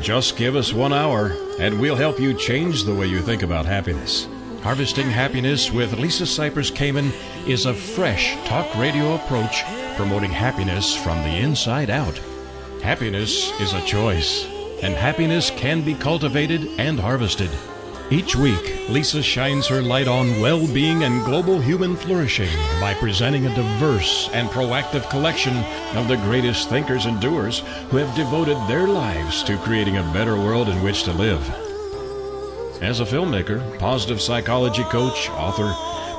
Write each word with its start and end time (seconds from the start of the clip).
Just 0.00 0.36
give 0.36 0.54
us 0.54 0.72
one 0.72 0.92
hour, 0.92 1.32
and 1.58 1.80
we'll 1.80 1.96
help 1.96 2.20
you 2.20 2.32
change 2.32 2.84
the 2.84 2.94
way 2.94 3.06
you 3.06 3.20
think 3.20 3.42
about 3.42 3.66
happiness. 3.66 4.28
Harvesting 4.62 5.10
Happiness 5.10 5.72
with 5.72 5.98
Lisa 5.98 6.24
Cypers 6.24 6.72
Kamen 6.72 7.12
is 7.48 7.66
a 7.66 7.74
fresh 7.74 8.34
talk 8.46 8.72
radio 8.76 9.16
approach 9.16 9.64
promoting 9.96 10.30
happiness 10.30 10.96
from 10.96 11.22
the 11.22 11.36
inside 11.36 11.90
out. 11.90 12.16
Happiness 12.80 13.50
is 13.60 13.72
a 13.72 13.84
choice, 13.84 14.46
and 14.82 14.94
happiness 14.94 15.50
can 15.50 15.82
be 15.82 15.94
cultivated 15.94 16.68
and 16.78 16.98
harvested. 17.00 17.50
Each 18.10 18.34
week, 18.34 18.88
Lisa 18.88 19.22
shines 19.22 19.66
her 19.66 19.82
light 19.82 20.08
on 20.08 20.40
well 20.40 20.66
being 20.66 21.04
and 21.04 21.22
global 21.26 21.60
human 21.60 21.94
flourishing 21.94 22.48
by 22.80 22.94
presenting 22.94 23.44
a 23.44 23.54
diverse 23.54 24.30
and 24.32 24.48
proactive 24.48 25.10
collection 25.10 25.54
of 25.94 26.08
the 26.08 26.16
greatest 26.16 26.70
thinkers 26.70 27.04
and 27.04 27.20
doers 27.20 27.58
who 27.90 27.98
have 27.98 28.16
devoted 28.16 28.56
their 28.66 28.88
lives 28.88 29.42
to 29.42 29.58
creating 29.58 29.98
a 29.98 30.12
better 30.14 30.36
world 30.36 30.70
in 30.70 30.82
which 30.82 31.02
to 31.02 31.12
live. 31.12 31.46
As 32.82 33.00
a 33.00 33.04
filmmaker, 33.04 33.78
positive 33.78 34.22
psychology 34.22 34.84
coach, 34.84 35.28
author, 35.32 35.70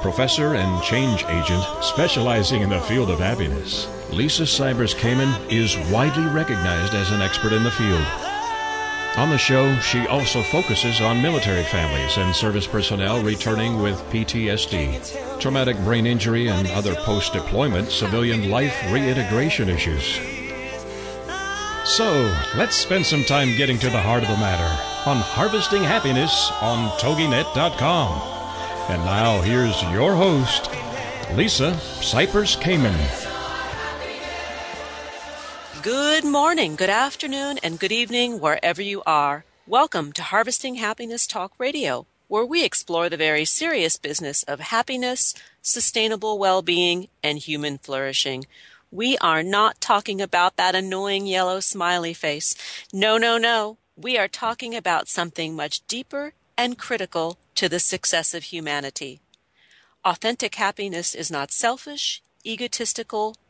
professor, 0.04 0.54
and 0.54 0.84
change 0.84 1.26
agent 1.26 1.64
specializing 1.82 2.62
in 2.62 2.70
the 2.70 2.82
field 2.82 3.10
of 3.10 3.18
happiness, 3.18 3.90
Lisa 4.12 4.44
Cypers 4.44 4.94
Kamen 4.94 5.34
is 5.52 5.76
widely 5.92 6.28
recognized 6.28 6.94
as 6.94 7.10
an 7.10 7.24
expert 7.24 7.52
in 7.52 7.64
the 7.64 7.72
field. 7.72 8.29
On 9.18 9.30
the 9.30 9.38
show, 9.38 9.76
she 9.80 10.08
also 10.08 10.42
focuses 10.42 11.02
on 11.02 11.22
military 11.22 11.64
families 11.64 12.18
and 12.18 12.34
service 12.34 12.68
personnel 12.68 13.22
returning 13.22 13.82
with 13.82 14.02
PTSD, 14.12 15.40
traumatic 15.40 15.78
brain 15.80 16.06
injury, 16.06 16.48
and 16.48 16.68
other 16.70 16.96
post 16.96 17.34
deployment 17.34 17.92
civilian 17.92 18.50
life 18.50 18.76
reintegration 18.92 19.68
issues. 19.68 20.20
So, 21.86 22.34
let's 22.56 22.76
spend 22.76 23.06
some 23.06 23.24
time 23.24 23.58
getting 23.58 23.80
to 23.80 23.90
the 23.90 24.00
heart 24.00 24.24
of 24.24 24.30
the 24.30 24.38
matter 24.38 25.10
on 25.10 25.18
Harvesting 25.18 25.84
Happiness 25.84 26.52
on 26.62 26.90
TogiNet.com. 27.00 28.22
And 28.90 29.04
now, 29.06 29.42
here's 29.42 29.82
your 29.92 30.16
host, 30.16 30.70
Lisa 31.36 31.72
Cypers 32.02 32.58
Kamen. 32.58 33.29
Good 35.82 36.26
morning, 36.26 36.76
good 36.76 36.90
afternoon, 36.90 37.58
and 37.64 37.80
good 37.80 37.94
evening, 37.94 38.42
wherever 38.42 38.82
you 38.82 39.02
are. 39.06 39.46
Welcome 39.66 40.12
to 40.12 40.24
Harvesting 40.24 40.76
Happiness 40.76 41.26
Talk 41.26 41.54
Radio, 41.58 42.06
where 42.28 42.44
we 42.44 42.66
explore 42.66 43.08
the 43.08 43.16
very 43.16 43.46
serious 43.46 43.96
business 43.96 44.44
of 44.44 44.60
happiness, 44.60 45.34
sustainable 45.62 46.38
well 46.38 46.62
being, 46.62 47.08
and 47.24 47.38
human 47.38 47.78
flourishing. 47.78 48.46
We 48.92 49.18
are 49.20 49.42
not 49.42 49.80
talking 49.80 50.20
about 50.20 50.58
that 50.58 50.76
annoying 50.76 51.26
yellow 51.26 51.62
smiley 51.62 52.14
face. 52.14 52.56
No, 52.92 53.18
no, 53.18 53.38
no. 53.38 53.78
We 53.96 54.18
are 54.18 54.28
talking 54.28 54.76
about 54.76 55.08
something 55.08 55.56
much 55.56 55.88
deeper 55.88 56.34
and 56.58 56.78
critical 56.78 57.38
to 57.56 57.70
the 57.70 57.80
success 57.80 58.34
of 58.34 58.44
humanity. 58.44 59.22
Authentic 60.04 60.56
happiness 60.56 61.16
is 61.16 61.32
not 61.32 61.52
selfish, 61.52 62.22
egotistical, 62.46 63.38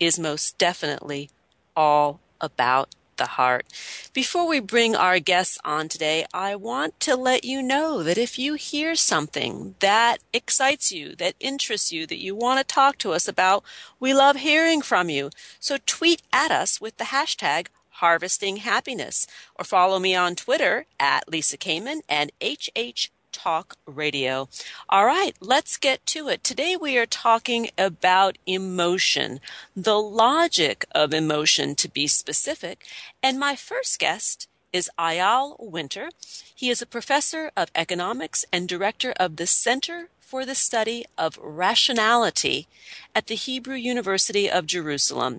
is 0.00 0.18
most 0.18 0.58
definitely 0.58 1.30
all 1.76 2.20
about 2.40 2.94
the 3.16 3.26
heart. 3.26 3.66
Before 4.12 4.48
we 4.48 4.58
bring 4.58 4.96
our 4.96 5.20
guests 5.20 5.56
on 5.64 5.88
today, 5.88 6.26
I 6.34 6.56
want 6.56 6.98
to 7.00 7.14
let 7.14 7.44
you 7.44 7.62
know 7.62 8.02
that 8.02 8.18
if 8.18 8.38
you 8.38 8.54
hear 8.54 8.96
something 8.96 9.76
that 9.78 10.18
excites 10.32 10.90
you, 10.90 11.14
that 11.16 11.36
interests 11.38 11.92
you, 11.92 12.04
that 12.08 12.18
you 12.18 12.34
want 12.34 12.58
to 12.58 12.74
talk 12.74 12.98
to 12.98 13.12
us 13.12 13.28
about, 13.28 13.62
we 14.00 14.12
love 14.12 14.36
hearing 14.36 14.82
from 14.82 15.08
you. 15.08 15.30
So 15.60 15.76
tweet 15.86 16.22
at 16.32 16.50
us 16.50 16.80
with 16.80 16.96
the 16.96 17.04
hashtag 17.04 17.68
harvesting 18.02 18.56
happiness 18.56 19.28
or 19.54 19.64
follow 19.64 20.00
me 20.00 20.16
on 20.16 20.34
Twitter 20.34 20.86
at 20.98 21.30
Lisa 21.30 21.56
Kamen 21.56 22.00
and 22.08 22.32
HH 22.42 23.11
Talk 23.32 23.76
Radio. 23.86 24.48
All 24.88 25.04
right, 25.04 25.34
let's 25.40 25.76
get 25.76 26.04
to 26.06 26.28
it. 26.28 26.44
Today 26.44 26.76
we 26.76 26.96
are 26.98 27.06
talking 27.06 27.70
about 27.76 28.38
emotion, 28.46 29.40
the 29.74 29.98
logic 29.98 30.84
of 30.94 31.12
emotion 31.12 31.74
to 31.76 31.88
be 31.88 32.06
specific. 32.06 32.86
And 33.22 33.40
my 33.40 33.56
first 33.56 33.98
guest 33.98 34.48
is 34.72 34.90
Eyal 34.98 35.56
Winter. 35.58 36.10
He 36.54 36.70
is 36.70 36.80
a 36.80 36.86
professor 36.86 37.50
of 37.56 37.70
economics 37.74 38.44
and 38.52 38.68
director 38.68 39.12
of 39.18 39.36
the 39.36 39.46
Center 39.46 40.08
for 40.20 40.46
the 40.46 40.54
Study 40.54 41.04
of 41.18 41.38
Rationality 41.42 42.68
at 43.14 43.26
the 43.26 43.34
Hebrew 43.34 43.76
University 43.76 44.50
of 44.50 44.66
Jerusalem 44.66 45.38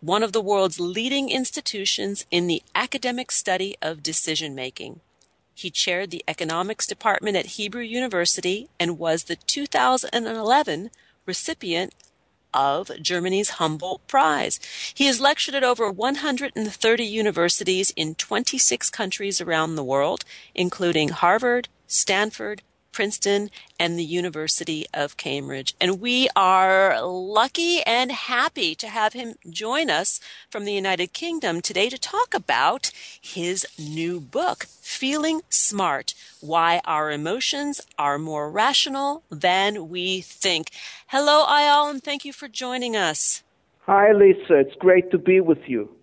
one 0.00 0.22
of 0.22 0.32
the 0.32 0.40
world's 0.40 0.78
leading 0.78 1.30
institutions 1.30 2.26
in 2.30 2.46
the 2.46 2.62
academic 2.74 3.32
study 3.32 3.76
of 3.80 4.02
decision 4.02 4.54
making. 4.54 5.00
He 5.58 5.70
chaired 5.70 6.10
the 6.10 6.22
economics 6.28 6.86
department 6.86 7.34
at 7.34 7.56
Hebrew 7.56 7.80
University 7.80 8.68
and 8.78 8.98
was 8.98 9.24
the 9.24 9.36
2011 9.36 10.90
recipient 11.24 11.94
of 12.52 12.90
Germany's 13.00 13.50
Humboldt 13.56 14.06
Prize. 14.06 14.60
He 14.92 15.06
has 15.06 15.18
lectured 15.18 15.54
at 15.54 15.64
over 15.64 15.90
130 15.90 17.04
universities 17.04 17.90
in 17.96 18.16
26 18.16 18.90
countries 18.90 19.40
around 19.40 19.76
the 19.76 19.84
world, 19.84 20.26
including 20.54 21.08
Harvard, 21.08 21.68
Stanford, 21.86 22.60
Princeton, 22.96 23.50
and 23.78 23.98
the 23.98 24.04
University 24.04 24.86
of 24.94 25.18
Cambridge. 25.18 25.74
And 25.78 26.00
we 26.00 26.30
are 26.34 26.98
lucky 27.02 27.82
and 27.82 28.10
happy 28.10 28.74
to 28.74 28.88
have 28.88 29.12
him 29.12 29.34
join 29.50 29.90
us 29.90 30.18
from 30.48 30.64
the 30.64 30.72
United 30.72 31.12
Kingdom 31.12 31.60
today 31.60 31.90
to 31.90 31.98
talk 31.98 32.32
about 32.32 32.90
his 33.20 33.66
new 33.78 34.18
book, 34.18 34.64
Feeling 34.80 35.42
Smart 35.50 36.14
Why 36.40 36.80
Our 36.86 37.12
Emotions 37.12 37.82
Are 37.98 38.18
More 38.18 38.50
Rational 38.50 39.22
Than 39.28 39.90
We 39.90 40.22
Think. 40.22 40.70
Hello, 41.08 41.44
Eyal, 41.44 41.90
and 41.90 42.02
thank 42.02 42.24
you 42.24 42.32
for 42.32 42.48
joining 42.48 42.96
us. 42.96 43.42
Hi, 43.80 44.12
Lisa. 44.12 44.54
It's 44.54 44.74
great 44.76 45.10
to 45.10 45.18
be 45.18 45.40
with 45.40 45.60
you. 45.66 45.95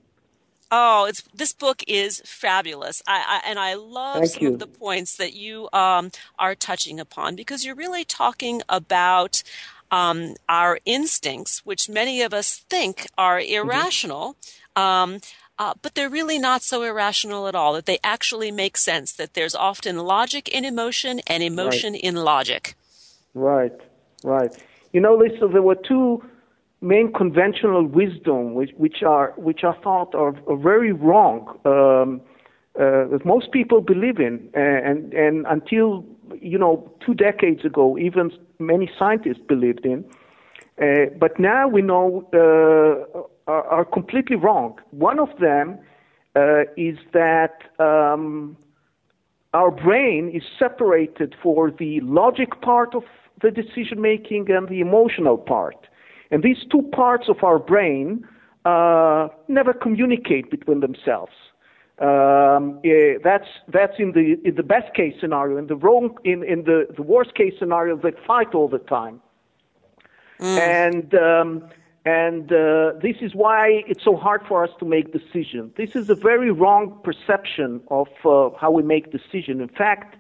Oh, 0.75 1.06
it's 1.06 1.22
this 1.35 1.53
book 1.53 1.84
is 1.88 2.22
fabulous, 2.25 3.03
I, 3.07 3.41
I, 3.44 3.50
and 3.50 3.59
I 3.59 3.75
love 3.75 4.22
Thank 4.22 4.34
some 4.34 4.44
you. 4.44 4.47
of 4.47 4.59
the 4.59 4.67
points 4.67 5.17
that 5.17 5.34
you 5.34 5.69
um, 5.72 6.09
are 6.39 6.56
touching 6.56 7.00
upon 7.00 7.35
because 7.35 7.63
you're 7.63 7.75
really 7.75 8.03
talking 8.03 8.63
about 8.67 9.44
um, 9.91 10.33
our 10.50 10.79
instincts, 10.85 11.62
which 11.63 11.89
many 11.89 12.23
of 12.23 12.33
us 12.33 12.66
think 12.69 13.07
are 13.17 13.39
Mm-hmm. 13.63 13.67
irrational. 13.69 14.35
Um, 14.75 15.19
uh, 15.59 15.75
but 15.83 15.94
they're 15.94 16.09
really 16.09 16.39
not 16.39 16.63
so 16.63 16.81
irrational 16.81 17.47
at 17.47 17.56
all, 17.56 17.73
that 17.73 17.85
they 17.85 18.00
actually 18.03 18.51
make 18.51 18.75
sense, 18.78 19.13
that 19.13 19.35
there's 19.35 19.53
often 19.56 19.97
logic 20.00 20.50
in 20.50 20.66
emotion 20.66 21.22
and 21.28 21.44
emotion 21.44 21.94
in 21.95 22.16
logic. 22.16 22.75
Right, 23.35 23.73
right. 24.23 24.51
You 24.94 25.01
know, 25.01 25.16
Lisa, 25.16 25.47
there 25.51 25.62
were 25.62 25.75
two 25.75 26.23
main 26.83 27.11
conventional 27.13 27.85
wisdom 27.88 28.53
which, 28.53 28.71
which 28.77 29.01
are 29.03 29.33
which 29.38 29.63
are 29.63 29.77
thought 29.81 30.13
are, 30.13 30.35
are 30.47 30.57
very 30.57 30.91
wrong 30.91 31.47
um, 31.65 32.21
uh, 32.75 33.07
that 33.07 33.21
most 33.24 33.51
people 33.51 33.81
believe 33.81 34.19
in, 34.19 34.50
and 34.53 35.13
and 35.13 35.45
until 35.47 36.03
you 36.41 36.57
know 36.57 36.91
two 37.06 37.13
decades 37.13 37.63
ago, 37.63 37.97
even 37.97 38.31
many 38.59 38.89
scientists 38.97 39.44
believed 39.47 39.85
in. 39.85 40.03
Uh, 40.81 41.06
but 41.19 41.39
now 41.39 41.68
we 41.68 41.83
know 41.83 42.27
uh, 42.33 43.51
are, 43.51 43.63
are 43.68 43.86
completely 43.86 44.36
wrong. 44.36 44.79
One 44.89 45.19
of 45.19 45.29
them 45.39 45.77
uh, 46.36 46.63
is 46.75 46.97
that 47.13 47.59
um, 47.79 48.57
our 49.53 49.69
brain 49.69 50.31
is 50.33 50.44
separated 50.57 51.36
for 51.44 51.69
the 51.69 52.00
logic 52.01 52.59
part 52.62 52.95
of 52.95 53.03
the 53.44 53.51
decision 53.51 54.01
making 54.01 54.50
and 54.50 54.68
the 54.68 54.81
emotional 54.81 55.38
part. 55.38 55.88
And 56.33 56.44
these 56.44 56.62
two 56.71 56.83
parts 57.01 57.25
of 57.33 57.38
our 57.47 57.59
brain 57.59 58.27
uh, 58.65 59.24
never 59.47 59.74
communicate 59.85 60.45
between 60.56 60.80
themselves. 60.88 61.35
Um, 62.00 62.63
eh, 62.83 63.19
that's 63.24 63.51
that's 63.75 63.97
in 64.03 64.09
the 64.18 64.25
in 64.47 64.56
the 64.62 64.68
best 64.75 64.89
case 65.00 65.15
scenario. 65.21 65.53
In 65.63 65.68
the 65.74 65.80
wrong 65.83 66.06
in, 66.31 66.39
in 66.53 66.59
the, 66.69 66.80
the 67.00 67.06
worst 67.13 67.31
case 67.35 67.53
scenario, 67.62 67.94
they 68.06 68.13
fight 68.31 68.51
all 68.57 68.69
the 68.77 68.83
time. 68.97 69.18
And 70.80 71.13
um, 71.30 71.50
And 72.06 72.51
uh, 72.51 72.94
this 73.01 73.18
is 73.21 73.33
why 73.33 73.83
it's 73.88 74.03
so 74.03 74.18
hard 74.18 74.41
for 74.50 74.63
us 74.65 74.71
to 74.79 74.86
make 74.86 75.13
decisions. 75.13 75.71
This 75.77 75.95
is 75.95 76.09
a 76.09 76.15
very 76.15 76.51
wrong 76.51 77.00
perception 77.03 77.81
of 78.00 78.07
uh, 78.25 78.50
how 78.59 78.71
we 78.71 78.83
make 78.83 79.12
decisions. 79.12 79.62
In 79.62 79.69
fact, 79.69 80.18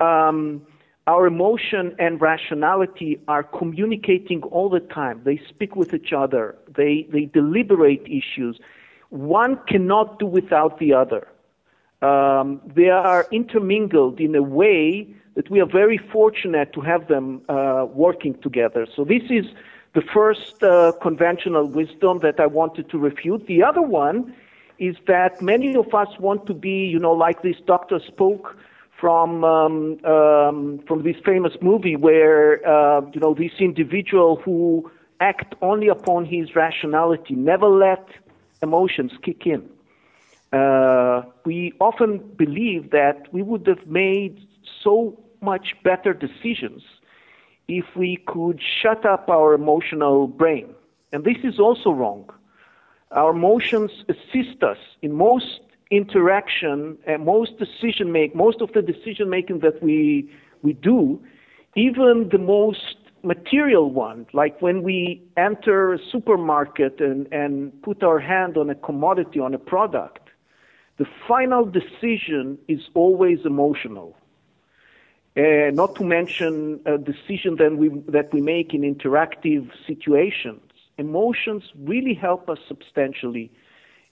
um, 0.00 0.62
our 1.06 1.26
emotion 1.26 1.94
and 1.98 2.20
rationality 2.20 3.20
are 3.26 3.42
communicating 3.42 4.42
all 4.42 4.68
the 4.68 4.80
time. 4.80 5.22
They 5.24 5.40
speak 5.48 5.74
with 5.74 5.94
each 5.94 6.12
other. 6.12 6.56
They, 6.76 7.06
they 7.10 7.24
deliberate 7.24 8.06
issues. 8.06 8.60
One 9.08 9.58
cannot 9.66 10.18
do 10.18 10.26
without 10.26 10.78
the 10.78 10.92
other. 10.94 11.26
Um, 12.02 12.60
they 12.64 12.88
are 12.88 13.26
intermingled 13.30 14.20
in 14.20 14.34
a 14.34 14.42
way 14.42 15.08
that 15.34 15.50
we 15.50 15.60
are 15.60 15.66
very 15.66 15.98
fortunate 15.98 16.72
to 16.74 16.80
have 16.80 17.08
them 17.08 17.42
uh, 17.48 17.86
working 17.92 18.34
together. 18.40 18.86
So 18.94 19.04
this 19.04 19.22
is 19.30 19.46
the 19.94 20.02
first 20.02 20.62
uh, 20.62 20.92
conventional 21.02 21.66
wisdom 21.66 22.20
that 22.20 22.38
I 22.38 22.46
wanted 22.46 22.88
to 22.90 22.98
refute. 22.98 23.46
The 23.46 23.62
other 23.62 23.82
one 23.82 24.34
is 24.78 24.96
that 25.06 25.42
many 25.42 25.74
of 25.76 25.92
us 25.94 26.08
want 26.18 26.46
to 26.46 26.54
be, 26.54 26.86
you 26.86 26.98
know, 26.98 27.12
like 27.12 27.42
this 27.42 27.56
Dr. 27.66 27.98
Spock 27.98 28.54
from 29.00 29.44
um, 29.44 30.04
um, 30.04 30.80
from 30.86 31.02
this 31.02 31.16
famous 31.24 31.54
movie 31.62 31.96
where 31.96 32.66
uh, 32.68 33.00
you 33.12 33.20
know 33.20 33.34
this 33.34 33.52
individual 33.58 34.36
who 34.44 34.90
act 35.20 35.54
only 35.62 35.88
upon 35.88 36.24
his 36.24 36.54
rationality, 36.54 37.34
never 37.34 37.68
let 37.68 38.06
emotions 38.62 39.12
kick 39.22 39.46
in. 39.46 39.68
Uh, 40.52 41.22
we 41.44 41.72
often 41.80 42.18
believe 42.36 42.90
that 42.90 43.32
we 43.32 43.42
would 43.42 43.66
have 43.66 43.86
made 43.86 44.46
so 44.82 45.18
much 45.40 45.76
better 45.84 46.12
decisions 46.12 46.82
if 47.68 47.84
we 47.94 48.16
could 48.26 48.60
shut 48.60 49.06
up 49.06 49.28
our 49.30 49.54
emotional 49.54 50.26
brain. 50.26 50.74
And 51.12 51.24
this 51.24 51.38
is 51.44 51.58
also 51.58 51.90
wrong. 51.90 52.28
Our 53.12 53.30
emotions 53.30 53.90
assist 54.08 54.62
us 54.62 54.78
in 55.02 55.12
most 55.12 55.60
interaction 55.90 56.96
most 57.18 57.58
decision 57.58 58.12
make, 58.12 58.34
most 58.34 58.60
of 58.60 58.72
the 58.72 58.82
decision 58.82 59.28
making 59.28 59.60
that 59.60 59.82
we 59.82 60.30
we 60.62 60.72
do, 60.72 61.20
even 61.74 62.28
the 62.30 62.38
most 62.38 62.96
material 63.22 63.90
one, 63.90 64.26
like 64.32 64.60
when 64.62 64.82
we 64.82 65.22
enter 65.36 65.94
a 65.94 65.98
supermarket 66.10 67.00
and, 67.00 67.26
and 67.32 67.82
put 67.82 68.02
our 68.02 68.18
hand 68.18 68.56
on 68.56 68.70
a 68.70 68.74
commodity, 68.74 69.40
on 69.40 69.54
a 69.54 69.58
product, 69.58 70.28
the 70.98 71.06
final 71.26 71.64
decision 71.64 72.58
is 72.68 72.80
always 72.94 73.38
emotional. 73.44 74.16
Uh, 75.36 75.70
not 75.72 75.94
to 75.94 76.04
mention 76.04 76.80
a 76.86 76.98
decision 76.98 77.56
that 77.56 77.76
we, 77.76 77.88
that 78.08 78.32
we 78.32 78.40
make 78.40 78.74
in 78.74 78.82
interactive 78.82 79.70
situations. 79.86 80.60
Emotions 80.98 81.62
really 81.78 82.14
help 82.14 82.50
us 82.50 82.58
substantially 82.66 83.50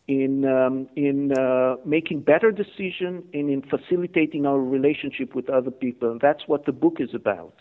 in, 0.09 0.45
um, 0.47 0.89
in 0.97 1.33
uh, 1.33 1.77
making 1.85 2.21
better 2.21 2.51
decisions 2.51 3.25
and 3.35 3.51
in 3.51 3.63
facilitating 3.63 4.47
our 4.47 4.59
relationship 4.59 5.35
with 5.35 5.49
other 5.51 5.71
people. 5.71 6.11
And 6.11 6.21
that's 6.21 6.49
what 6.49 6.65
the 6.65 6.73
book 6.73 6.97
is 6.99 7.15
about. 7.15 7.55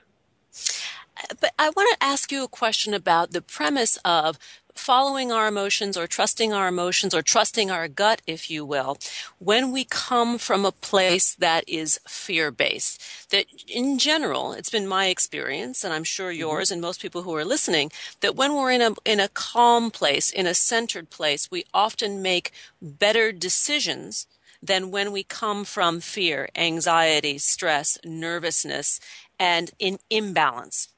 But 1.42 1.52
I 1.60 1.70
want 1.70 1.98
to 2.00 2.06
ask 2.06 2.32
you 2.32 2.44
a 2.44 2.48
question 2.48 2.94
about 2.94 3.32
the 3.32 3.42
premise 3.42 3.98
of 4.06 4.40
following 4.78 5.32
our 5.32 5.48
emotions 5.48 5.98
or 5.98 6.08
trusting 6.08 6.54
our 6.54 6.68
emotions 6.68 7.14
or 7.14 7.22
trusting 7.22 7.70
our 7.70 7.88
gut, 7.88 8.22
if 8.28 8.50
you 8.50 8.66
will, 8.66 8.98
when 9.40 9.72
we 9.72 9.84
come 9.84 10.38
from 10.38 10.66
a 10.66 10.72
place 10.72 11.36
that 11.36 11.68
is 11.68 12.00
fear 12.08 12.52
based. 12.52 13.30
That 13.32 13.46
in 13.68 13.98
general, 13.98 14.54
it's 14.54 14.70
been 14.70 14.88
my 14.88 15.08
experience, 15.08 15.84
and 15.84 15.94
I'm 15.94 16.04
sure 16.04 16.32
mm-hmm. 16.32 16.40
yours 16.40 16.72
and 16.72 16.82
most 16.82 17.02
people 17.02 17.24
who 17.24 17.36
are 17.36 17.46
listening, 17.46 17.92
that 18.22 18.36
when 18.36 18.54
we're 18.54 18.72
in 18.72 18.82
a, 18.82 18.94
in 19.06 19.20
a 19.20 19.30
calm 19.30 19.92
place, 19.92 20.30
in 20.30 20.48
a 20.48 20.54
centered 20.54 21.10
place, 21.10 21.52
we 21.52 21.66
often 21.74 22.22
make 22.22 22.52
better 22.82 23.32
decisions 23.32 24.28
than 24.62 24.92
when 24.92 25.12
we 25.12 25.24
come 25.24 25.64
from 25.64 26.00
fear, 26.00 26.50
anxiety, 26.56 27.38
stress, 27.38 27.98
nervousness, 28.04 29.00
and 29.40 29.72
in 29.80 30.00
imbalance. 30.10 30.90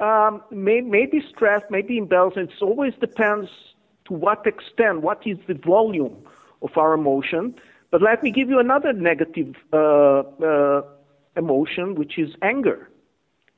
Um, 0.00 0.42
may, 0.50 0.80
maybe 0.80 1.22
stress, 1.28 1.62
maybe 1.70 1.98
imbalance. 1.98 2.36
It 2.36 2.62
always 2.62 2.94
depends 3.00 3.50
to 4.06 4.14
what 4.14 4.46
extent, 4.46 5.02
what 5.02 5.26
is 5.26 5.36
the 5.46 5.54
volume 5.54 6.16
of 6.62 6.70
our 6.76 6.94
emotion. 6.94 7.54
But 7.90 8.00
let 8.00 8.22
me 8.22 8.30
give 8.30 8.48
you 8.48 8.58
another 8.58 8.92
negative 8.92 9.54
uh, 9.72 10.22
uh, 10.42 10.82
emotion, 11.36 11.96
which 11.96 12.18
is 12.18 12.30
anger. 12.42 12.88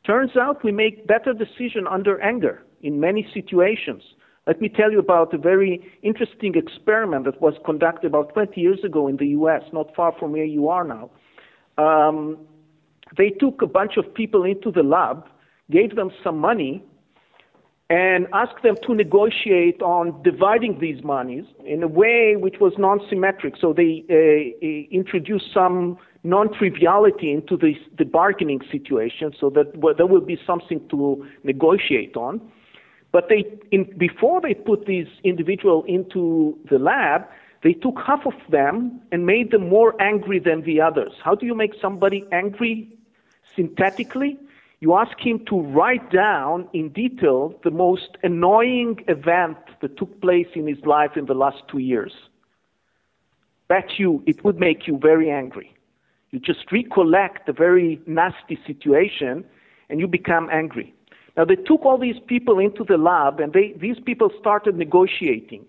Turns 0.05 0.37
out 0.37 0.65
we 0.65 0.73
make 0.73 1.06
better 1.06 1.33
decisions 1.33 1.87
under 1.89 2.21
anger 2.21 2.62
in 2.83 2.99
many 2.99 3.29
situations. 3.33 4.03
Let 4.47 4.61
me 4.61 4.69
tell 4.69 4.91
you 4.91 4.99
about 4.99 5.33
a 5.33 5.38
very 5.38 5.81
interesting 6.03 6.56
experiment 6.56 7.25
that 7.27 7.41
was 7.41 7.55
conducted 7.65 8.09
about 8.09 8.35
20 8.35 8.61
years 8.61 8.83
ago 8.83 9.06
in 9.06 9.17
the 9.19 9.29
U.S., 9.29 9.62
not 9.73 9.95
far 9.95 10.12
from 10.19 10.33
where 10.33 10.45
you 10.45 10.69
are 10.69 10.83
now. 10.83 11.11
Um, 11.79 12.38
they 13.17 13.31
took 13.31 13.62
a 13.62 13.69
bunch 13.69 13.97
of 13.97 14.12
people 14.12 14.43
into 14.43 14.73
the 14.73 14.83
lab 14.83 15.25
gave 15.70 15.97
them 15.97 16.11
some 16.23 16.38
money, 16.38 16.85
and 17.91 18.26
asked 18.32 18.62
them 18.62 18.76
to 18.87 18.94
negotiate 18.94 19.82
on 19.82 20.23
dividing 20.23 20.79
these 20.81 21.05
monies 21.05 21.44
in 21.67 21.82
a 21.82 21.88
way 21.88 22.37
which 22.37 22.56
was 22.59 22.73
non-symmetric. 22.79 23.55
So 23.61 23.75
they 23.75 24.05
uh, 24.09 24.67
uh 24.67 24.99
introduced 25.00 25.53
some 25.53 25.99
non-triviality 26.25 27.31
into 27.32 27.56
the, 27.56 27.75
the 27.99 28.05
bargaining 28.05 28.61
situation, 28.70 29.32
so 29.38 29.50
that 29.50 29.76
well, 29.76 29.94
there 29.94 30.06
will 30.06 30.26
be 30.35 30.38
something 30.47 30.81
to 30.88 31.26
negotiate 31.44 32.17
on. 32.17 32.41
But 33.11 33.29
they, 33.29 33.44
in, 33.70 33.93
before 33.99 34.41
they 34.41 34.55
put 34.55 34.87
these 34.87 35.09
individual 35.23 35.85
into 35.87 36.59
the 36.70 36.79
lab, 36.79 37.26
they 37.62 37.75
took 37.75 37.99
half 38.05 38.26
of 38.26 38.35
them 38.50 39.00
and 39.12 39.26
made 39.26 39.50
them 39.50 39.69
more 39.69 40.00
angry 40.00 40.38
than 40.38 40.62
the 40.62 40.81
others. 40.81 41.12
How 41.23 41.35
do 41.35 41.44
you 41.44 41.55
make 41.55 41.75
somebody 41.81 42.25
angry 42.32 42.97
synthetically? 43.55 44.38
You 44.82 44.96
ask 44.96 45.17
him 45.20 45.38
to 45.49 45.61
write 45.61 46.11
down 46.11 46.69
in 46.73 46.88
detail 46.88 47.55
the 47.62 47.70
most 47.70 48.19
annoying 48.25 48.96
event 49.06 49.56
that 49.81 49.96
took 49.96 50.20
place 50.20 50.49
in 50.56 50.67
his 50.67 50.84
life 50.84 51.12
in 51.14 51.26
the 51.26 51.34
last 51.34 51.58
two 51.70 51.79
years. 51.79 52.12
Bet 53.69 53.90
you 53.96 54.25
it 54.26 54.44
would 54.44 54.58
make 54.58 54.88
you 54.88 54.99
very 55.00 55.31
angry. 55.31 55.73
You 56.32 56.40
just 56.40 56.73
recollect 56.73 57.49
a 57.49 57.52
very 57.52 58.00
nasty 58.08 58.58
situation 58.67 59.44
and 59.88 60.00
you 60.00 60.08
become 60.08 60.49
angry. 60.50 60.93
Now 61.37 61.44
they 61.44 61.55
took 61.55 61.85
all 61.85 61.96
these 61.96 62.20
people 62.26 62.58
into 62.58 62.82
the 62.82 62.96
lab 62.96 63.38
and 63.38 63.52
they, 63.52 63.75
these 63.81 64.00
people 64.05 64.31
started 64.40 64.76
negotiating. 64.76 65.64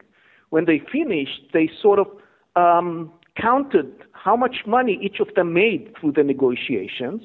When 0.50 0.66
they 0.66 0.81
finished, 0.92 1.51
they 1.54 1.69
sort 1.83 2.00
of 2.00 2.07
um, 2.56 3.11
counted 3.40 3.94
how 4.14 4.35
much 4.35 4.66
money 4.66 4.97
each 5.04 5.19
of 5.19 5.35
them 5.35 5.54
made 5.54 5.94
through 6.02 6.14
the 6.14 6.23
negotiations. 6.23 7.21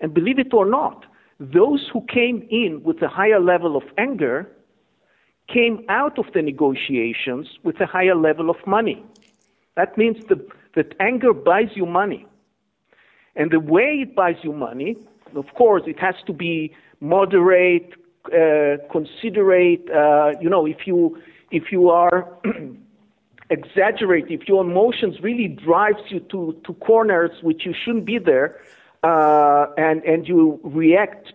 And 0.00 0.12
believe 0.12 0.40
it 0.40 0.52
or 0.52 0.66
not, 0.66 1.06
those 1.50 1.88
who 1.92 2.02
came 2.02 2.46
in 2.50 2.82
with 2.84 3.02
a 3.02 3.08
higher 3.08 3.40
level 3.40 3.76
of 3.76 3.82
anger 3.98 4.48
came 5.52 5.84
out 5.88 6.18
of 6.18 6.26
the 6.34 6.42
negotiations 6.42 7.48
with 7.64 7.80
a 7.80 7.86
higher 7.86 8.14
level 8.14 8.48
of 8.48 8.56
money. 8.66 9.04
That 9.76 9.98
means 9.98 10.24
the, 10.26 10.46
that 10.76 10.94
anger 11.00 11.32
buys 11.32 11.70
you 11.74 11.86
money. 11.86 12.26
And 13.34 13.50
the 13.50 13.60
way 13.60 14.00
it 14.02 14.14
buys 14.14 14.36
you 14.42 14.52
money, 14.52 14.96
of 15.34 15.46
course, 15.54 15.82
it 15.86 15.98
has 15.98 16.14
to 16.26 16.32
be 16.32 16.74
moderate, 17.00 17.92
uh, 18.26 18.76
considerate. 18.90 19.88
Uh, 19.90 20.32
you 20.40 20.48
know, 20.48 20.66
if 20.66 20.86
you 20.86 21.18
if 21.50 21.72
you 21.72 21.88
are 21.88 22.28
exaggerate, 23.50 24.26
if 24.28 24.46
your 24.46 24.62
emotions 24.62 25.16
really 25.22 25.48
drives 25.48 26.02
you 26.10 26.20
to 26.30 26.60
to 26.66 26.74
corners 26.74 27.30
which 27.42 27.64
you 27.64 27.74
shouldn't 27.84 28.04
be 28.04 28.18
there, 28.18 28.60
uh, 29.02 29.66
and 29.76 30.02
and 30.04 30.28
you 30.28 30.60
react 30.62 31.32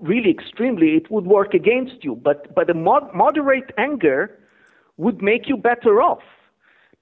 really 0.00 0.30
extremely, 0.30 0.96
it 0.96 1.10
would 1.10 1.26
work 1.26 1.54
against 1.54 2.04
you. 2.04 2.16
But 2.16 2.54
but 2.54 2.70
a 2.70 2.74
mod- 2.74 3.14
moderate 3.14 3.72
anger 3.78 4.38
would 4.96 5.22
make 5.22 5.48
you 5.48 5.56
better 5.56 6.02
off, 6.02 6.22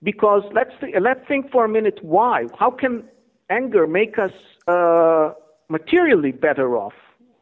because 0.03 0.43
let's 0.53 0.73
th- 0.81 0.95
let's 1.01 1.27
think 1.27 1.51
for 1.51 1.65
a 1.65 1.69
minute 1.69 1.99
why. 2.03 2.47
How 2.59 2.71
can 2.71 3.05
anger 3.51 3.87
make 3.87 4.19
us 4.19 4.33
uh, 4.67 5.33
materially 5.69 6.33
better 6.33 6.77
off? 6.77 6.95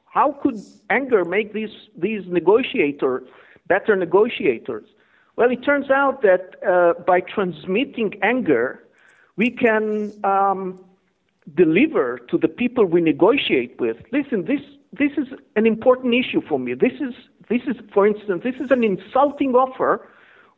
How 0.06 0.32
could 0.42 0.58
anger 0.90 1.24
make 1.24 1.52
these 1.52 1.74
these 1.96 2.22
negotiators 2.26 3.28
better 3.66 3.96
negotiators? 3.96 4.86
Well, 5.36 5.50
it 5.50 5.62
turns 5.62 5.90
out 5.90 6.22
that 6.22 6.56
uh, 6.66 6.94
by 7.04 7.20
transmitting 7.20 8.14
anger, 8.22 8.82
we 9.36 9.50
can 9.50 10.12
um, 10.24 10.80
deliver 11.54 12.18
to 12.30 12.38
the 12.38 12.48
people 12.48 12.84
we 12.86 13.00
negotiate 13.00 13.78
with, 13.80 13.96
listen, 14.12 14.44
this, 14.44 14.60
this 14.92 15.12
is 15.16 15.28
an 15.54 15.66
important 15.66 16.14
issue 16.14 16.40
for 16.48 16.58
me. 16.58 16.74
This 16.74 16.94
is, 16.94 17.14
this 17.48 17.62
is, 17.66 17.76
for 17.92 18.06
instance, 18.06 18.42
this 18.42 18.56
is 18.56 18.70
an 18.70 18.82
insulting 18.82 19.54
offer 19.54 20.08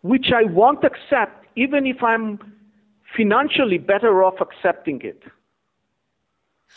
which 0.03 0.29
I 0.35 0.45
won't 0.45 0.85
accept 0.85 1.47
even 1.57 1.87
if 1.87 2.03
I'm 2.03 2.39
financially 3.17 3.79
better 3.79 4.23
off 4.23 4.41
accepting 4.41 5.01
it. 5.03 5.23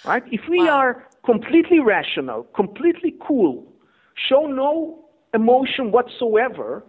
Right? 0.05 0.23
If 0.31 0.41
we 0.49 0.59
wow. 0.59 0.77
are 0.77 1.07
completely 1.23 1.79
rational, 1.79 2.43
completely 2.55 3.13
cool, 3.21 3.71
show 4.27 4.47
no 4.47 5.05
emotion 5.33 5.91
whatsoever, 5.91 6.83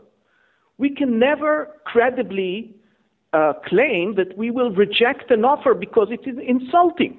we 0.78 0.94
can 0.94 1.18
never 1.18 1.76
credibly 1.84 2.74
uh, 3.32 3.54
claim 3.66 4.14
that 4.16 4.36
we 4.36 4.50
will 4.50 4.70
reject 4.70 5.30
an 5.30 5.44
offer 5.44 5.74
because 5.74 6.08
it 6.10 6.28
is 6.28 6.36
insulting. 6.46 7.18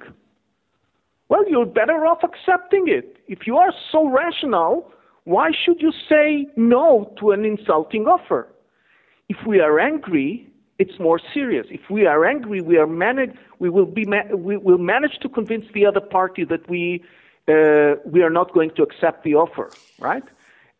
Well, 1.28 1.48
you're 1.48 1.66
better 1.66 2.06
off 2.06 2.22
accepting 2.22 2.84
it. 2.86 3.16
If 3.26 3.46
you 3.46 3.56
are 3.56 3.72
so 3.90 4.08
rational, 4.08 4.92
why 5.24 5.50
should 5.64 5.80
you 5.80 5.92
say 6.08 6.46
no 6.56 7.12
to 7.18 7.30
an 7.32 7.44
insulting 7.44 8.06
offer? 8.06 8.48
If 9.28 9.38
we 9.46 9.60
are 9.60 9.80
angry, 9.80 10.46
it's 10.78 10.98
more 11.00 11.20
serious. 11.32 11.66
If 11.70 11.88
we 11.90 12.06
are 12.06 12.24
angry, 12.24 12.60
we 12.60 12.76
are 12.76 12.86
manage, 12.86 13.34
we 13.58 13.70
will 13.70 13.86
be 13.86 14.04
ma- 14.04 14.34
we 14.34 14.56
will 14.56 14.78
manage 14.78 15.18
to 15.22 15.28
convince 15.28 15.64
the 15.72 15.86
other 15.86 16.00
party 16.00 16.44
that 16.44 16.68
we 16.68 17.02
uh, 17.48 17.96
we 18.04 18.22
are 18.22 18.30
not 18.30 18.52
going 18.52 18.70
to 18.76 18.82
accept 18.82 19.24
the 19.24 19.34
offer, 19.34 19.70
right? 19.98 20.24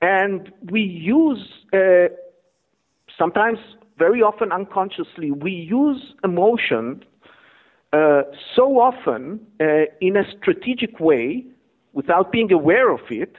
And 0.03 0.53
we 0.71 0.83
use 0.83 1.43
uh, 1.73 2.09
sometimes, 3.19 3.59
very 3.99 4.23
often 4.23 4.53
unconsciously, 4.53 5.31
we 5.31 5.53
use 5.53 6.15
emotion 6.23 7.05
uh, 7.93 8.23
so 8.57 8.81
often 8.81 9.41
uh, 9.61 9.85
in 10.01 10.17
a 10.17 10.25
strategic 10.37 10.99
way 10.99 11.45
without 11.93 12.33
being 12.33 12.51
aware 12.53 12.91
of 12.91 13.01
it. 13.11 13.37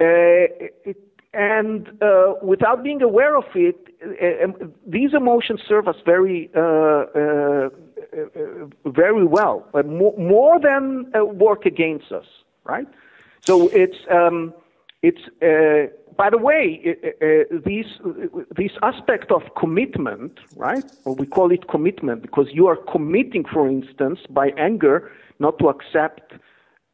Uh, 0.00 0.50
it 0.84 0.96
and 1.32 1.88
uh, 2.00 2.32
without 2.42 2.82
being 2.82 3.02
aware 3.02 3.36
of 3.36 3.44
it, 3.54 3.76
uh, 4.02 4.44
um, 4.44 4.72
these 4.86 5.12
emotions 5.12 5.60
serve 5.68 5.86
us 5.86 5.96
very, 6.04 6.50
uh, 6.54 7.68
very 8.86 9.26
well, 9.26 9.68
more, 9.84 10.16
more 10.16 10.58
than 10.58 11.12
work 11.38 11.66
against 11.66 12.10
us, 12.10 12.24
right? 12.64 12.86
So 13.42 13.68
it's 13.68 13.98
um, 14.10 14.54
it's 15.08 15.24
by 16.16 16.30
the 16.30 16.38
way, 16.38 16.80
uh, 16.86 17.08
uh, 17.24 17.60
this, 17.64 17.86
this 18.56 18.72
aspect 18.82 19.30
of 19.30 19.42
commitment, 19.58 20.32
right? 20.56 20.84
Or 21.04 21.14
we 21.14 21.26
call 21.26 21.52
it 21.52 21.68
commitment 21.68 22.22
because 22.22 22.48
you 22.52 22.66
are 22.66 22.76
committing, 22.76 23.44
for 23.44 23.68
instance, 23.68 24.20
by 24.30 24.52
anger, 24.56 25.10
not 25.38 25.58
to 25.58 25.68
accept 25.68 26.32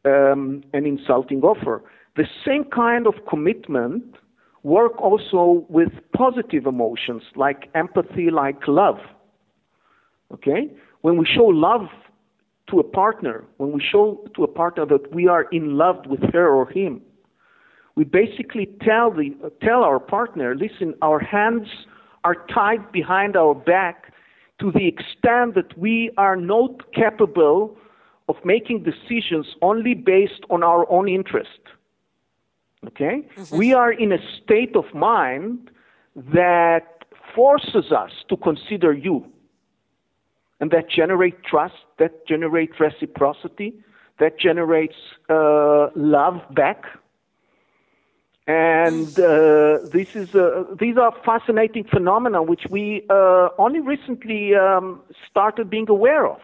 um, 0.04 0.64
an 0.72 0.86
insulting 0.86 1.42
offer. 1.42 1.84
The 2.16 2.26
same 2.44 2.64
kind 2.64 3.06
of 3.06 3.14
commitment 3.28 4.16
work 4.64 5.00
also 5.00 5.64
with 5.68 5.92
positive 6.12 6.66
emotions 6.66 7.22
like 7.36 7.70
empathy, 7.74 8.30
like 8.30 8.66
love. 8.66 8.98
Okay? 10.32 10.70
When 11.02 11.16
we 11.16 11.26
show 11.26 11.44
love 11.44 11.88
to 12.70 12.80
a 12.80 12.84
partner, 12.84 13.44
when 13.58 13.72
we 13.72 13.80
show 13.80 14.24
to 14.34 14.44
a 14.44 14.48
partner 14.48 14.84
that 14.86 15.14
we 15.14 15.28
are 15.28 15.44
in 15.52 15.76
love 15.76 16.06
with 16.06 16.22
her 16.32 16.48
or 16.48 16.68
him, 16.68 17.02
we 17.94 18.04
basically 18.04 18.66
tell 18.82 19.10
the 19.10 19.34
tell 19.62 19.84
our 19.84 20.00
partner, 20.00 20.54
listen, 20.54 20.94
our 21.02 21.18
hands 21.18 21.68
are 22.24 22.36
tied 22.46 22.92
behind 22.92 23.36
our 23.36 23.54
back 23.54 24.12
to 24.60 24.70
the 24.72 24.86
extent 24.86 25.54
that 25.54 25.76
we 25.76 26.10
are 26.16 26.36
not 26.36 26.92
capable 26.92 27.76
of 28.28 28.36
making 28.44 28.84
decisions 28.84 29.46
only 29.60 29.94
based 29.94 30.42
on 30.50 30.62
our 30.62 30.90
own 30.90 31.08
interest. 31.08 31.60
Okay? 32.86 33.26
Mm-hmm. 33.36 33.56
We 33.56 33.74
are 33.74 33.92
in 33.92 34.12
a 34.12 34.18
state 34.42 34.76
of 34.76 34.84
mind 34.94 35.70
that 36.16 37.04
forces 37.34 37.90
us 37.92 38.12
to 38.28 38.36
consider 38.36 38.92
you. 38.92 39.26
And 40.60 40.70
that 40.70 40.88
generates 40.88 41.38
trust, 41.44 41.74
that 41.98 42.26
generates 42.26 42.74
reciprocity, 42.78 43.74
that 44.20 44.38
generates 44.38 44.94
uh, 45.28 45.88
love 45.96 46.40
back 46.54 46.84
and 48.46 49.08
uh, 49.20 49.78
this 49.92 50.16
is 50.16 50.34
uh, 50.34 50.64
these 50.78 50.96
are 50.96 51.14
fascinating 51.24 51.84
phenomena 51.84 52.42
which 52.42 52.66
we 52.70 53.04
uh, 53.08 53.48
only 53.58 53.80
recently 53.80 54.54
um, 54.54 55.00
started 55.30 55.70
being 55.70 55.88
aware 55.88 56.26
of. 56.26 56.40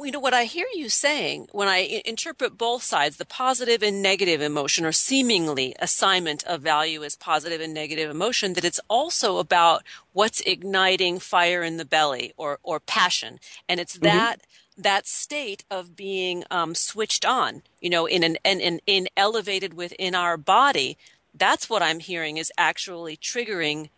You 0.00 0.12
know 0.12 0.20
what 0.20 0.32
I 0.32 0.44
hear 0.44 0.66
you 0.74 0.88
saying 0.88 1.48
when 1.52 1.68
I 1.68 2.02
interpret 2.06 2.56
both 2.56 2.82
sides, 2.82 3.18
the 3.18 3.26
positive 3.26 3.82
and 3.82 4.02
negative 4.02 4.40
emotion, 4.40 4.86
or 4.86 4.92
seemingly 4.92 5.76
assignment 5.78 6.42
of 6.44 6.62
value 6.62 7.04
as 7.04 7.16
positive 7.16 7.60
and 7.60 7.74
negative 7.74 8.10
emotion, 8.10 8.54
that 8.54 8.64
it's 8.64 8.80
also 8.88 9.38
about 9.38 9.82
what's 10.14 10.40
igniting 10.40 11.18
fire 11.18 11.62
in 11.62 11.76
the 11.76 11.84
belly 11.84 12.32
or 12.36 12.58
or 12.62 12.80
passion, 12.80 13.38
and 13.68 13.78
it's 13.78 13.98
mm-hmm. 13.98 14.06
that 14.06 14.40
that 14.76 15.06
state 15.06 15.64
of 15.70 15.96
being 15.96 16.44
um, 16.50 16.74
switched 16.74 17.24
on, 17.24 17.62
you 17.80 17.90
know, 17.90 18.06
in 18.06 18.22
an 18.22 18.36
in, 18.44 18.60
in, 18.60 18.80
in 18.86 19.08
elevated 19.16 19.74
within 19.74 20.14
our 20.14 20.36
body, 20.36 20.96
that's 21.34 21.68
what 21.68 21.82
I'm 21.82 22.00
hearing 22.00 22.36
is 22.36 22.52
actually 22.58 23.16
triggering 23.16 23.90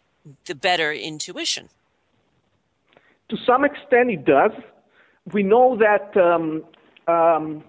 the 0.46 0.54
better 0.54 0.92
intuition. 0.92 1.68
To 3.28 3.36
some 3.46 3.64
extent, 3.64 4.10
it 4.10 4.24
does. 4.24 4.52
We 5.32 5.42
know 5.42 5.76
that 5.78 6.16
um, 6.16 6.64
um, 7.12 7.64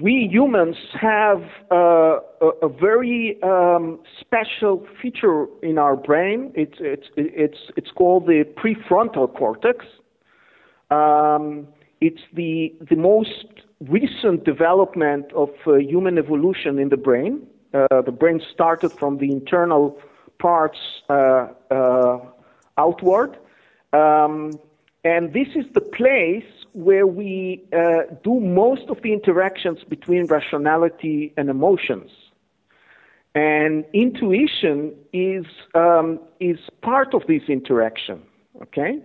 we 0.00 0.28
humans 0.30 0.76
have 0.98 1.42
uh, 1.70 2.20
a, 2.40 2.48
a, 2.62 2.68
very 2.68 3.38
um, 3.42 4.00
special 4.20 4.86
feature 5.00 5.46
in 5.62 5.76
our 5.76 5.96
brain. 5.96 6.52
It's, 6.54 6.78
it's, 6.80 7.08
it's, 7.16 7.58
it's 7.76 7.90
called 7.90 8.26
the 8.26 8.44
prefrontal 8.56 9.34
cortex. 9.36 9.84
Um, 10.92 11.68
it's 12.00 12.20
the, 12.34 12.74
the 12.90 12.96
most 12.96 13.46
recent 13.80 14.44
development 14.44 15.32
of 15.32 15.50
uh, 15.66 15.76
human 15.76 16.18
evolution 16.18 16.78
in 16.78 16.88
the 16.88 16.96
brain. 16.96 17.46
Uh, 17.72 18.02
the 18.02 18.12
brain 18.12 18.40
started 18.52 18.92
from 18.92 19.18
the 19.18 19.30
internal 19.30 19.98
parts 20.38 20.78
uh, 21.08 21.46
uh 21.70 22.18
outward. 22.78 23.38
Um, 23.92 24.52
and 25.04 25.32
this 25.32 25.48
is 25.54 25.66
the 25.74 25.80
place 25.80 26.50
where 26.72 27.06
we 27.06 27.62
uh, 27.72 28.14
do 28.24 28.40
most 28.40 28.88
of 28.88 29.02
the 29.02 29.12
interactions 29.12 29.78
between 29.88 30.26
rationality 30.26 31.32
and 31.36 31.50
emotions. 31.50 32.10
And 33.34 33.84
intuition 33.92 34.94
is, 35.12 35.44
um, 35.74 36.20
is 36.40 36.58
part 36.82 37.14
of 37.14 37.22
this 37.26 37.42
interaction. 37.48 38.22
Okay? 38.62 39.00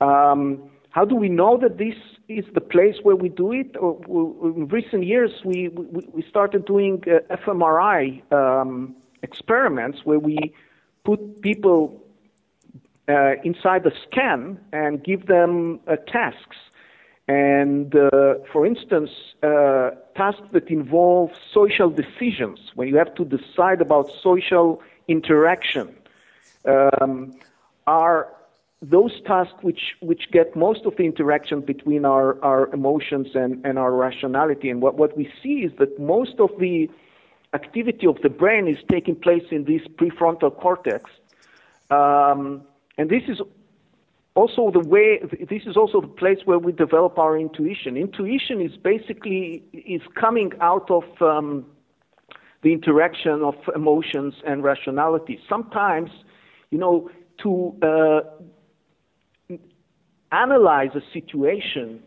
Um, 0.00 0.70
how 0.92 1.06
do 1.06 1.16
we 1.16 1.28
know 1.28 1.56
that 1.58 1.78
this 1.78 1.94
is 2.28 2.44
the 2.54 2.60
place 2.60 2.96
where 3.02 3.16
we 3.16 3.30
do 3.30 3.50
it? 3.52 3.74
in 3.76 4.68
recent 4.68 5.04
years, 5.06 5.30
we, 5.44 5.68
we, 5.68 6.22
started 6.28 6.66
doing 6.66 7.02
uh, 7.06 7.36
fMRI 7.36 8.30
um, 8.30 8.94
experiments 9.22 10.00
where 10.04 10.18
we 10.18 10.52
put 11.04 11.40
people 11.40 11.98
uh, 13.08 13.32
inside 13.42 13.84
the 13.84 13.92
scan 14.06 14.60
and 14.72 15.02
give 15.02 15.26
them 15.26 15.80
uh, 15.86 15.96
tasks. 15.96 16.58
And 17.26 17.94
uh, 17.94 18.34
for 18.52 18.66
instance, 18.66 19.10
uh, 19.42 19.92
tasks 20.14 20.46
that 20.52 20.68
involve 20.68 21.30
social 21.54 21.88
decisions, 21.88 22.58
where 22.74 22.86
you 22.86 22.96
have 22.96 23.14
to 23.14 23.24
decide 23.24 23.80
about 23.80 24.10
social 24.22 24.82
interaction, 25.08 25.96
um, 26.66 27.32
are 27.86 28.28
those 28.82 29.12
tasks 29.24 29.54
which, 29.62 29.94
which 30.00 30.30
get 30.32 30.56
most 30.56 30.84
of 30.84 30.96
the 30.96 31.04
interaction 31.04 31.60
between 31.60 32.04
our, 32.04 32.42
our 32.44 32.66
emotions 32.74 33.28
and, 33.34 33.64
and 33.64 33.78
our 33.78 33.92
rationality. 33.92 34.68
And 34.70 34.82
what, 34.82 34.96
what 34.96 35.16
we 35.16 35.32
see 35.40 35.60
is 35.60 35.72
that 35.78 36.00
most 36.00 36.40
of 36.40 36.50
the 36.58 36.90
activity 37.54 38.06
of 38.08 38.20
the 38.22 38.28
brain 38.28 38.66
is 38.66 38.78
taking 38.90 39.14
place 39.14 39.44
in 39.52 39.64
this 39.64 39.82
prefrontal 39.96 40.56
cortex. 40.58 41.10
Um, 41.90 42.62
and 42.98 43.08
this 43.08 43.22
is 43.28 43.40
also 44.34 44.70
the 44.70 44.80
way 44.80 45.20
this 45.48 45.62
is 45.66 45.76
also 45.76 46.00
the 46.00 46.08
place 46.08 46.38
where 46.44 46.58
we 46.58 46.72
develop 46.72 47.18
our 47.18 47.36
intuition 47.36 47.98
intuition 47.98 48.62
is 48.62 48.78
basically 48.78 49.62
is 49.74 50.00
coming 50.14 50.50
out 50.62 50.90
of 50.90 51.04
um, 51.20 51.66
the 52.62 52.72
interaction 52.72 53.42
of 53.42 53.54
emotions 53.74 54.32
and 54.46 54.64
rationality 54.64 55.38
sometimes 55.50 56.10
you 56.70 56.78
know 56.78 57.10
to 57.42 57.76
uh, 57.82 58.20
analyze 60.32 60.90
a 60.94 61.02
situation 61.12 62.02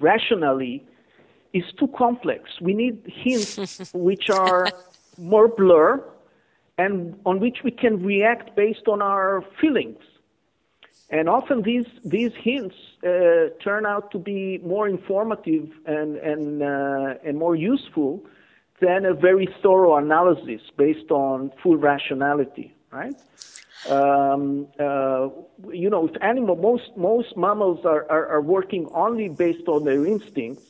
rationally 0.00 0.84
is 1.52 1.64
too 1.78 1.88
complex. 1.96 2.60
We 2.60 2.74
need 2.74 3.00
hints 3.06 3.92
which 3.94 4.28
are 4.28 4.68
more 5.16 5.48
blur 5.48 6.04
and 6.76 7.18
on 7.24 7.38
which 7.38 7.58
we 7.62 7.70
can 7.70 8.02
react 8.02 8.56
based 8.56 8.88
on 8.88 9.00
our 9.00 9.44
feelings. 9.60 9.98
And 11.10 11.28
often 11.28 11.62
these, 11.62 11.86
these 12.04 12.32
hints 12.36 12.74
uh, 13.04 13.50
turn 13.62 13.86
out 13.86 14.10
to 14.12 14.18
be 14.18 14.58
more 14.58 14.88
informative 14.88 15.68
and, 15.86 16.16
and, 16.16 16.62
uh, 16.62 17.14
and 17.24 17.38
more 17.38 17.54
useful 17.54 18.24
than 18.80 19.04
a 19.04 19.14
very 19.14 19.48
thorough 19.62 19.96
analysis 19.96 20.60
based 20.76 21.10
on 21.10 21.52
full 21.62 21.76
rationality, 21.76 22.74
right? 22.90 23.14
Um, 23.86 24.68
uh, 24.80 25.28
you 25.70 25.90
know, 25.90 26.08
if 26.08 26.22
animal, 26.22 26.56
most 26.56 26.96
most 26.96 27.36
mammals 27.36 27.84
are, 27.84 28.10
are, 28.10 28.26
are, 28.28 28.40
working 28.40 28.88
only 28.94 29.28
based 29.28 29.68
on 29.68 29.84
their 29.84 30.06
instincts. 30.06 30.62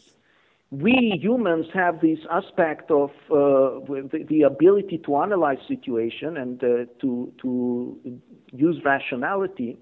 we 0.70 1.16
humans 1.22 1.66
have 1.72 2.00
this 2.00 2.18
aspect 2.30 2.90
of 2.90 3.10
uh, 3.30 3.78
the, 3.86 4.26
the, 4.28 4.42
ability 4.42 4.98
to 4.98 5.16
analyze 5.16 5.58
situation 5.68 6.36
and 6.36 6.64
uh, 6.64 6.84
to 7.00 7.32
to 7.40 8.20
use 8.52 8.82
rationality, 8.84 9.78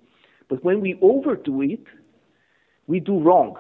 but 0.49 0.62
when 0.62 0.81
we 0.83 0.99
overdo 1.01 1.62
it, 1.62 1.85
we 2.87 3.01
do 3.01 3.19
wrong. 3.19 3.57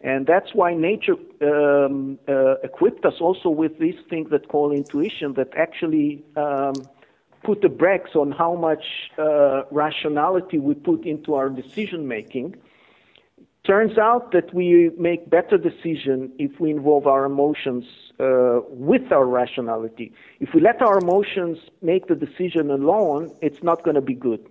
And 0.00 0.26
that's 0.26 0.54
why 0.54 0.74
nature 0.74 1.14
um, 1.42 2.18
uh, 2.26 2.54
equipped 2.64 3.04
us 3.04 3.14
also 3.20 3.50
with 3.50 3.78
this 3.78 3.96
thing 4.08 4.28
that 4.30 4.48
call 4.48 4.72
intuition 4.72 5.34
that 5.34 5.50
actually 5.56 6.24
um, 6.36 6.74
put 7.42 7.62
the 7.62 7.68
brakes 7.68 8.10
on 8.14 8.32
how 8.32 8.54
much 8.54 8.84
uh, 9.18 9.62
rationality 9.70 10.58
we 10.58 10.74
put 10.74 11.06
into 11.06 11.34
our 11.34 11.48
decision 11.48 12.06
making. 12.06 12.56
Turns 13.66 13.98
out 13.98 14.32
that 14.32 14.54
we 14.54 14.90
make 14.98 15.28
better 15.28 15.58
decision 15.58 16.32
if 16.38 16.58
we 16.60 16.70
involve 16.70 17.06
our 17.06 17.24
emotions 17.26 17.84
uh, 18.18 18.60
with 18.68 19.12
our 19.12 19.26
rationality. 19.26 20.12
If 20.40 20.54
we 20.54 20.60
let 20.60 20.80
our 20.80 20.98
emotions 20.98 21.58
make 21.82 22.06
the 22.06 22.14
decision 22.14 22.70
alone, 22.70 23.30
it's 23.42 23.62
not 23.62 23.84
going 23.84 23.96
to 23.96 24.00
be 24.00 24.14
good. 24.14 24.48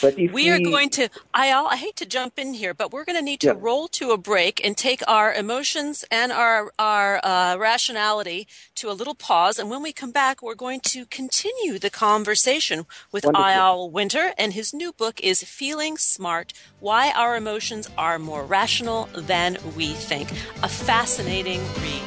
But 0.00 0.18
if 0.18 0.32
we, 0.32 0.44
we 0.44 0.50
are 0.50 0.58
going 0.58 0.90
to, 0.90 1.08
I, 1.34 1.52
I 1.52 1.76
hate 1.76 1.96
to 1.96 2.06
jump 2.06 2.38
in 2.38 2.54
here, 2.54 2.74
but 2.74 2.92
we're 2.92 3.04
going 3.04 3.18
to 3.18 3.24
need 3.24 3.40
to 3.40 3.48
yeah. 3.48 3.54
roll 3.58 3.88
to 3.88 4.10
a 4.10 4.16
break 4.16 4.64
and 4.64 4.76
take 4.76 5.02
our 5.06 5.32
emotions 5.32 6.04
and 6.10 6.32
our 6.32 6.72
our 6.78 7.20
uh, 7.24 7.56
rationality 7.58 8.46
to 8.76 8.90
a 8.90 8.92
little 8.92 9.14
pause. 9.14 9.58
And 9.58 9.70
when 9.70 9.82
we 9.82 9.92
come 9.92 10.10
back, 10.10 10.42
we're 10.42 10.54
going 10.54 10.80
to 10.80 11.06
continue 11.06 11.78
the 11.78 11.90
conversation 11.90 12.86
with 13.10 13.24
Eyal 13.24 13.90
Winter, 13.90 14.32
and 14.38 14.52
his 14.52 14.72
new 14.72 14.92
book 14.92 15.20
is 15.20 15.42
"Feeling 15.42 15.98
Smart: 15.98 16.52
Why 16.80 17.12
Our 17.12 17.36
Emotions 17.36 17.90
Are 17.98 18.18
More 18.18 18.44
Rational 18.44 19.08
Than 19.14 19.58
We 19.76 19.92
Think." 19.92 20.30
A 20.62 20.68
fascinating 20.68 21.60
read. 21.82 22.02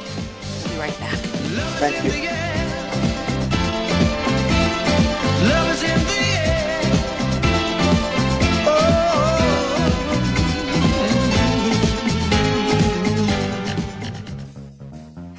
We'll 0.64 0.74
be 0.74 0.80
right 0.80 0.98
back. 0.98 1.18
Thank 1.78 2.04
you. 2.04 2.45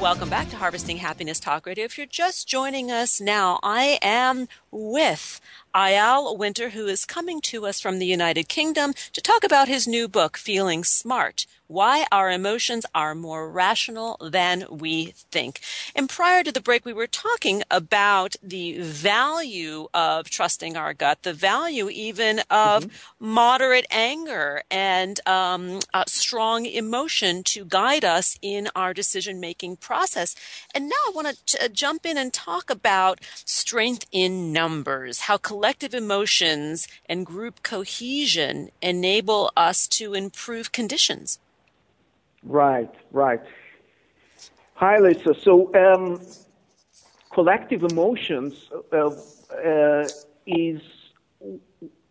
Welcome 0.00 0.28
back 0.28 0.50
to 0.50 0.56
Harvesting 0.56 0.96
Happiness 0.96 1.38
Talk 1.38 1.64
Radio. 1.64 1.84
If 1.84 1.96
you're 1.96 2.08
just 2.08 2.48
joining 2.48 2.90
us 2.90 3.20
now, 3.20 3.60
I 3.62 4.00
am 4.02 4.48
with 4.72 5.40
Eyal 5.74 6.36
Winter, 6.36 6.70
who 6.70 6.86
is 6.86 7.04
coming 7.04 7.40
to 7.42 7.66
us 7.66 7.80
from 7.80 7.98
the 7.98 8.06
United 8.06 8.48
Kingdom 8.48 8.94
to 9.12 9.20
talk 9.20 9.44
about 9.44 9.68
his 9.68 9.86
new 9.86 10.08
book, 10.08 10.36
Feeling 10.36 10.82
Smart 10.82 11.46
why 11.66 12.04
our 12.12 12.30
emotions 12.30 12.84
are 12.94 13.14
more 13.14 13.50
rational 13.50 14.18
than 14.20 14.64
we 14.70 15.14
think. 15.30 15.60
And 15.94 16.08
prior 16.08 16.42
to 16.42 16.52
the 16.52 16.60
break, 16.60 16.84
we 16.84 16.92
were 16.92 17.06
talking 17.06 17.62
about 17.70 18.36
the 18.42 18.78
value 18.78 19.88
of 19.94 20.28
trusting 20.28 20.76
our 20.76 20.92
gut, 20.92 21.22
the 21.22 21.32
value 21.32 21.88
even 21.88 22.40
of 22.50 22.84
mm-hmm. 22.84 23.26
moderate 23.34 23.86
anger 23.90 24.62
and 24.70 25.18
um, 25.26 25.80
strong 26.06 26.66
emotion 26.66 27.42
to 27.44 27.64
guide 27.64 28.04
us 28.04 28.38
in 28.42 28.68
our 28.76 28.92
decision 28.92 29.40
making 29.40 29.76
process. 29.76 30.34
And 30.74 30.88
now 30.88 30.96
I 31.08 31.12
want 31.14 31.46
to 31.46 31.68
jump 31.68 32.04
in 32.04 32.18
and 32.18 32.32
talk 32.32 32.70
about 32.70 33.20
strength 33.44 34.06
in 34.12 34.52
numbers, 34.52 35.20
how 35.20 35.36
collective 35.36 35.94
emotions 35.94 36.86
and 37.06 37.24
group 37.24 37.62
cohesion 37.62 38.70
enable 38.80 39.50
us 39.56 39.86
to 39.88 40.14
improve 40.14 40.72
conditions. 40.72 41.38
Right, 42.44 42.90
right. 43.12 43.40
Hi, 44.74 44.98
Lisa. 44.98 45.34
So, 45.34 45.72
um, 45.74 46.20
collective 47.32 47.84
emotions 47.84 48.68
uh, 48.92 49.10
uh, 49.64 50.08
is 50.46 50.80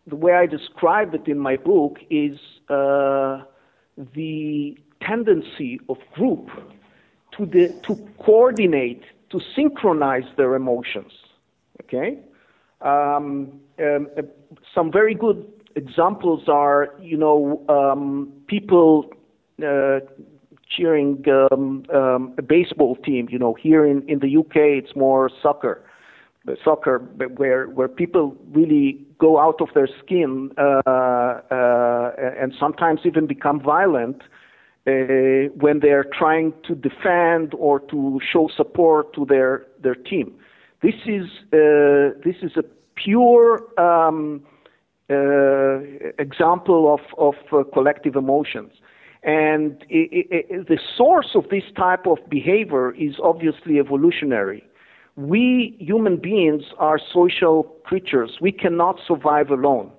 the 0.06 0.16
way 0.16 0.32
I 0.32 0.46
describe 0.46 1.14
it 1.14 1.28
in 1.28 1.38
my 1.38 1.56
book 1.56 1.98
is 2.10 2.38
uh, 2.68 3.42
the 4.14 4.78
tendency 5.00 5.80
of 5.88 5.98
group 6.14 6.48
to 7.36 7.46
the, 7.46 7.68
to 7.86 7.96
coordinate, 8.18 9.02
to 9.30 9.40
synchronize 9.54 10.24
their 10.36 10.54
emotions. 10.54 11.12
Okay, 11.82 12.18
um, 12.80 13.60
um, 13.78 14.08
uh, 14.16 14.22
some 14.74 14.90
very 14.90 15.14
good 15.14 15.46
examples 15.76 16.48
are, 16.48 16.94
you 17.00 17.16
know, 17.16 17.64
um, 17.68 18.32
people 18.46 19.10
uh, 19.64 20.00
cheering 20.68 21.24
um, 21.28 21.84
um, 21.94 22.34
a 22.38 22.42
baseball 22.42 22.96
team. 22.96 23.28
You 23.30 23.38
know, 23.38 23.54
here 23.54 23.84
in, 23.84 24.08
in 24.08 24.20
the 24.20 24.36
UK, 24.36 24.56
it's 24.56 24.96
more 24.96 25.30
soccer, 25.42 25.84
soccer, 26.64 26.98
where 27.36 27.66
where 27.66 27.88
people 27.88 28.36
really 28.52 29.04
go 29.18 29.38
out 29.38 29.60
of 29.60 29.68
their 29.74 29.88
skin 30.02 30.50
uh, 30.58 30.82
uh, 30.86 32.10
and 32.40 32.52
sometimes 32.58 33.00
even 33.04 33.26
become 33.26 33.60
violent 33.60 34.22
uh, 34.86 34.92
when 35.60 35.80
they're 35.80 36.06
trying 36.18 36.52
to 36.66 36.74
defend 36.74 37.54
or 37.56 37.78
to 37.78 38.20
show 38.32 38.48
support 38.56 39.14
to 39.14 39.24
their 39.24 39.64
their 39.82 39.94
team. 39.94 40.34
This 40.82 40.94
is 41.06 41.26
uh, 41.52 42.18
this 42.24 42.36
is 42.42 42.56
a 42.56 42.64
pure 42.96 43.62
um, 43.78 44.42
uh, 45.08 45.78
example 46.18 46.92
of 46.94 47.00
of 47.18 47.34
uh, 47.52 47.62
collective 47.72 48.16
emotions. 48.16 48.72
And 49.22 49.84
it, 49.88 50.26
it, 50.50 50.68
the 50.68 50.78
source 50.96 51.30
of 51.34 51.48
this 51.48 51.62
type 51.76 52.06
of 52.06 52.18
behavior 52.28 52.92
is 52.94 53.14
obviously 53.22 53.78
evolutionary. 53.78 54.64
We 55.14 55.76
human 55.78 56.16
beings 56.16 56.64
are 56.78 56.98
social 57.12 57.64
creatures. 57.84 58.38
We 58.40 58.50
cannot 58.50 58.98
survive 59.06 59.50
alone. 59.50 59.92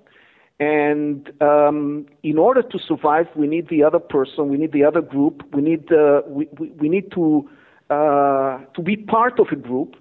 And 0.60 1.30
um, 1.40 2.06
in 2.22 2.38
order 2.38 2.62
to 2.62 2.78
survive, 2.78 3.26
we 3.34 3.46
need 3.46 3.68
the 3.68 3.82
other 3.82 3.98
person, 3.98 4.48
we 4.48 4.56
need 4.56 4.72
the 4.72 4.84
other 4.84 5.00
group, 5.00 5.42
we 5.52 5.62
need, 5.62 5.90
uh, 5.90 6.22
we, 6.28 6.48
we, 6.58 6.68
we, 6.70 6.88
need 6.88 7.10
to, 7.12 7.48
uh, 7.90 8.58
to 8.74 8.82
be 8.82 8.96
part 8.96 9.40
of 9.40 9.48
a 9.50 9.56
group. 9.56 9.96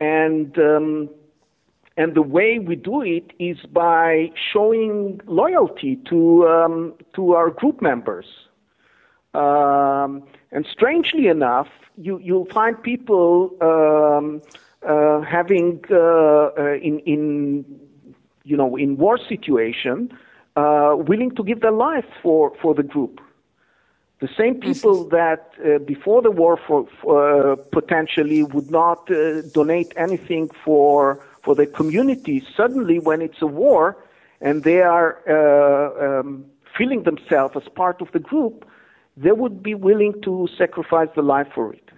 And, 0.00 0.56
um, 0.58 1.08
and 1.96 2.14
the 2.14 2.22
way 2.22 2.60
we 2.60 2.76
do 2.76 3.02
it 3.02 3.32
is 3.40 3.58
by 3.72 4.30
showing 4.52 5.20
loyalty 5.26 5.98
to, 6.10 6.46
um, 6.46 6.94
to 7.16 7.32
our 7.32 7.50
group 7.50 7.82
members 7.82 8.26
Um, 9.34 10.22
and 10.52 10.66
strangely 10.66 11.28
enough, 11.28 11.68
you, 11.96 12.18
you'll 12.18 12.46
find 12.46 12.80
people 12.82 13.50
um, 13.60 14.42
uh, 14.86 15.20
having 15.20 15.84
uh, 15.90 15.96
uh, 15.96 16.78
in, 16.82 17.00
in, 17.00 17.64
you 18.44 18.56
know, 18.56 18.76
in 18.76 18.96
war 18.96 19.18
situation, 19.18 20.10
uh, 20.56 20.94
willing 20.96 21.34
to 21.36 21.44
give 21.44 21.60
their 21.60 21.72
life 21.72 22.06
for, 22.22 22.54
for 22.60 22.74
the 22.74 22.82
group. 22.82 23.20
The 24.20 24.28
same 24.36 24.56
people 24.56 25.04
that 25.10 25.52
uh, 25.64 25.78
before 25.78 26.22
the 26.22 26.32
war 26.32 26.58
for, 26.66 26.88
for 27.00 27.52
uh, 27.52 27.56
potentially 27.70 28.42
would 28.42 28.68
not 28.68 29.08
uh, 29.10 29.42
donate 29.42 29.92
anything 29.96 30.50
for 30.64 31.24
for 31.44 31.54
the 31.54 31.66
community, 31.66 32.44
suddenly 32.56 32.98
when 32.98 33.22
it's 33.22 33.40
a 33.40 33.46
war 33.46 33.96
and 34.40 34.64
they 34.64 34.82
are 34.82 35.18
uh, 35.28 36.20
um, 36.20 36.44
feeling 36.76 37.02
themselves 37.04 37.56
as 37.56 37.68
part 37.74 38.00
of 38.00 38.10
the 38.12 38.18
group, 38.18 38.67
they 39.22 39.32
would 39.32 39.62
be 39.62 39.74
willing 39.74 40.14
to 40.22 40.48
sacrifice 40.56 41.08
the 41.14 41.22
life 41.22 41.48
for 41.54 41.72
it. 41.72 41.88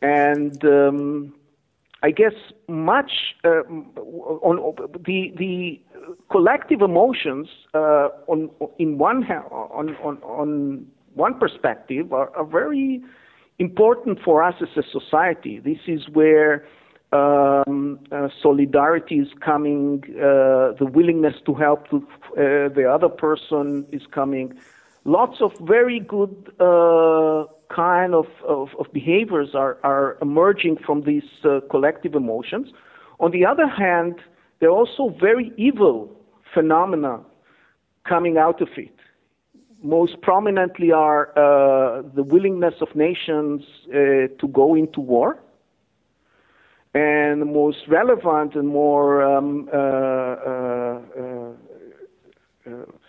And 0.00 0.64
um, 0.64 1.34
I 2.02 2.10
guess 2.10 2.36
much 2.68 3.12
uh, 3.44 3.62
on, 4.48 4.58
on 4.58 4.74
the 5.06 5.32
the 5.36 5.80
collective 6.30 6.80
emotions 6.82 7.48
uh, 7.74 8.08
on 8.26 8.50
in 8.78 8.98
one 8.98 9.24
on 9.24 9.96
on 9.96 10.16
on 10.22 10.86
one 11.14 11.38
perspective 11.38 12.12
are, 12.12 12.30
are 12.36 12.44
very 12.44 13.02
important 13.58 14.18
for 14.24 14.42
us 14.42 14.54
as 14.60 14.72
a 14.76 14.82
society. 14.98 15.60
This 15.60 15.78
is 15.86 16.08
where 16.08 16.66
um, 17.12 18.00
uh, 18.10 18.28
solidarity 18.42 19.18
is 19.18 19.28
coming, 19.40 20.02
uh, 20.16 20.72
the 20.78 20.88
willingness 20.92 21.34
to 21.44 21.54
help 21.54 21.88
to, 21.90 21.96
uh, 21.98 22.68
the 22.74 22.90
other 22.90 23.08
person 23.08 23.86
is 23.92 24.02
coming. 24.10 24.58
Lots 25.04 25.40
of 25.40 25.52
very 25.60 25.98
good 25.98 26.52
uh, 26.60 27.44
kind 27.74 28.14
of, 28.14 28.26
of, 28.46 28.68
of, 28.78 28.86
behaviors 28.92 29.54
are, 29.54 29.78
are 29.82 30.16
emerging 30.22 30.76
from 30.86 31.02
these 31.02 31.24
uh, 31.44 31.60
collective 31.70 32.14
emotions. 32.14 32.68
On 33.18 33.30
the 33.30 33.44
other 33.44 33.66
hand, 33.66 34.20
there 34.60 34.68
are 34.68 34.76
also 34.76 35.14
very 35.20 35.52
evil 35.56 36.10
phenomena 36.54 37.20
coming 38.04 38.36
out 38.36 38.60
of 38.60 38.68
it 38.76 38.94
most 39.82 40.20
prominently 40.22 40.92
are 40.92 41.30
uh, 41.30 42.02
the 42.14 42.22
willingness 42.22 42.74
of 42.80 42.94
nations 42.94 43.62
uh, 43.88 44.28
to 44.38 44.48
go 44.52 44.74
into 44.74 45.00
war, 45.00 45.38
and 46.94 47.40
the 47.40 47.46
most 47.46 47.78
relevant 47.88 48.54
and 48.54 48.68
more 48.68 49.22
um, 49.22 49.68
uh, 49.72 49.76
uh, 49.76 51.52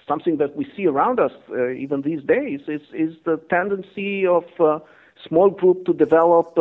something 0.07 0.37
that 0.37 0.55
we 0.55 0.67
see 0.75 0.85
around 0.85 1.19
us 1.19 1.31
even 1.77 2.01
these 2.01 2.23
days 2.23 2.61
is, 2.67 2.81
is 2.93 3.15
the 3.25 3.37
tendency 3.49 4.25
of 4.27 4.43
small 5.27 5.49
group 5.49 5.85
to 5.85 5.93
develop 5.93 6.55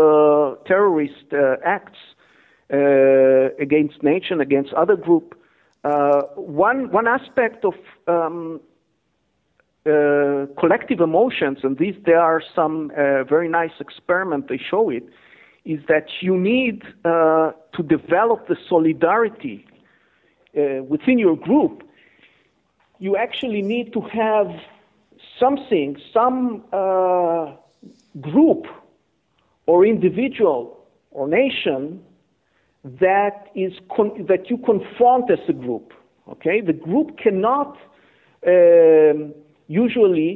terrorist 0.66 1.26
acts 1.64 1.98
against 2.70 4.02
nation, 4.02 4.40
against 4.40 4.72
other 4.74 4.96
group. 4.96 5.34
one 5.82 6.90
one 6.90 7.08
aspect 7.08 7.64
of 7.64 7.74
um, 8.06 8.60
uh, 9.84 10.46
collective 10.60 11.00
emotions, 11.00 11.58
and 11.64 11.76
these 11.76 11.96
there 12.06 12.20
are 12.20 12.40
some 12.54 12.92
uh, 12.96 13.24
very 13.24 13.48
nice 13.48 13.72
experiments 13.80 14.46
they 14.48 14.56
show 14.70 14.90
it, 14.90 15.02
is 15.64 15.80
that 15.88 16.06
you 16.20 16.36
need 16.38 16.84
uh, 17.04 17.50
to 17.74 17.82
develop 17.82 18.46
the 18.46 18.56
solidarity 18.68 19.66
uh, 20.56 20.84
within 20.84 21.18
your 21.18 21.36
group. 21.36 21.82
You 23.06 23.16
actually 23.16 23.62
need 23.62 23.92
to 23.94 24.00
have 24.22 24.48
something, 25.40 25.96
some 26.14 26.62
uh, 26.72 27.46
group 28.20 28.66
or 29.66 29.84
individual 29.84 30.58
or 31.10 31.26
nation 31.26 32.00
that 32.84 33.48
is 33.56 33.72
con- 33.96 34.26
that 34.28 34.42
you 34.50 34.56
confront 34.58 35.24
as 35.32 35.42
a 35.48 35.52
group. 35.52 35.92
Okay, 36.32 36.60
the 36.60 36.72
group 36.72 37.18
cannot. 37.18 37.76
Um, 38.46 39.34
usually 39.68 40.30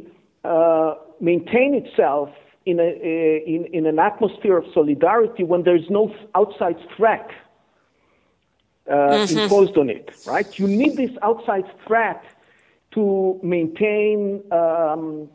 uh, 0.44 0.94
maintain 1.20 1.74
itself 1.74 2.30
in, 2.64 2.80
a, 2.80 2.90
in, 3.54 3.66
in, 3.72 3.86
an 3.86 3.98
atmosphere 3.98 4.56
of 4.56 4.64
solidarity 4.72 5.44
when 5.44 5.62
there's 5.64 5.88
no 5.90 6.14
outside 6.34 6.78
threat 6.96 7.28
uh, 8.88 8.92
mm-hmm. 8.92 9.38
imposed 9.38 9.76
on 9.76 9.90
it, 9.90 10.06
right? 10.26 10.58
You 10.58 10.68
need 10.68 10.96
this 10.96 11.10
outside 11.22 11.66
threat 11.86 12.22
to 12.96 13.38
maintain 13.42 14.42
um, 14.50 15.28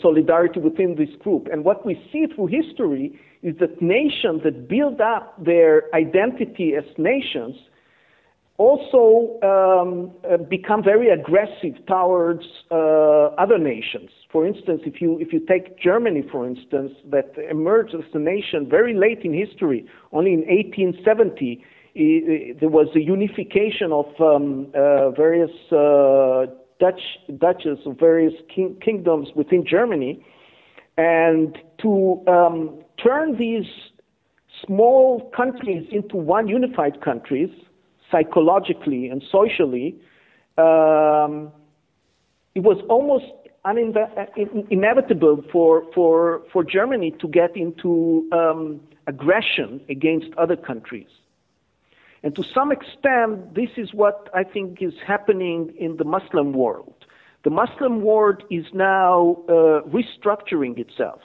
solidarity 0.00 0.60
within 0.60 0.94
this 0.94 1.08
group. 1.20 1.48
And 1.50 1.64
what 1.64 1.84
we 1.84 2.00
see 2.12 2.26
through 2.34 2.46
history 2.46 3.18
is 3.42 3.56
that 3.58 3.82
nations 3.82 4.42
that 4.44 4.68
build 4.68 5.00
up 5.00 5.42
their 5.42 5.84
identity 5.94 6.74
as 6.76 6.84
nations 6.96 7.56
also 8.56 9.40
um, 9.42 10.12
uh, 10.30 10.36
become 10.36 10.82
very 10.82 11.08
aggressive 11.10 11.74
towards 11.88 12.44
uh, 12.70 13.34
other 13.36 13.58
nations. 13.58 14.10
For 14.30 14.46
instance, 14.46 14.82
if 14.86 15.00
you 15.00 15.18
if 15.18 15.32
you 15.32 15.40
take 15.40 15.80
Germany, 15.80 16.22
for 16.30 16.46
instance, 16.46 16.92
that 17.10 17.34
emerged 17.50 17.94
as 17.94 18.04
a 18.14 18.18
nation 18.18 18.68
very 18.70 18.94
late 18.94 19.22
in 19.24 19.34
history, 19.34 19.86
only 20.12 20.34
in 20.34 20.40
1870, 20.40 21.64
there 22.60 22.68
was 22.68 22.88
a 22.94 23.00
unification 23.00 23.92
of 23.92 24.06
um, 24.20 24.68
uh, 24.74 25.10
various 25.10 25.50
uh, 25.72 26.46
Dutch 26.84 27.02
duchies 27.44 27.80
of 27.86 27.98
various 27.98 28.34
king- 28.54 28.76
kingdoms 28.86 29.28
within 29.34 29.62
Germany, 29.66 30.12
and 30.98 31.56
to 31.82 32.22
um, 32.36 32.58
turn 33.02 33.38
these 33.38 33.70
small 34.64 35.30
countries 35.40 35.84
into 35.90 36.16
one 36.16 36.46
unified 36.46 36.96
countries 37.08 37.50
psychologically 38.10 39.08
and 39.08 39.22
socially, 39.32 39.88
um, 40.58 41.50
it 42.54 42.62
was 42.70 42.78
almost 42.88 43.30
uninve- 43.64 44.70
inevitable 44.70 45.42
for, 45.50 45.84
for, 45.94 46.42
for 46.52 46.62
Germany 46.62 47.10
to 47.22 47.26
get 47.28 47.56
into 47.56 48.28
um, 48.32 48.80
aggression 49.06 49.80
against 49.88 50.28
other 50.36 50.56
countries. 50.56 51.08
And 52.24 52.34
to 52.36 52.42
some 52.42 52.72
extent, 52.72 53.54
this 53.54 53.68
is 53.76 53.92
what 53.92 54.30
I 54.34 54.44
think 54.44 54.80
is 54.80 54.94
happening 55.06 55.74
in 55.78 55.98
the 55.98 56.04
Muslim 56.04 56.54
world. 56.54 56.94
The 57.44 57.50
Muslim 57.50 58.00
world 58.00 58.42
is 58.50 58.64
now 58.72 59.44
uh, 59.46 59.82
restructuring 59.82 60.78
itself. 60.78 61.20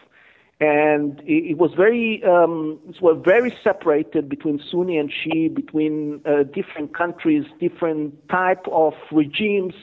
And 0.60 1.22
it, 1.26 1.58
was 1.58 1.72
very 1.74 2.22
um, 2.26 2.80
it 2.90 3.02
was 3.02 3.22
very 3.24 3.58
separated 3.64 4.28
between 4.28 4.62
Sunni 4.70 4.98
and 4.98 5.10
Shia, 5.10 5.56
between 5.56 6.20
uh, 6.26 6.44
different 6.44 6.94
countries, 6.94 7.46
different 7.62 8.28
type 8.28 8.66
of 8.70 8.94
regimes, 9.10 9.74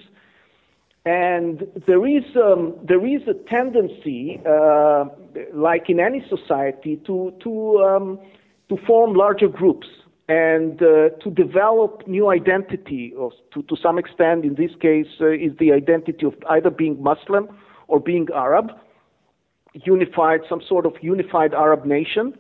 and 1.07 1.67
there 1.87 2.07
is 2.07 2.25
um, 2.37 2.75
there 2.85 3.07
is 3.07 3.23
a 3.27 3.33
tendency, 3.49 4.39
uh, 4.47 5.07
like 5.55 5.89
in 5.89 5.99
any 5.99 6.23
society, 6.29 7.01
to 7.07 7.33
to 7.41 7.79
um, 7.79 8.21
to 8.69 8.77
form 8.87 9.15
larger 9.15 9.49
groups 9.49 9.87
and 10.29 10.83
uh, 10.83 11.11
to 11.23 11.31
develop 11.31 12.07
new 12.07 12.31
identity, 12.31 13.13
or 13.17 13.31
to 13.53 13.63
to 13.63 13.77
some 13.77 13.99
extent, 13.99 14.45
in 14.45 14.55
this 14.55 14.73
case, 14.81 15.07
uh, 15.21 15.31
is 15.31 15.53
the 15.59 15.73
identity 15.73 16.27
of 16.27 16.35
either 16.51 16.71
being 16.71 17.03
Muslim 17.03 17.49
or 17.89 18.01
being 18.01 18.27
Arab 18.35 18.73
unified, 19.85 20.41
some 20.49 20.63
sort 20.67 20.87
of 20.87 20.95
unified 21.01 21.55
Arab 21.55 21.85
nation, 21.85 22.35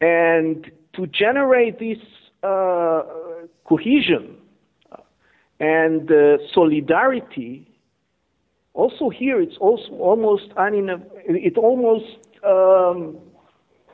and 0.00 0.70
to 0.92 1.06
generate 1.06 1.78
this 1.78 1.98
uh, 2.42 3.02
cohesion 3.64 4.36
and 5.60 6.10
uh, 6.10 6.36
solidarity. 6.52 7.66
Also 8.74 9.08
here, 9.08 9.40
it's 9.40 9.56
also 9.58 9.90
almost 9.92 10.48
it 10.56 11.56
almost 11.56 12.18
um, 12.44 13.16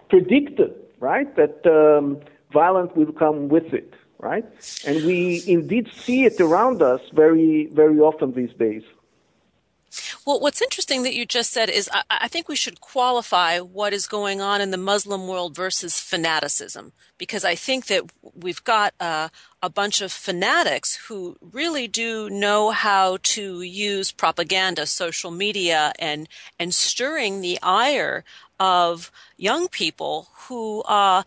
predicted, 0.08 0.72
right, 0.98 1.36
that 1.36 1.60
um, 1.66 2.18
violence 2.52 2.92
will 2.94 3.12
come 3.12 3.48
with 3.48 3.72
it, 3.72 3.94
right, 4.18 4.44
and 4.86 5.04
we 5.04 5.42
indeed 5.46 5.88
see 5.94 6.24
it 6.24 6.40
around 6.40 6.82
us 6.82 7.00
very, 7.12 7.66
very 7.72 7.98
often 7.98 8.32
these 8.32 8.52
days. 8.58 8.82
Well, 10.24 10.38
what's 10.38 10.62
interesting 10.62 11.02
that 11.02 11.14
you 11.14 11.26
just 11.26 11.50
said 11.52 11.68
is 11.68 11.90
I, 11.92 12.02
I, 12.10 12.28
think 12.28 12.48
we 12.48 12.54
should 12.54 12.80
qualify 12.80 13.58
what 13.58 13.92
is 13.92 14.06
going 14.06 14.40
on 14.40 14.60
in 14.60 14.70
the 14.70 14.76
Muslim 14.76 15.26
world 15.26 15.56
versus 15.56 15.98
fanaticism, 15.98 16.92
because 17.18 17.44
I 17.44 17.56
think 17.56 17.86
that 17.86 18.04
we've 18.36 18.62
got 18.62 18.94
uh, 19.00 19.30
a 19.62 19.68
bunch 19.68 20.00
of 20.00 20.12
fanatics 20.12 20.94
who 21.08 21.36
really 21.40 21.88
do 21.88 22.30
know 22.30 22.70
how 22.70 23.18
to 23.22 23.62
use 23.62 24.12
propaganda, 24.12 24.86
social 24.86 25.30
media, 25.30 25.92
and 25.98 26.28
and 26.58 26.72
stirring 26.72 27.40
the 27.40 27.58
ire 27.62 28.24
of 28.60 29.10
young 29.36 29.68
people 29.68 30.28
who. 30.46 30.82
Uh, 30.82 31.24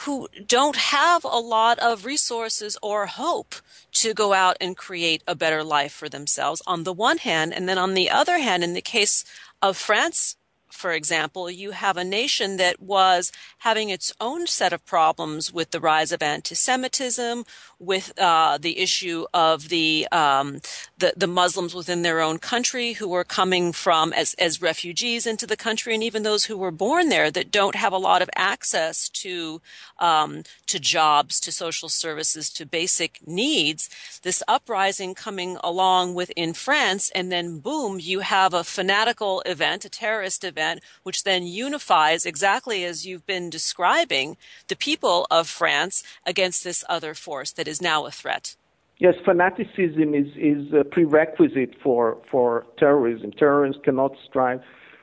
who 0.00 0.28
don't 0.46 0.76
have 0.76 1.24
a 1.24 1.38
lot 1.38 1.78
of 1.78 2.04
resources 2.04 2.76
or 2.82 3.06
hope 3.06 3.54
to 3.92 4.12
go 4.12 4.32
out 4.32 4.56
and 4.60 4.76
create 4.76 5.22
a 5.26 5.34
better 5.34 5.64
life 5.64 5.92
for 5.92 6.08
themselves 6.08 6.62
on 6.66 6.84
the 6.84 6.92
one 6.92 7.18
hand. 7.18 7.54
And 7.54 7.68
then 7.68 7.78
on 7.78 7.94
the 7.94 8.10
other 8.10 8.38
hand 8.38 8.62
in 8.62 8.74
the 8.74 8.82
case 8.82 9.24
of 9.62 9.76
France 9.76 10.36
for 10.76 10.92
example, 10.92 11.50
you 11.50 11.70
have 11.70 11.96
a 11.96 12.04
nation 12.04 12.58
that 12.58 12.80
was 12.80 13.32
having 13.58 13.88
its 13.88 14.12
own 14.20 14.46
set 14.46 14.72
of 14.72 14.84
problems 14.84 15.52
with 15.52 15.70
the 15.70 15.80
rise 15.80 16.12
of 16.12 16.22
anti-Semitism, 16.22 17.44
with 17.78 18.18
uh, 18.18 18.58
the 18.58 18.78
issue 18.78 19.26
of 19.34 19.68
the, 19.68 20.08
um, 20.10 20.60
the, 20.96 21.12
the 21.16 21.26
Muslims 21.26 21.74
within 21.74 22.02
their 22.02 22.20
own 22.20 22.38
country 22.38 22.94
who 22.94 23.08
were 23.08 23.24
coming 23.24 23.72
from 23.72 24.12
as 24.12 24.34
as 24.34 24.62
refugees 24.62 25.26
into 25.26 25.46
the 25.46 25.56
country, 25.56 25.94
and 25.94 26.02
even 26.02 26.22
those 26.22 26.46
who 26.46 26.56
were 26.56 26.70
born 26.70 27.08
there 27.08 27.30
that 27.30 27.50
don't 27.50 27.74
have 27.74 27.92
a 27.92 27.98
lot 27.98 28.22
of 28.22 28.30
access 28.34 29.08
to 29.10 29.60
um, 29.98 30.42
to 30.66 30.78
jobs, 30.78 31.40
to 31.40 31.52
social 31.52 31.88
services, 31.88 32.50
to 32.50 32.64
basic 32.64 33.20
needs. 33.26 33.90
This 34.22 34.42
uprising 34.48 35.14
coming 35.14 35.58
along 35.62 36.14
within 36.14 36.54
France, 36.54 37.10
and 37.14 37.30
then 37.30 37.58
boom, 37.58 37.98
you 38.00 38.20
have 38.20 38.54
a 38.54 38.64
fanatical 38.64 39.42
event, 39.42 39.84
a 39.84 39.90
terrorist 39.90 40.44
event, 40.44 40.80
which 41.02 41.24
then 41.24 41.46
unifies 41.46 42.24
exactly 42.24 42.84
as 42.84 43.06
you've 43.06 43.26
been 43.26 43.50
describing 43.50 44.36
the 44.68 44.76
people 44.76 45.26
of 45.30 45.48
France 45.48 46.02
against 46.24 46.64
this 46.64 46.84
other 46.88 47.14
force 47.14 47.52
that 47.52 47.65
is 47.68 47.80
now 47.80 48.06
a 48.06 48.10
threat. 48.10 48.56
Yes, 48.98 49.14
fanaticism 49.24 50.14
is, 50.14 50.28
is 50.36 50.72
a 50.72 50.82
prerequisite 50.84 51.74
for, 51.82 52.16
for 52.30 52.66
terrorism. 52.78 53.30
Terrorists 53.32 53.82
cannot 53.84 54.12
strive 54.26 54.60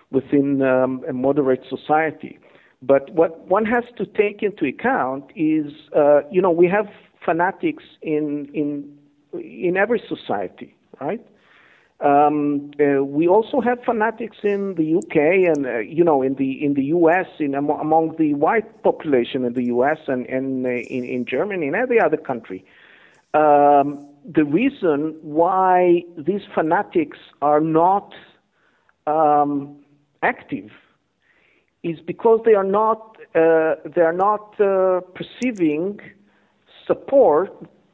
within 0.10 0.62
um, 0.63 1.04
a 1.08 1.13
moderate 1.13 1.63
society. 1.69 2.39
But 2.82 3.12
what 3.12 3.47
one 3.47 3.65
has 3.65 3.84
to 3.97 4.06
take 4.06 4.41
into 4.41 4.65
account 4.65 5.32
is, 5.36 5.71
uh, 5.95 6.21
you 6.32 6.41
know, 6.41 6.52
we 6.52 6.67
have 6.67 6.88
fanatics 7.23 7.84
in, 8.02 8.49
in, 8.54 8.97
in 9.34 9.78
every 9.78 10.02
society, 10.10 10.76
right? 10.99 11.26
Um, 12.00 12.72
uh, 12.80 13.04
we 13.04 13.28
also 13.28 13.62
have 13.62 13.80
fanatics 13.86 14.38
in 14.44 14.76
the 14.76 14.96
UK 14.98 15.56
and 15.56 15.66
uh, 15.66 15.78
you 15.80 16.04
know 16.04 16.22
in 16.22 16.36
the 16.36 16.64
in 16.64 16.74
the 16.74 16.86
US 16.86 17.28
in 17.40 17.56
among 17.56 18.16
the 18.18 18.34
white 18.34 18.84
population 18.84 19.46
in 19.46 19.54
the 19.54 19.66
US 19.66 20.00
and, 20.08 20.26
and 20.26 20.66
uh, 20.66 20.70
in, 20.70 21.06
in 21.06 21.26
Germany 21.26 21.68
and 21.68 21.76
every 21.76 22.00
other 22.02 22.18
country. 22.18 22.66
Um, 23.34 24.08
the 24.26 24.44
reason 24.44 25.18
why 25.22 26.04
these 26.18 26.42
fanatics 26.54 27.18
are 27.42 27.62
not 27.62 28.14
um, 29.08 29.78
active 30.22 30.72
is 31.84 32.00
because 32.00 32.40
they 32.46 32.54
are 32.54 32.64
not 32.64 33.18
uh, 33.36 33.76
they 33.96 34.02
are 34.02 34.14
not 34.14 34.60
uh, 34.60 35.02
perceiving 35.16 36.00
support 36.86 37.52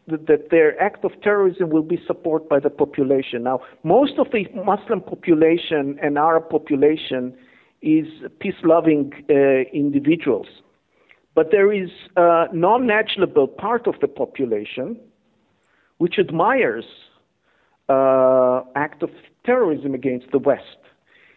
that 0.09 0.49
their 0.49 0.79
act 0.81 1.05
of 1.05 1.11
terrorism 1.21 1.69
will 1.69 1.83
be 1.83 1.99
supported 2.05 2.47
by 2.49 2.59
the 2.59 2.69
population. 2.69 3.43
Now, 3.43 3.61
most 3.83 4.13
of 4.17 4.27
the 4.31 4.45
Muslim 4.65 5.01
population 5.01 5.97
and 6.01 6.17
Arab 6.17 6.49
population 6.49 7.35
is 7.81 8.07
peace-loving 8.39 9.13
uh, 9.29 9.33
individuals, 9.73 10.47
but 11.35 11.51
there 11.51 11.71
is 11.71 11.89
a 12.15 12.47
non-negligible 12.53 13.47
part 13.47 13.87
of 13.87 13.95
the 14.01 14.07
population 14.07 14.99
which 15.97 16.19
admires 16.19 16.85
uh, 17.89 18.61
act 18.75 19.03
of 19.03 19.09
terrorism 19.45 19.93
against 19.93 20.31
the 20.31 20.39
West. 20.39 20.77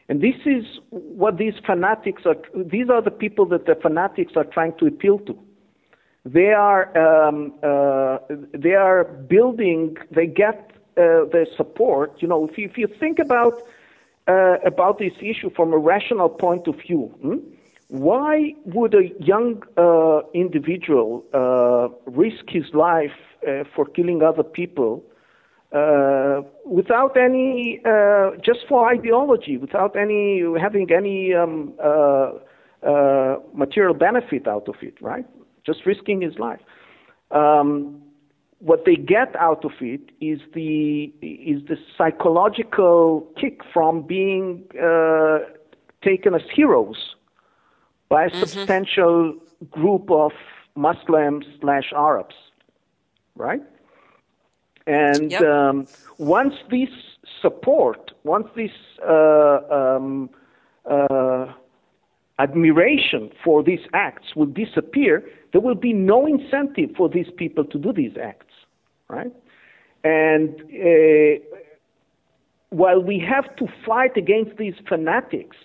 And 0.08 0.20
this 0.20 0.34
is 0.44 0.64
what 0.90 1.38
these 1.38 1.54
fanatics 1.64 2.22
are, 2.26 2.36
these 2.64 2.90
are 2.90 3.00
the 3.00 3.10
people 3.10 3.46
that 3.46 3.66
the 3.66 3.76
fanatics 3.80 4.32
are 4.36 4.44
trying 4.44 4.74
to 4.78 4.86
appeal 4.86 5.18
to 5.20 5.38
they 6.24 6.52
are 6.52 6.96
um, 6.96 7.52
uh, 7.62 8.18
they 8.54 8.74
are 8.74 9.04
building. 9.04 9.96
They 10.10 10.26
get 10.26 10.70
uh, 10.96 11.24
their 11.32 11.46
support. 11.56 12.22
You 12.22 12.28
know, 12.28 12.46
if 12.46 12.56
you, 12.56 12.68
if 12.68 12.78
you 12.78 12.86
think 12.86 13.18
about 13.18 13.54
uh, 14.28 14.58
about 14.64 14.98
this 14.98 15.14
issue 15.20 15.50
from 15.56 15.72
a 15.72 15.78
rational 15.78 16.28
point 16.28 16.68
of 16.68 16.76
view, 16.76 17.06
hmm, 17.22 17.38
why 17.88 18.54
would 18.66 18.94
a 18.94 19.10
young 19.18 19.64
uh, 19.76 20.20
individual 20.32 21.24
uh, 21.34 21.88
risk 22.10 22.44
his 22.48 22.72
life 22.72 23.18
uh, 23.46 23.64
for 23.74 23.84
killing 23.86 24.22
other 24.22 24.44
people? 24.44 25.04
without 26.66 27.16
any, 27.16 27.80
just 28.44 28.60
for 28.68 28.92
ideology, 28.92 29.56
without 29.56 29.96
any 29.96 30.42
having 30.60 30.86
any 30.92 31.32
um, 31.32 31.72
material 33.54 33.94
benefit 33.94 34.46
out 34.46 34.68
of 34.68 34.74
it, 34.82 35.00
right? 35.00 35.24
Just 35.64 35.86
risking 35.86 36.20
his 36.20 36.38
life. 36.38 36.60
Um, 37.30 38.02
what 38.58 38.84
they 38.84 38.94
get 38.94 39.34
out 39.36 39.64
of 39.64 39.72
it 39.80 40.10
is 40.20 40.40
the 40.54 41.12
is 41.20 41.66
the 41.66 41.76
psychological 41.98 43.26
kick 43.40 43.60
from 43.72 44.02
being 44.02 44.64
uh, 44.80 45.38
taken 46.02 46.34
as 46.34 46.42
heroes 46.54 47.16
by 48.08 48.24
a 48.24 48.28
mm-hmm. 48.28 48.38
substantial 48.40 49.34
group 49.70 50.10
of 50.10 50.32
Muslims 50.76 51.44
slash 51.60 51.92
Arabs, 51.94 52.34
right? 53.36 53.62
And 54.86 55.30
yep. 55.30 55.42
um, 55.42 55.86
once 56.18 56.54
this 56.70 56.88
support, 57.40 58.12
once 58.24 58.48
this 58.54 58.70
uh, 59.06 59.58
um, 59.70 60.30
uh, 60.90 61.46
admiration 62.38 63.30
for 63.44 63.62
these 63.62 63.84
acts 63.92 64.34
will 64.34 64.46
disappear, 64.46 65.24
there 65.52 65.60
will 65.60 65.74
be 65.74 65.92
no 65.92 66.26
incentive 66.26 66.90
for 66.96 67.08
these 67.08 67.28
people 67.36 67.64
to 67.64 67.78
do 67.78 67.92
these 67.92 68.16
acts, 68.22 68.54
right? 69.08 69.32
And 70.04 70.60
uh, 70.60 71.44
while 72.70 73.02
we 73.02 73.18
have 73.18 73.54
to 73.56 73.66
fight 73.86 74.16
against 74.16 74.56
these 74.56 74.74
fanatics 74.88 75.56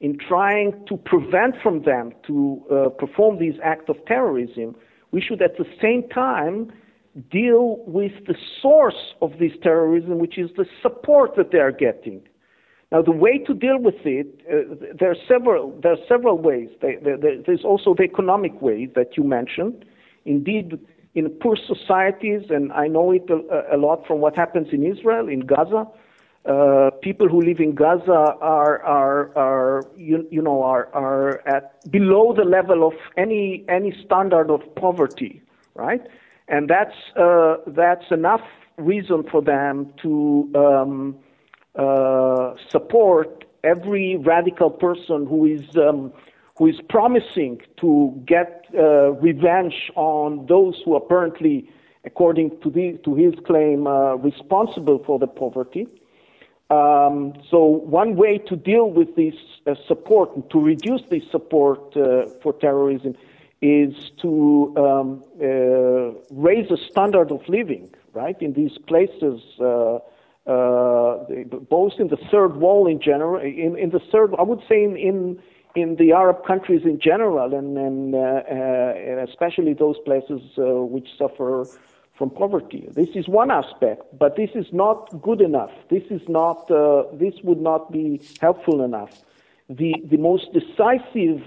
in 0.00 0.18
trying 0.18 0.84
to 0.88 0.96
prevent 0.96 1.54
from 1.62 1.82
them 1.84 2.12
to 2.26 2.62
uh, 2.70 2.88
perform 2.90 3.38
these 3.38 3.54
acts 3.62 3.88
of 3.88 3.96
terrorism, 4.06 4.74
we 5.12 5.20
should 5.20 5.40
at 5.40 5.56
the 5.56 5.64
same 5.80 6.08
time 6.08 6.72
deal 7.30 7.78
with 7.86 8.12
the 8.26 8.34
source 8.60 9.14
of 9.22 9.38
this 9.38 9.52
terrorism, 9.62 10.18
which 10.18 10.36
is 10.36 10.50
the 10.56 10.66
support 10.82 11.36
that 11.36 11.52
they 11.52 11.58
are 11.58 11.72
getting. 11.72 12.20
Now, 12.94 13.02
the 13.02 13.10
way 13.10 13.38
to 13.38 13.52
deal 13.52 13.80
with 13.80 13.96
it, 14.04 14.28
uh, 14.48 14.76
there 15.00 15.10
are 15.10 15.16
several. 15.26 15.76
There 15.82 15.94
are 15.94 16.04
several 16.08 16.38
ways. 16.38 16.68
There, 16.80 16.96
there, 17.02 17.42
there's 17.44 17.64
also 17.64 17.92
the 17.92 18.04
economic 18.04 18.62
way 18.62 18.86
that 18.94 19.16
you 19.16 19.24
mentioned. 19.24 19.84
Indeed, 20.24 20.78
in 21.16 21.28
poor 21.42 21.56
societies, 21.56 22.42
and 22.50 22.72
I 22.72 22.86
know 22.86 23.10
it 23.10 23.28
a, 23.28 23.74
a 23.74 23.78
lot 23.78 24.06
from 24.06 24.20
what 24.20 24.36
happens 24.36 24.68
in 24.70 24.86
Israel, 24.86 25.28
in 25.28 25.40
Gaza. 25.40 25.88
Uh, 26.46 26.90
people 27.02 27.28
who 27.28 27.40
live 27.40 27.58
in 27.58 27.74
Gaza 27.74 28.36
are 28.40 28.80
are 28.84 29.36
are 29.36 29.82
you, 29.96 30.24
you 30.30 30.40
know 30.40 30.62
are 30.62 30.86
are 30.94 31.42
at 31.48 31.90
below 31.90 32.32
the 32.32 32.44
level 32.44 32.86
of 32.86 32.94
any 33.16 33.64
any 33.68 33.92
standard 34.04 34.50
of 34.50 34.60
poverty, 34.76 35.42
right? 35.74 36.02
And 36.46 36.70
that's 36.70 36.94
uh, 37.16 37.56
that's 37.66 38.12
enough 38.12 38.46
reason 38.76 39.24
for 39.28 39.42
them 39.42 39.92
to 40.02 40.48
um, 40.54 41.16
uh, 41.76 42.54
support 42.68 43.44
every 43.64 44.16
radical 44.16 44.70
person 44.70 45.26
who 45.26 45.44
is 45.44 45.76
um, 45.76 46.12
who 46.56 46.68
is 46.68 46.80
promising 46.88 47.60
to 47.80 48.22
get 48.26 48.66
uh, 48.78 49.12
revenge 49.14 49.90
on 49.96 50.46
those 50.46 50.80
who 50.84 50.94
apparently, 50.94 51.68
according 52.04 52.50
to 52.60 52.70
the 52.70 52.98
to 53.04 53.14
his 53.16 53.34
claim, 53.44 53.86
uh, 53.86 54.14
responsible 54.16 55.02
for 55.04 55.18
the 55.18 55.26
poverty. 55.26 55.88
Um, 56.70 57.34
so 57.50 57.64
one 57.64 58.16
way 58.16 58.38
to 58.38 58.56
deal 58.56 58.88
with 58.90 59.16
this 59.16 59.34
uh, 59.66 59.74
support 59.86 60.34
and 60.34 60.48
to 60.50 60.60
reduce 60.60 61.02
this 61.10 61.24
support 61.30 61.96
uh, 61.96 62.26
for 62.42 62.52
terrorism 62.52 63.14
is 63.60 64.12
to 64.22 64.74
um, 64.76 65.24
raise 66.30 66.68
the 66.68 66.78
standard 66.90 67.30
of 67.32 67.48
living, 67.48 67.92
right? 68.12 68.40
In 68.40 68.52
these 68.52 68.76
places, 68.78 69.40
uh, 70.46 71.24
both 71.70 71.94
in 71.98 72.08
the 72.08 72.18
third 72.30 72.56
world 72.56 72.88
in 72.88 73.00
general, 73.00 73.40
in, 73.40 73.78
in 73.78 73.90
the 73.90 74.00
third, 74.12 74.34
I 74.38 74.42
would 74.42 74.60
say 74.68 74.82
in, 74.82 74.96
in, 74.96 75.38
in 75.74 75.96
the 75.96 76.12
Arab 76.12 76.44
countries 76.46 76.82
in 76.84 77.00
general, 77.00 77.54
and, 77.54 77.78
and, 77.78 78.14
uh, 78.14 78.18
uh, 78.18 79.24
especially 79.28 79.72
those 79.72 79.96
places 80.04 80.42
uh, 80.58 80.82
which 80.82 81.08
suffer 81.18 81.66
from 82.16 82.30
poverty. 82.30 82.88
This 82.92 83.08
is 83.14 83.26
one 83.26 83.50
aspect, 83.50 84.02
but 84.18 84.36
this 84.36 84.50
is 84.54 84.66
not 84.72 85.22
good 85.22 85.40
enough. 85.40 85.70
This 85.90 86.04
is 86.10 86.22
not. 86.28 86.70
Uh, 86.70 87.04
this 87.12 87.34
would 87.42 87.60
not 87.60 87.90
be 87.90 88.20
helpful 88.40 88.84
enough. 88.84 89.10
The 89.68 89.94
the 90.08 90.18
most 90.18 90.52
decisive 90.52 91.42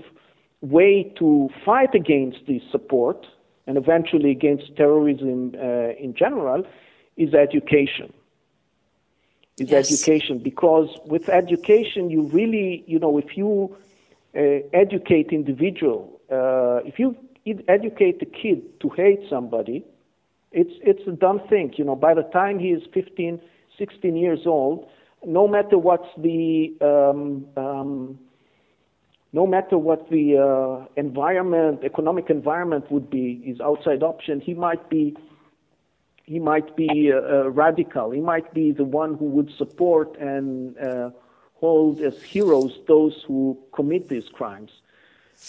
way 0.62 1.14
to 1.20 1.50
fight 1.64 1.96
against 1.96 2.40
this 2.48 2.64
support 2.72 3.26
and 3.66 3.78
eventually 3.78 4.32
against 4.32 4.76
terrorism 4.76 5.54
uh, 5.56 5.94
in 6.04 6.14
general 6.16 6.66
is 7.16 7.34
education 7.34 8.12
is 9.58 9.70
yes. 9.70 9.92
education 9.92 10.40
because 10.40 10.90
with 11.06 11.30
education 11.30 12.10
you 12.10 12.24
really 12.24 12.84
you 12.88 13.00
know 13.00 13.18
if 13.18 13.36
you 13.36 13.76
uh, 14.36 14.42
educate 14.74 15.30
individual 15.32 16.20
uh, 16.32 16.78
if 16.86 17.00
you 17.00 17.16
educate 17.68 18.20
the 18.20 18.26
kid 18.26 18.62
to 18.80 18.90
hate 18.90 19.22
somebody 19.30 19.84
it's 20.52 20.74
it's 20.82 21.08
a 21.08 21.12
dumb 21.12 21.42
thing 21.50 21.74
you 21.78 21.86
know 21.86 21.96
by 21.96 22.14
the 22.14 22.24
time 22.24 22.60
he 22.60 22.70
is 22.70 22.84
15 22.94 23.40
16 23.78 24.16
years 24.16 24.42
old 24.46 24.88
no 25.26 25.48
matter 25.48 25.78
what's 25.78 26.10
the 26.18 26.74
um, 26.82 27.46
um, 27.58 28.20
no 29.34 29.46
matter 29.46 29.78
what 29.78 30.10
the 30.10 30.38
uh, 30.38 30.86
environment, 30.96 31.82
economic 31.84 32.30
environment 32.30 32.90
would 32.90 33.10
be, 33.10 33.42
his 33.44 33.60
outside 33.60 34.02
option, 34.02 34.40
he 34.40 34.54
might 34.54 34.90
be 34.90 35.16
he 36.28 36.40
might 36.40 36.76
be 36.76 37.12
uh, 37.12 37.50
radical. 37.50 38.12
He 38.12 38.20
might 38.20 38.54
be 38.54 38.72
the 38.72 38.84
one 38.84 39.16
who 39.16 39.26
would 39.26 39.50
support 39.58 40.18
and 40.20 40.78
uh, 40.78 41.10
hold 41.54 42.02
as 42.02 42.22
heroes 42.22 42.80
those 42.86 43.24
who 43.26 43.58
commit 43.74 44.10
these 44.10 44.28
crimes. 44.30 44.72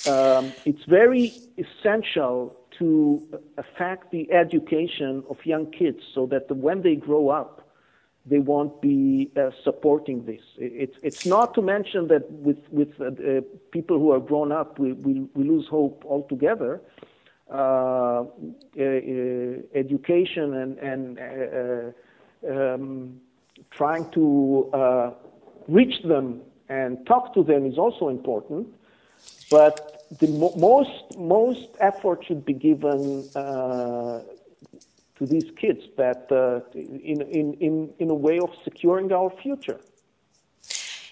Um, 0.07 0.53
it's 0.65 0.85
very 0.85 1.33
essential 1.59 2.57
to 2.79 3.41
affect 3.57 4.13
the 4.13 4.31
education 4.33 5.25
of 5.29 5.45
young 5.45 5.67
kids 5.73 6.01
so 6.15 6.27
that 6.27 6.49
when 6.57 6.83
they 6.83 6.95
grow 6.95 7.29
up, 7.29 7.69
they 8.25 8.39
won't 8.39 8.81
be 8.81 9.31
uh, 9.37 9.51
supporting 9.65 10.25
this. 10.27 10.43
It's, 10.59 10.97
it's 11.03 11.27
not 11.27 11.55
to 11.55 11.63
mention 11.63 12.09
that 12.09 12.31
with, 12.31 12.59
with 12.71 13.01
uh, 13.01 13.07
uh, 13.07 13.41
people 13.73 13.99
who 13.99 14.13
are 14.13 14.21
grown 14.21 14.53
up, 14.53 14.79
we, 14.79 14.93
we, 14.93 15.27
we 15.35 15.45
lose 15.45 15.67
hope 15.67 16.05
altogether. 16.07 16.81
Uh, 17.51 18.25
uh, 18.79 18.83
uh, 18.83 19.57
education 19.75 20.53
and, 20.53 20.79
and 20.79 21.95
um, 22.47 23.21
trying 23.71 24.11
to 24.11 25.15
reach 25.67 26.03
them 26.03 26.43
and 26.69 27.07
talk 27.07 27.33
to 27.33 27.43
them 27.43 27.65
is 27.65 27.79
also 27.79 28.09
important. 28.09 28.69
But 29.51 30.05
the 30.19 30.29
mo- 30.29 30.53
most 30.57 31.17
most 31.17 31.69
effort 31.81 32.23
should 32.27 32.45
be 32.45 32.53
given 32.53 33.27
uh, 33.35 34.21
to 35.17 35.27
these 35.27 35.51
kids 35.57 35.85
that 35.97 36.31
uh, 36.31 36.61
in, 36.75 37.23
in, 37.23 37.55
in, 37.55 37.91
in 37.99 38.11
a 38.11 38.15
way 38.15 38.39
of 38.39 38.51
securing 38.63 39.11
our 39.13 39.31
future. 39.43 39.81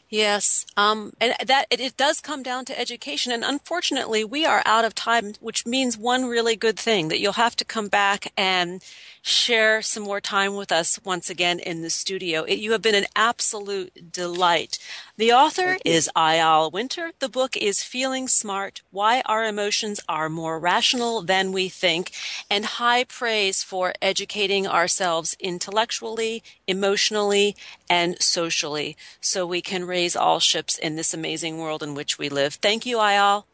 Yes, 0.08 0.66
um, 0.76 1.14
and 1.20 1.34
that 1.44 1.66
it, 1.68 1.80
it, 1.80 1.96
does 1.96 2.20
come 2.20 2.44
down 2.44 2.64
to 2.66 2.78
education, 2.78 3.32
and 3.32 3.42
unfortunately, 3.42 4.22
we 4.22 4.46
are 4.46 4.62
out 4.64 4.84
of 4.84 4.94
time, 4.94 5.32
which 5.40 5.66
means 5.66 5.98
one 5.98 6.26
really 6.26 6.54
good 6.54 6.78
thing 6.78 7.08
that 7.08 7.18
you'll 7.18 7.32
have 7.32 7.56
to 7.56 7.64
come 7.64 7.88
back 7.88 8.32
and 8.36 8.84
share 9.20 9.82
some 9.82 10.04
more 10.04 10.20
time 10.20 10.54
with 10.54 10.70
us 10.70 11.00
once 11.02 11.28
again 11.28 11.58
in 11.58 11.82
the 11.82 11.90
studio. 11.90 12.44
It, 12.44 12.60
you 12.60 12.70
have 12.70 12.82
been 12.82 12.94
an 12.94 13.06
absolute 13.16 14.12
delight. 14.12 14.78
The 15.16 15.32
author 15.32 15.78
is 15.84 16.08
Eyal 16.14 16.70
Winter. 16.70 17.10
The 17.18 17.28
book 17.28 17.56
is 17.56 17.82
Feeling 17.82 18.28
Smart 18.28 18.82
Why 18.92 19.22
Our 19.26 19.44
Emotions 19.44 19.98
Are 20.08 20.28
More 20.28 20.60
Rational 20.60 21.22
Than 21.22 21.50
We 21.50 21.68
Think, 21.68 22.12
and 22.48 22.64
high 22.64 23.02
praise 23.02 23.64
for 23.64 23.94
educating 24.00 24.68
ourselves 24.68 25.36
intellectually, 25.40 26.44
emotionally, 26.68 27.56
and 27.90 28.22
socially 28.22 28.96
so 29.20 29.44
we 29.44 29.60
can 29.60 29.84
raise 29.96 30.14
all 30.14 30.40
ships 30.40 30.76
in 30.86 30.96
this 30.96 31.14
amazing 31.14 31.56
world 31.56 31.82
in 31.82 31.94
which 31.94 32.18
we 32.18 32.28
live. 32.28 32.52
Thank 32.54 32.84
you, 32.84 32.98
Eyal. 32.98 33.44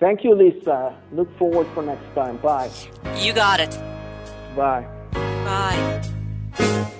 Thank 0.00 0.24
you, 0.24 0.34
Lisa. 0.34 0.78
Look 1.12 1.30
forward 1.38 1.68
for 1.74 1.82
next 1.82 2.12
time. 2.12 2.36
Bye. 2.38 2.70
You 3.18 3.32
got 3.32 3.60
it. 3.60 3.72
Bye. 4.56 4.84
Bye. 5.46 6.98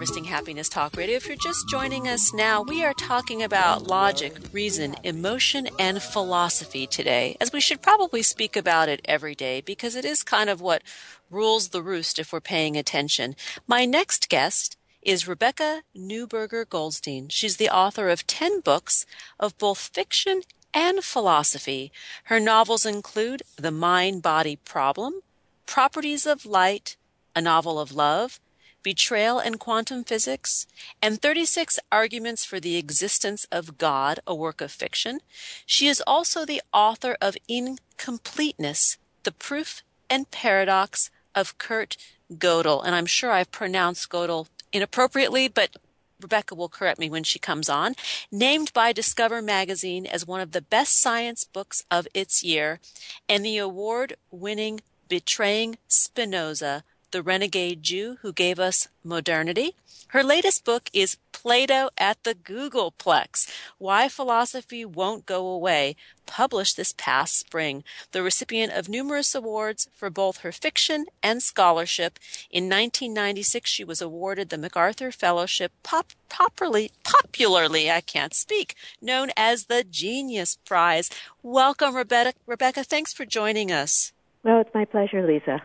Harvesting 0.00 0.24
Happiness 0.24 0.70
Talk 0.70 0.96
Radio. 0.96 1.16
If 1.16 1.26
you're 1.26 1.36
just 1.36 1.68
joining 1.68 2.08
us 2.08 2.32
now, 2.32 2.62
we 2.62 2.82
are 2.82 2.94
talking 2.94 3.42
about 3.42 3.86
logic, 3.86 4.32
reason, 4.50 4.96
emotion, 5.04 5.68
and 5.78 6.00
philosophy 6.00 6.86
today, 6.86 7.36
as 7.38 7.52
we 7.52 7.60
should 7.60 7.82
probably 7.82 8.22
speak 8.22 8.56
about 8.56 8.88
it 8.88 9.02
every 9.04 9.34
day 9.34 9.60
because 9.60 9.94
it 9.94 10.06
is 10.06 10.22
kind 10.22 10.48
of 10.48 10.62
what 10.62 10.80
rules 11.28 11.68
the 11.68 11.82
roost 11.82 12.18
if 12.18 12.32
we're 12.32 12.40
paying 12.40 12.78
attention. 12.78 13.36
My 13.66 13.84
next 13.84 14.30
guest 14.30 14.78
is 15.02 15.28
Rebecca 15.28 15.82
Newberger 15.94 16.66
Goldstein. 16.66 17.28
She's 17.28 17.58
the 17.58 17.68
author 17.68 18.08
of 18.08 18.26
10 18.26 18.60
books 18.60 19.04
of 19.38 19.58
both 19.58 19.90
fiction 19.92 20.40
and 20.72 21.04
philosophy. 21.04 21.92
Her 22.24 22.40
novels 22.40 22.86
include 22.86 23.42
The 23.56 23.70
Mind 23.70 24.22
Body 24.22 24.56
Problem, 24.56 25.20
Properties 25.66 26.24
of 26.24 26.46
Light, 26.46 26.96
a 27.36 27.42
novel 27.42 27.78
of 27.78 27.92
love, 27.92 28.40
Betrayal 28.82 29.38
and 29.38 29.60
Quantum 29.60 30.04
Physics, 30.04 30.66
and 31.02 31.20
36 31.20 31.78
Arguments 31.92 32.44
for 32.44 32.60
the 32.60 32.76
Existence 32.76 33.46
of 33.52 33.78
God, 33.78 34.20
a 34.26 34.34
work 34.34 34.60
of 34.60 34.70
fiction. 34.70 35.20
She 35.66 35.86
is 35.86 36.02
also 36.06 36.44
the 36.44 36.62
author 36.72 37.16
of 37.20 37.36
Incompleteness, 37.48 38.98
The 39.24 39.32
Proof 39.32 39.82
and 40.08 40.30
Paradox 40.30 41.10
of 41.34 41.58
Kurt 41.58 41.96
Gödel. 42.32 42.82
And 42.84 42.94
I'm 42.94 43.06
sure 43.06 43.30
I've 43.30 43.52
pronounced 43.52 44.08
Gödel 44.08 44.48
inappropriately, 44.72 45.48
but 45.48 45.76
Rebecca 46.20 46.54
will 46.54 46.68
correct 46.68 46.98
me 46.98 47.08
when 47.08 47.24
she 47.24 47.38
comes 47.38 47.68
on. 47.68 47.94
Named 48.30 48.72
by 48.72 48.92
Discover 48.92 49.42
Magazine 49.42 50.06
as 50.06 50.26
one 50.26 50.40
of 50.40 50.52
the 50.52 50.60
best 50.60 51.00
science 51.00 51.44
books 51.44 51.84
of 51.90 52.06
its 52.14 52.42
year, 52.42 52.80
and 53.28 53.44
the 53.44 53.58
award 53.58 54.16
winning 54.30 54.80
Betraying 55.08 55.76
Spinoza 55.88 56.84
the 57.10 57.22
renegade 57.22 57.82
Jew 57.82 58.18
who 58.22 58.32
gave 58.32 58.58
us 58.58 58.88
modernity. 59.04 59.74
Her 60.08 60.24
latest 60.24 60.64
book 60.64 60.90
is 60.92 61.18
Plato 61.30 61.88
at 61.96 62.22
the 62.24 62.34
Googleplex 62.34 63.48
Why 63.78 64.08
Philosophy 64.08 64.84
Won't 64.84 65.24
Go 65.24 65.46
Away, 65.46 65.94
published 66.26 66.76
this 66.76 66.92
past 66.96 67.38
spring. 67.38 67.84
The 68.12 68.22
recipient 68.22 68.72
of 68.72 68.88
numerous 68.88 69.34
awards 69.34 69.88
for 69.94 70.10
both 70.10 70.38
her 70.38 70.52
fiction 70.52 71.06
and 71.22 71.42
scholarship. 71.42 72.18
In 72.50 72.64
1996, 72.64 73.70
she 73.70 73.84
was 73.84 74.02
awarded 74.02 74.48
the 74.48 74.58
MacArthur 74.58 75.12
Fellowship, 75.12 75.72
pop- 75.82 76.12
popularly, 76.28 76.90
popularly, 77.04 77.90
I 77.90 78.00
can't 78.00 78.34
speak, 78.34 78.74
known 79.00 79.30
as 79.36 79.66
the 79.66 79.84
Genius 79.84 80.56
Prize. 80.64 81.08
Welcome, 81.42 81.94
Rebecca. 81.94 82.34
Rebecca, 82.46 82.84
thanks 82.84 83.12
for 83.12 83.24
joining 83.24 83.70
us. 83.72 84.12
Well, 84.42 84.60
it's 84.60 84.74
my 84.74 84.84
pleasure, 84.84 85.26
Lisa. 85.26 85.62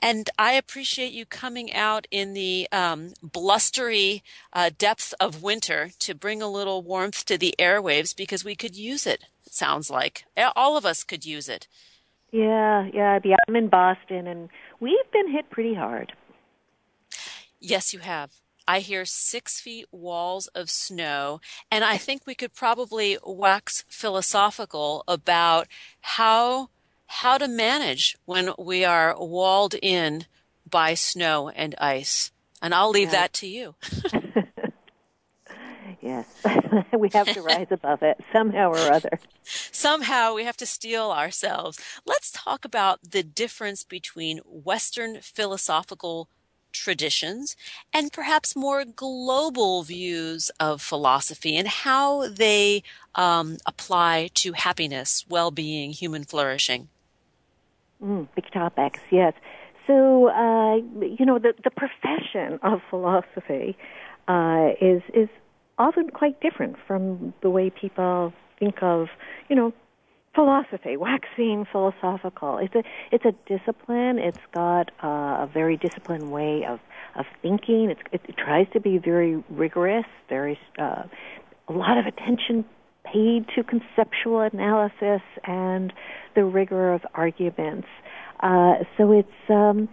And 0.00 0.30
I 0.38 0.52
appreciate 0.52 1.12
you 1.12 1.26
coming 1.26 1.72
out 1.74 2.06
in 2.10 2.34
the 2.34 2.68
um, 2.70 3.12
blustery 3.22 4.22
uh, 4.52 4.70
depth 4.76 5.12
of 5.18 5.42
winter 5.42 5.90
to 5.98 6.14
bring 6.14 6.40
a 6.40 6.48
little 6.48 6.82
warmth 6.82 7.24
to 7.26 7.36
the 7.36 7.54
airwaves 7.58 8.16
because 8.16 8.44
we 8.44 8.54
could 8.54 8.76
use 8.76 9.06
it, 9.06 9.24
it 9.44 9.52
sounds 9.52 9.90
like. 9.90 10.24
All 10.54 10.76
of 10.76 10.86
us 10.86 11.04
could 11.04 11.26
use 11.26 11.48
it. 11.48 11.66
Yeah, 12.30 12.88
yeah. 12.92 13.18
I'm 13.48 13.56
in 13.56 13.68
Boston, 13.68 14.26
and 14.26 14.48
we've 14.80 15.10
been 15.12 15.32
hit 15.32 15.50
pretty 15.50 15.74
hard. 15.74 16.12
Yes, 17.60 17.92
you 17.92 18.00
have. 18.00 18.32
I 18.66 18.80
hear 18.80 19.06
six 19.06 19.60
feet 19.60 19.86
walls 19.90 20.46
of 20.48 20.68
snow, 20.68 21.40
and 21.70 21.84
I 21.84 21.96
think 21.96 22.26
we 22.26 22.34
could 22.34 22.54
probably 22.54 23.16
wax 23.24 23.82
philosophical 23.88 25.04
about 25.08 25.68
how 26.02 26.68
how 27.08 27.38
to 27.38 27.48
manage 27.48 28.16
when 28.26 28.50
we 28.58 28.84
are 28.84 29.16
walled 29.18 29.74
in 29.82 30.26
by 30.68 30.94
snow 30.94 31.48
and 31.48 31.74
ice. 31.78 32.30
And 32.62 32.74
I'll 32.74 32.90
leave 32.90 33.10
that 33.10 33.32
to 33.34 33.46
you. 33.46 33.74
yes, 36.00 36.26
we 36.98 37.08
have 37.14 37.32
to 37.32 37.42
rise 37.42 37.68
above 37.70 38.02
it 38.02 38.18
somehow 38.32 38.70
or 38.70 38.92
other. 38.92 39.18
Somehow 39.42 40.34
we 40.34 40.44
have 40.44 40.56
to 40.58 40.66
steel 40.66 41.10
ourselves. 41.10 41.80
Let's 42.04 42.30
talk 42.30 42.64
about 42.64 43.00
the 43.10 43.22
difference 43.22 43.84
between 43.84 44.38
Western 44.44 45.20
philosophical 45.22 46.28
traditions 46.72 47.56
and 47.92 48.12
perhaps 48.12 48.54
more 48.54 48.84
global 48.84 49.82
views 49.82 50.50
of 50.60 50.82
philosophy 50.82 51.56
and 51.56 51.66
how 51.66 52.28
they 52.28 52.82
um, 53.14 53.56
apply 53.66 54.28
to 54.34 54.52
happiness, 54.52 55.24
well 55.28 55.50
being, 55.50 55.92
human 55.92 56.24
flourishing. 56.24 56.88
Mm, 58.02 58.28
big 58.34 58.50
topics, 58.52 59.00
yes. 59.10 59.32
So, 59.86 60.28
uh, 60.28 60.76
you 61.00 61.24
know, 61.24 61.38
the, 61.38 61.54
the 61.64 61.70
profession 61.70 62.58
of 62.62 62.80
philosophy 62.90 63.76
uh, 64.28 64.68
is 64.80 65.02
is 65.14 65.28
often 65.78 66.10
quite 66.10 66.40
different 66.40 66.76
from 66.86 67.32
the 67.40 67.50
way 67.50 67.70
people 67.70 68.32
think 68.58 68.82
of, 68.82 69.08
you 69.48 69.56
know, 69.56 69.72
philosophy, 70.34 70.96
waxing 70.96 71.64
philosophical. 71.72 72.58
It's 72.58 72.74
a 72.74 72.82
it's 73.10 73.24
a 73.24 73.32
discipline. 73.48 74.18
It's 74.18 74.38
got 74.54 74.90
uh, 75.02 75.44
a 75.44 75.50
very 75.52 75.76
disciplined 75.76 76.30
way 76.30 76.64
of 76.68 76.78
of 77.16 77.24
thinking. 77.42 77.90
It's, 77.90 78.00
it, 78.12 78.20
it 78.28 78.36
tries 78.36 78.66
to 78.74 78.80
be 78.80 78.98
very 78.98 79.42
rigorous, 79.48 80.06
very 80.28 80.58
uh, 80.78 81.04
a 81.68 81.72
lot 81.72 81.98
of 81.98 82.06
attention 82.06 82.64
paid 83.12 83.46
to 83.54 83.62
conceptual 83.62 84.40
analysis 84.40 85.22
and 85.44 85.92
the 86.34 86.44
rigor 86.44 86.92
of 86.92 87.02
arguments. 87.14 87.88
Uh, 88.40 88.74
so 88.96 89.12
it's 89.12 89.28
um, 89.50 89.88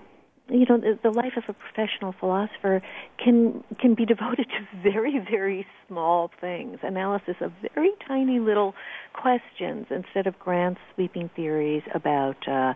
you 0.50 0.66
know 0.70 0.78
the, 0.78 1.00
the 1.02 1.10
life 1.10 1.34
of 1.38 1.44
a 1.48 1.54
professional 1.54 2.14
philosopher 2.20 2.82
can 3.24 3.64
can 3.80 3.96
be 3.96 4.06
devoted 4.06 4.48
to 4.48 4.82
very 4.84 5.20
very 5.20 5.66
small 5.88 6.32
things, 6.40 6.80
analysis 6.84 7.36
of 7.42 7.52
very 7.74 7.92
tiny 8.08 8.40
little 8.40 8.76
questions 9.14 9.88
instead 9.90 10.28
of 10.28 10.38
grand 10.40 10.78
sweeping 10.94 11.30
theories 11.36 11.84
about 11.94 12.48
uh, 12.48 12.74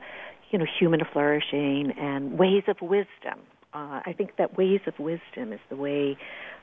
you 0.52 0.58
know 0.58 0.66
human 0.80 1.02
flourishing 1.12 1.94
and 1.98 2.38
ways 2.38 2.64
of 2.68 2.78
wisdom. 2.82 3.40
Uh, 3.72 4.02
I 4.04 4.16
think 4.18 4.38
that 4.38 4.58
ways 4.58 4.82
of 4.88 4.98
wisdom 4.98 5.54
is 5.54 5.60
the 5.70 5.76
way 5.76 6.18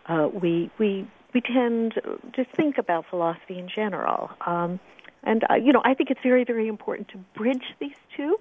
uh, 0.09 0.29
we 0.33 0.71
we 0.79 1.07
we 1.37 1.43
tend 1.43 1.93
to 2.33 2.47
think 2.57 2.79
about 2.79 3.05
philosophy 3.11 3.59
in 3.59 3.69
general. 3.69 4.31
Um, 4.47 4.81
and 5.23 5.45
uh, 5.51 5.55
you 5.57 5.71
know, 5.71 5.83
I 5.85 5.93
think 5.93 6.11
it's 6.11 6.23
very 6.23 6.45
very 6.45 6.67
important 6.67 7.09
to 7.09 7.19
bridge 7.37 7.67
these 7.79 7.99
two 8.17 8.39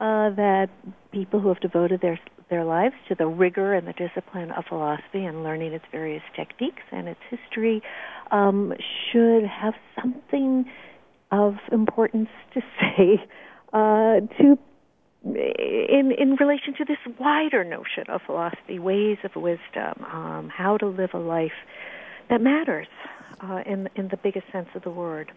uh, 0.00 0.30
that 0.30 0.70
people 1.12 1.40
who 1.40 1.48
have 1.48 1.60
devoted 1.60 2.00
their 2.00 2.18
their 2.48 2.64
lives 2.64 2.94
to 3.08 3.14
the 3.14 3.26
rigor 3.26 3.74
and 3.74 3.86
the 3.86 3.92
discipline 3.92 4.52
of 4.52 4.64
philosophy 4.64 5.22
and 5.22 5.42
learning 5.42 5.74
its 5.74 5.84
various 5.92 6.22
techniques 6.34 6.82
and 6.90 7.08
its 7.08 7.20
history 7.28 7.82
um, 8.30 8.72
should 9.12 9.44
have 9.44 9.74
something 10.00 10.64
of 11.30 11.56
importance 11.70 12.30
to 12.54 12.62
say 12.80 13.22
uh, 13.74 14.20
to 14.38 14.58
in 15.26 16.14
in 16.16 16.36
relation 16.40 16.72
to 16.78 16.86
this 16.86 17.02
wider 17.18 17.64
notion 17.64 18.04
of 18.08 18.22
philosophy, 18.24 18.78
ways 18.78 19.18
of 19.24 19.36
wisdom, 19.36 20.06
um, 20.10 20.48
how 20.48 20.78
to 20.78 20.86
live 20.86 21.10
a 21.12 21.18
life 21.18 21.60
that 22.30 22.40
matters 22.40 22.88
uh, 23.42 23.62
in 23.66 23.88
in 23.96 24.08
the 24.08 24.16
biggest 24.16 24.46
sense 24.50 24.68
of 24.74 24.82
the 24.82 24.90
word. 24.90 25.32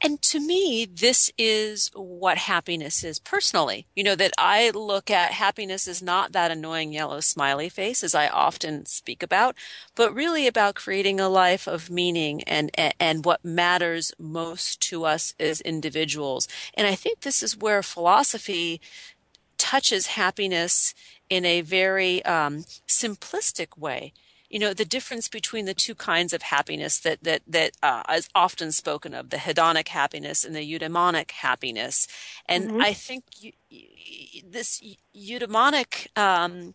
And 0.00 0.22
to 0.22 0.38
me, 0.38 0.84
this 0.84 1.32
is 1.36 1.90
what 1.92 2.38
happiness 2.38 3.02
is 3.02 3.18
personally. 3.18 3.88
You 3.96 4.04
know, 4.04 4.14
that 4.14 4.32
I 4.38 4.70
look 4.70 5.10
at 5.10 5.32
happiness 5.32 5.88
as 5.88 6.00
not 6.00 6.30
that 6.32 6.52
annoying 6.52 6.92
yellow 6.92 7.18
smiley 7.18 7.68
face 7.68 8.04
as 8.04 8.14
I 8.14 8.28
often 8.28 8.86
speak 8.86 9.24
about, 9.24 9.56
but 9.96 10.14
really 10.14 10.46
about 10.46 10.76
creating 10.76 11.18
a 11.18 11.28
life 11.28 11.66
of 11.66 11.90
meaning 11.90 12.44
and, 12.44 12.70
and 13.00 13.24
what 13.24 13.44
matters 13.44 14.12
most 14.20 14.80
to 14.82 15.04
us 15.04 15.34
as 15.40 15.60
individuals. 15.62 16.46
And 16.74 16.86
I 16.86 16.94
think 16.94 17.20
this 17.20 17.42
is 17.42 17.58
where 17.58 17.82
philosophy 17.82 18.80
touches 19.56 20.08
happiness 20.08 20.94
in 21.28 21.44
a 21.44 21.60
very 21.62 22.24
um, 22.24 22.58
simplistic 22.86 23.76
way 23.76 24.12
you 24.50 24.58
know 24.58 24.72
the 24.72 24.84
difference 24.84 25.28
between 25.28 25.64
the 25.64 25.74
two 25.74 25.94
kinds 25.94 26.32
of 26.32 26.42
happiness 26.42 26.98
that 27.00 27.22
that 27.22 27.42
that 27.46 27.72
uh, 27.82 28.02
is 28.14 28.28
often 28.34 28.72
spoken 28.72 29.14
of 29.14 29.30
the 29.30 29.36
hedonic 29.36 29.88
happiness 29.88 30.44
and 30.44 30.54
the 30.54 30.78
eudaimonic 30.78 31.30
happiness 31.30 32.06
and 32.46 32.68
mm-hmm. 32.68 32.80
i 32.80 32.92
think 32.92 33.24
you, 33.38 33.52
this 34.44 34.82
eudaimonic 35.14 36.06
um, 36.18 36.74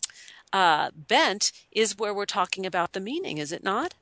uh, 0.52 0.92
bent 0.96 1.52
is 1.72 1.98
where 1.98 2.14
we're 2.14 2.26
talking 2.26 2.66
about 2.66 2.94
the 2.94 3.00
meaning 3.00 3.38
is 3.38 3.52
it 3.52 3.64
not 3.64 3.96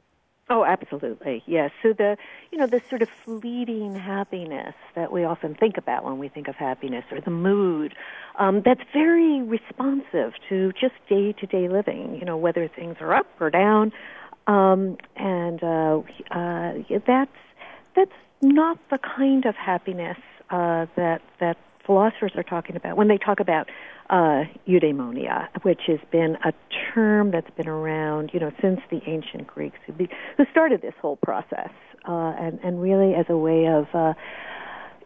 Oh, 0.52 0.66
absolutely. 0.66 1.42
Yes. 1.46 1.72
So 1.82 1.94
the, 1.94 2.18
you 2.52 2.58
know, 2.58 2.68
this 2.68 2.82
sort 2.90 3.02
of 3.02 3.10
fleeting 3.24 3.96
happiness 3.96 4.76
that 4.94 5.12
we 5.12 5.24
often 5.24 5.56
think 5.56 5.78
about 5.78 6.04
when 6.04 6.18
we 6.18 6.28
think 6.28 6.50
of 6.50 6.56
happiness 6.56 7.06
or 7.10 7.22
the 7.22 7.32
mood, 7.32 7.96
um, 8.38 8.62
that's 8.66 8.82
very 8.92 9.42
responsive 9.42 10.34
to 10.50 10.74
just 10.74 10.94
day 11.08 11.32
to 11.32 11.46
day 11.46 11.70
living, 11.70 12.18
you 12.20 12.26
know, 12.26 12.36
whether 12.36 12.68
things 12.68 12.98
are 13.00 13.14
up 13.14 13.28
or 13.40 13.50
down. 13.50 13.94
Um, 14.48 14.98
and, 15.16 15.64
uh, 15.64 16.02
uh, 16.32 16.74
that's, 17.08 17.32
that's 17.96 18.12
not 18.42 18.78
the 18.90 18.98
kind 18.98 19.46
of 19.46 19.56
happiness, 19.56 20.18
uh, 20.50 20.88
that, 20.98 21.22
that 21.40 21.58
philosophers 21.86 22.34
are 22.36 22.44
talking 22.44 22.76
about 22.76 22.98
when 22.98 23.08
they 23.08 23.18
talk 23.18 23.40
about 23.40 23.70
uh, 24.10 24.44
eudaimonia, 24.68 25.48
which 25.62 25.82
has 25.88 26.00
been 26.12 26.38
a 26.44 26.52
term 26.94 27.32
that's 27.32 27.50
been 27.52 27.70
around, 27.70 28.32
you 28.34 28.40
know, 28.40 28.52
since 28.62 28.82
the 28.90 29.02
ancient 29.08 29.48
Greeks, 29.48 29.78
who, 29.86 29.94
be, 29.94 30.10
who 30.36 30.46
started 30.52 30.82
this 30.82 30.94
whole 31.02 31.16
process, 31.18 31.70
uh, 32.08 32.34
and 32.40 32.60
and 32.64 32.82
really 32.82 33.14
as 33.14 33.26
a 33.30 33.38
way 33.38 33.68
of. 33.68 33.88
Uh, 33.94 34.14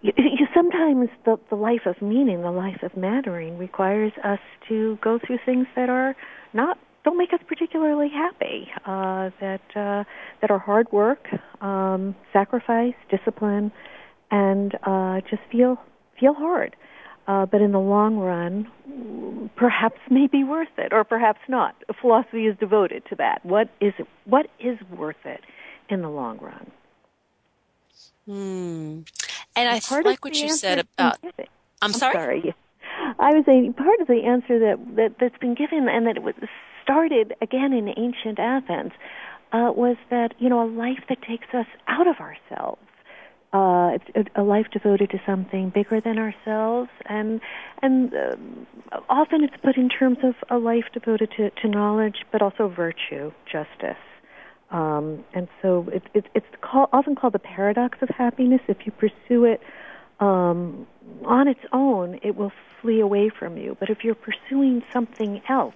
you, 0.02 0.12
you, 0.18 0.46
sometimes 0.54 1.10
the, 1.26 1.38
the 1.50 1.56
life 1.56 1.88
of 1.88 2.00
meaning, 2.02 2.42
the 2.42 2.52
life 2.52 2.84
of 2.84 2.96
mattering, 2.96 3.58
requires 3.58 4.12
us 4.24 4.40
to 4.70 5.00
go 5.02 5.20
through 5.26 5.40
things 5.46 5.66
that 5.76 5.90
are 5.90 6.16
not 6.54 6.78
don't 7.06 7.18
make 7.18 7.32
us 7.34 7.40
particularly 7.48 8.10
happy. 8.10 8.68
Uh, 8.86 9.30
that 9.40 9.62
uh, 9.76 10.04
that 10.42 10.50
are 10.50 10.60
hard 10.60 10.92
work, 10.92 11.28
um, 11.62 12.16
sacrifice, 12.34 12.96
discipline, 13.10 13.72
and 14.32 14.76
uh, 14.84 15.22
just 15.30 15.42
feel 15.52 15.78
feel 16.20 16.34
hard. 16.34 16.76
Uh, 17.28 17.46
but 17.46 17.62
in 17.62 17.72
the 17.72 17.80
long 17.80 18.18
run, 18.18 18.68
perhaps 19.56 19.98
may 20.12 20.28
be 20.28 20.44
worth 20.44 20.68
it, 20.78 20.94
or 20.94 21.04
perhaps 21.04 21.40
not. 21.48 21.76
Philosophy 22.00 22.46
is 22.46 22.56
devoted 22.60 23.04
to 23.10 23.16
that. 23.16 23.44
What 23.44 23.70
is 23.80 23.94
what 24.26 24.48
is 24.60 24.78
worth 24.96 25.24
it 25.26 25.42
in 25.90 26.02
the 26.02 26.10
long 26.10 26.38
run? 26.40 26.72
Hmm. 28.26 29.02
And 29.56 29.70
I 29.70 29.80
like 30.04 30.24
what 30.26 30.36
you 30.36 30.50
said 30.50 30.80
about. 30.80 31.18
I'm, 31.24 31.48
I'm 31.82 31.94
sorry. 31.94 32.14
sorry. 32.14 32.56
I 33.20 33.34
was 33.34 33.46
saying 33.46 33.74
part 33.74 34.00
of 34.02 34.08
the 34.08 34.24
answer 34.26 34.60
that, 34.60 34.96
that 34.96 35.16
that's 35.20 35.38
been 35.38 35.56
given, 35.56 35.88
and 35.88 36.08
that 36.08 36.18
it 36.18 36.24
was 36.24 36.36
started 36.84 37.34
again 37.42 37.72
in 37.74 37.90
ancient 37.90 38.40
Athens, 38.40 38.92
uh, 39.54 39.72
was 39.76 39.98
that 40.10 40.34
you 40.40 40.50
know 40.50 40.64
a 40.64 40.70
life 40.70 41.04
that 41.10 41.22
takes 41.22 41.48
us 41.54 41.68
out 41.88 42.08
of 42.08 42.18
ourselves 42.20 42.82
uh, 43.56 43.98
a, 44.16 44.42
a 44.42 44.44
life 44.44 44.66
devoted 44.72 45.10
to 45.12 45.22
something 45.26 45.70
bigger 45.70 46.02
than 46.02 46.18
ourselves, 46.18 46.90
and 47.06 47.40
and 47.82 48.14
uh, 48.14 49.00
often 49.08 49.44
it's 49.44 49.56
put 49.64 49.78
in 49.78 49.88
terms 49.88 50.18
of 50.24 50.36
a 50.50 50.58
life 50.58 50.86
devoted 50.94 51.32
to, 51.38 51.50
to 51.52 51.68
knowledge, 51.70 52.26
but 52.32 52.42
also 52.42 52.68
virtue, 52.68 53.32
justice. 53.50 54.02
Um, 54.72 55.24
and 55.34 55.48
so 55.62 55.88
it, 55.92 56.04
it, 56.14 56.26
it's 56.34 56.46
call, 56.62 56.90
often 56.92 57.16
called 57.16 57.34
the 57.34 57.40
paradox 57.40 57.98
of 58.02 58.10
happiness. 58.10 58.62
If 58.68 58.86
you 58.86 58.92
pursue 58.92 59.46
it 59.46 59.62
um, 60.20 60.88
on 61.24 61.48
its 61.48 61.60
own, 61.72 62.20
it 62.24 62.36
will 62.36 62.52
flee 62.82 63.00
away 63.00 63.30
from 63.30 63.58
you. 63.58 63.78
But 63.80 63.90
if 63.90 64.04
you're 64.04 64.16
pursuing 64.16 64.84
something 64.92 65.42
else, 65.48 65.76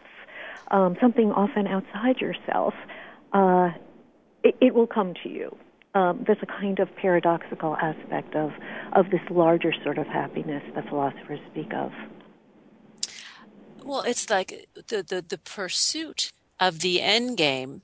um, 0.72 0.98
something 1.00 1.32
often 1.32 1.68
outside 1.68 2.20
yourself, 2.20 2.74
uh, 3.34 3.72
it, 4.44 4.56
it 4.60 4.74
will 4.74 4.88
come 4.88 5.14
to 5.24 5.30
you 5.30 5.56
um, 5.96 6.24
there's 6.26 6.42
a 6.42 6.46
kind 6.46 6.80
of 6.80 6.94
paradoxical 6.96 7.76
aspect 7.78 8.36
of 8.36 8.52
of 8.94 9.10
this 9.10 9.22
larger 9.30 9.74
sort 9.84 9.98
of 9.98 10.08
happiness 10.08 10.64
that 10.76 10.88
philosophers 10.88 11.40
speak 11.52 11.74
of. 11.74 11.92
Well, 13.84 14.02
it's 14.02 14.30
like 14.30 14.68
the 14.76 15.04
the, 15.04 15.24
the 15.28 15.38
pursuit 15.38 16.32
of 16.60 16.80
the 16.80 17.02
end 17.02 17.38
game 17.38 17.82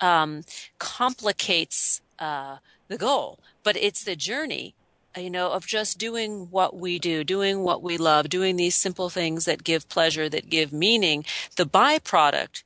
um, 0.00 0.42
complicates 0.78 2.00
uh, 2.18 2.56
the 2.88 2.98
goal, 2.98 3.38
but 3.62 3.76
it's 3.76 4.04
the 4.04 4.16
journey 4.16 4.74
you 5.16 5.30
know, 5.30 5.50
of 5.50 5.66
just 5.66 5.98
doing 5.98 6.48
what 6.50 6.76
we 6.76 6.98
do, 6.98 7.24
doing 7.24 7.60
what 7.60 7.82
we 7.82 7.96
love, 7.96 8.28
doing 8.28 8.56
these 8.56 8.76
simple 8.76 9.10
things 9.10 9.44
that 9.46 9.64
give 9.64 9.88
pleasure, 9.88 10.28
that 10.28 10.48
give 10.48 10.72
meaning. 10.72 11.24
The 11.56 11.66
byproduct 11.66 12.62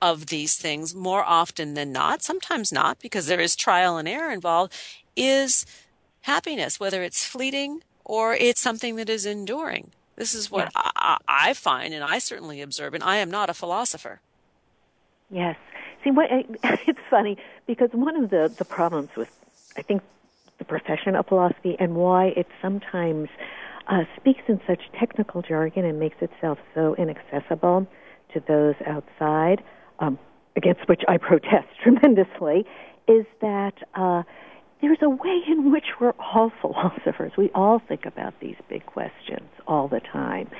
of 0.00 0.26
these 0.26 0.56
things 0.56 0.94
more 0.94 1.24
often 1.24 1.74
than 1.74 1.92
not, 1.92 2.22
sometimes 2.22 2.72
not 2.72 2.98
because 2.98 3.26
there 3.26 3.40
is 3.40 3.54
trial 3.54 3.96
and 3.96 4.08
error 4.08 4.30
involved, 4.30 4.72
is 5.16 5.66
happiness, 6.22 6.80
whether 6.80 7.02
it's 7.02 7.24
fleeting 7.24 7.82
or 8.04 8.34
it's 8.34 8.60
something 8.60 8.96
that 8.96 9.08
is 9.08 9.26
enduring. 9.26 9.90
This 10.16 10.34
is 10.34 10.50
what. 10.50 10.70
I, 10.74 11.18
I, 11.26 11.54
find, 11.54 11.94
and 11.94 12.04
I 12.04 12.18
certainly 12.18 12.60
observe, 12.60 12.94
and 12.94 13.02
I 13.02 13.16
am 13.16 13.30
not 13.30 13.48
a 13.48 13.54
philosopher. 13.54 14.20
Yes. 15.30 15.56
See, 16.04 16.10
what, 16.10 16.26
it's 16.86 16.98
funny 17.10 17.36
because 17.66 17.90
one 17.92 18.16
of 18.22 18.30
the, 18.30 18.52
the 18.58 18.64
problems 18.64 19.10
with, 19.16 19.28
I 19.76 19.82
think, 19.82 20.02
the 20.58 20.64
profession 20.64 21.16
of 21.16 21.26
philosophy 21.26 21.76
and 21.78 21.94
why 21.94 22.26
it 22.36 22.46
sometimes 22.60 23.28
uh, 23.88 24.04
speaks 24.16 24.42
in 24.48 24.60
such 24.66 24.80
technical 24.98 25.42
jargon 25.42 25.84
and 25.84 25.98
makes 25.98 26.16
itself 26.20 26.58
so 26.74 26.94
inaccessible 26.96 27.86
to 28.32 28.40
those 28.46 28.74
outside, 28.86 29.62
um, 29.98 30.18
against 30.56 30.88
which 30.88 31.02
I 31.08 31.16
protest 31.18 31.68
tremendously, 31.82 32.64
is 33.08 33.26
that 33.40 33.74
uh, 33.94 34.22
there's 34.80 34.98
a 35.02 35.08
way 35.08 35.40
in 35.48 35.72
which 35.72 35.86
we're 36.00 36.14
all 36.18 36.52
philosophers. 36.60 37.32
We 37.36 37.50
all 37.54 37.80
think 37.80 38.06
about 38.06 38.34
these 38.40 38.56
big 38.68 38.86
questions 38.86 39.48
all 39.66 39.88
the 39.88 40.00
time. 40.00 40.50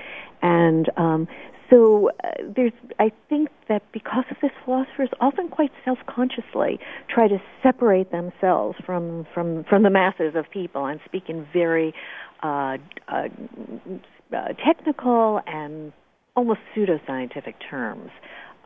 And 0.40 0.90
um, 0.96 1.28
so 1.72 2.10
uh, 2.22 2.28
there's, 2.54 2.72
I 2.98 3.10
think 3.30 3.48
that 3.68 3.82
because 3.92 4.24
of 4.30 4.36
this, 4.42 4.50
philosophers 4.64 5.08
often 5.20 5.48
quite 5.48 5.70
self-consciously 5.84 6.78
try 7.08 7.28
to 7.28 7.38
separate 7.62 8.12
themselves 8.12 8.76
from 8.84 9.26
from 9.32 9.64
from 9.64 9.82
the 9.82 9.90
masses 9.90 10.34
of 10.34 10.50
people 10.50 10.84
and 10.84 11.00
speak 11.06 11.24
in 11.28 11.46
very 11.52 11.94
uh, 12.42 12.76
uh, 13.08 13.28
uh 14.36 14.48
technical 14.64 15.40
and 15.46 15.92
almost 16.36 16.60
pseudoscientific 16.76 17.54
terms 17.70 18.10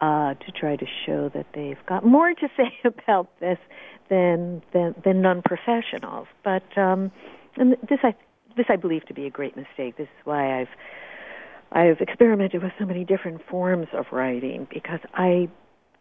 uh, 0.00 0.34
to 0.34 0.50
try 0.52 0.74
to 0.74 0.86
show 1.06 1.28
that 1.28 1.46
they've 1.54 1.84
got 1.86 2.04
more 2.04 2.34
to 2.34 2.48
say 2.56 2.72
about 2.84 3.28
this 3.38 3.58
than 4.10 4.62
than, 4.72 4.94
than 5.04 5.22
non-professionals. 5.22 6.26
But 6.42 6.76
um, 6.76 7.12
and 7.56 7.76
this 7.88 8.00
I 8.02 8.14
this 8.56 8.66
I 8.68 8.74
believe 8.76 9.06
to 9.06 9.14
be 9.14 9.26
a 9.26 9.30
great 9.30 9.56
mistake. 9.56 9.96
This 9.96 10.08
is 10.18 10.24
why 10.24 10.60
I've 10.60 10.68
I've 11.72 12.00
experimented 12.00 12.62
with 12.62 12.72
so 12.78 12.84
many 12.84 13.04
different 13.04 13.42
forms 13.48 13.88
of 13.92 14.06
writing 14.12 14.66
because 14.72 15.00
I 15.14 15.48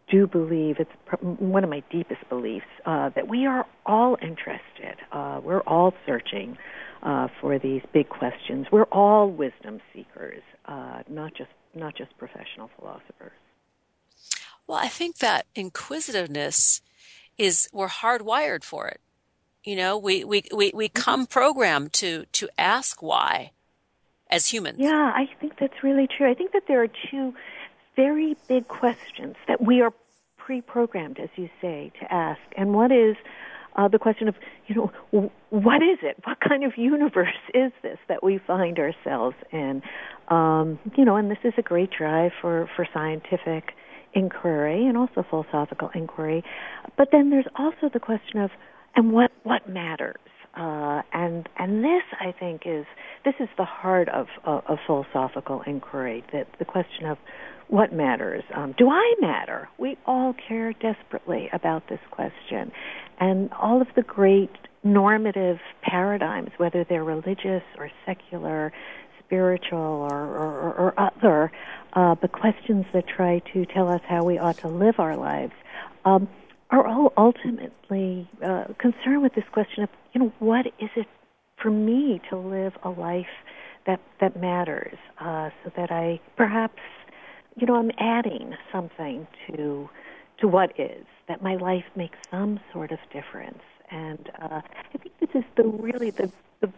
do 0.08 0.26
believe 0.26 0.76
it's 0.78 0.90
one 1.20 1.64
of 1.64 1.70
my 1.70 1.82
deepest 1.90 2.28
beliefs 2.28 2.66
uh, 2.84 3.10
that 3.10 3.28
we 3.28 3.46
are 3.46 3.66
all 3.84 4.16
interested. 4.22 4.96
Uh, 5.10 5.40
we're 5.42 5.60
all 5.62 5.92
searching 6.06 6.56
uh, 7.02 7.28
for 7.40 7.58
these 7.58 7.82
big 7.92 8.08
questions. 8.08 8.66
We're 8.70 8.84
all 8.84 9.28
wisdom 9.28 9.80
seekers, 9.92 10.42
uh, 10.66 11.02
not 11.08 11.34
just 11.34 11.50
not 11.74 11.94
just 11.94 12.16
professional 12.16 12.70
philosophers. 12.78 13.32
Well, 14.66 14.78
I 14.78 14.88
think 14.88 15.18
that 15.18 15.46
inquisitiveness 15.54 16.80
is 17.36 17.68
we're 17.72 17.88
hardwired 17.88 18.64
for 18.64 18.88
it. 18.88 19.00
You 19.64 19.76
know, 19.76 19.98
we 19.98 20.24
we 20.24 20.44
we, 20.54 20.72
we 20.74 20.88
mm-hmm. 20.88 21.02
come 21.02 21.26
programmed 21.26 21.92
to 21.94 22.26
to 22.32 22.48
ask 22.56 23.02
why 23.02 23.50
as 24.30 24.46
humans. 24.46 24.78
Yeah, 24.78 25.12
I 25.14 25.28
think 25.40 25.54
that's 25.58 25.82
really 25.82 26.06
true. 26.06 26.30
I 26.30 26.34
think 26.34 26.52
that 26.52 26.64
there 26.68 26.82
are 26.82 26.88
two 27.10 27.34
very 27.94 28.36
big 28.48 28.68
questions 28.68 29.36
that 29.48 29.60
we 29.62 29.80
are 29.80 29.92
pre-programmed, 30.36 31.18
as 31.18 31.30
you 31.36 31.48
say, 31.60 31.92
to 32.00 32.12
ask, 32.12 32.40
and 32.56 32.74
one 32.74 32.92
is 32.92 33.16
uh, 33.76 33.88
the 33.88 33.98
question 33.98 34.26
of, 34.26 34.34
you 34.66 34.74
know, 34.74 35.30
what 35.50 35.82
is 35.82 35.98
it? 36.02 36.16
What 36.24 36.38
kind 36.40 36.64
of 36.64 36.72
universe 36.76 37.34
is 37.54 37.72
this 37.82 37.98
that 38.08 38.22
we 38.22 38.38
find 38.38 38.78
ourselves 38.78 39.36
in? 39.52 39.82
Um, 40.28 40.78
you 40.96 41.04
know, 41.04 41.16
and 41.16 41.30
this 41.30 41.38
is 41.44 41.52
a 41.58 41.62
great 41.62 41.90
drive 41.90 42.32
for 42.40 42.68
for 42.74 42.86
scientific 42.92 43.74
inquiry 44.14 44.86
and 44.86 44.96
also 44.96 45.24
philosophical 45.28 45.90
inquiry. 45.94 46.42
But 46.96 47.08
then 47.12 47.30
there's 47.30 47.46
also 47.56 47.90
the 47.92 48.00
question 48.00 48.40
of, 48.40 48.50
and 48.96 49.12
what 49.12 49.30
what 49.42 49.68
matters? 49.68 50.16
Uh, 50.56 51.02
and 51.12 51.48
and 51.58 51.84
this, 51.84 52.02
I 52.18 52.32
think, 52.32 52.62
is 52.64 52.86
this 53.24 53.34
is 53.40 53.48
the 53.56 53.64
heart 53.64 54.08
of 54.08 54.26
of, 54.44 54.62
of 54.66 54.78
philosophical 54.86 55.62
inquiry. 55.66 56.24
That 56.32 56.48
the 56.58 56.64
question 56.64 57.06
of 57.06 57.18
what 57.68 57.92
matters. 57.92 58.44
Um, 58.54 58.74
do 58.78 58.88
I 58.88 59.14
matter? 59.20 59.68
We 59.76 59.98
all 60.06 60.34
care 60.48 60.72
desperately 60.72 61.50
about 61.52 61.88
this 61.88 62.00
question, 62.10 62.72
and 63.20 63.52
all 63.52 63.82
of 63.82 63.88
the 63.96 64.02
great 64.02 64.50
normative 64.82 65.58
paradigms, 65.82 66.50
whether 66.58 66.84
they're 66.84 67.04
religious 67.04 67.62
or 67.76 67.90
secular, 68.06 68.72
spiritual 69.26 69.78
or, 69.78 70.14
or, 70.14 70.74
or 70.74 70.94
other, 70.96 71.52
uh, 71.94 72.14
the 72.22 72.28
questions 72.28 72.86
that 72.92 73.06
try 73.06 73.40
to 73.52 73.66
tell 73.66 73.88
us 73.88 74.00
how 74.08 74.24
we 74.24 74.38
ought 74.38 74.58
to 74.58 74.68
live 74.68 74.94
our 74.98 75.16
lives, 75.16 75.52
um, 76.04 76.28
are 76.70 76.86
all 76.86 77.12
ultimately 77.16 78.28
uh, 78.44 78.64
concerned 78.78 79.22
with 79.22 79.34
this 79.34 79.44
question 79.52 79.84
of, 79.84 79.88
you 80.12 80.20
know, 80.20 80.32
what 80.38 80.66
is 80.66 80.90
it 80.96 81.06
for 81.60 81.70
me 81.70 82.20
to 82.30 82.36
live 82.36 82.72
a 82.82 82.90
life 82.90 83.26
that 83.86 84.00
that 84.20 84.38
matters, 84.40 84.98
uh, 85.20 85.50
so 85.62 85.70
that 85.76 85.92
I 85.92 86.20
perhaps, 86.36 86.80
you 87.56 87.66
know, 87.66 87.76
I'm 87.76 87.92
adding 87.98 88.54
something 88.72 89.26
to 89.46 89.88
to 90.38 90.48
what 90.48 90.78
is 90.78 91.06
that 91.28 91.42
my 91.42 91.56
life 91.56 91.84
makes 91.94 92.18
some 92.30 92.60
sort 92.72 92.92
of 92.92 92.98
difference. 93.12 93.62
And 93.90 94.30
uh, 94.42 94.60
I 94.64 94.98
think 94.98 95.12
this 95.20 95.30
is 95.34 95.44
the 95.56 95.64
really 95.64 96.10
the, 96.10 96.30
the 96.60 96.72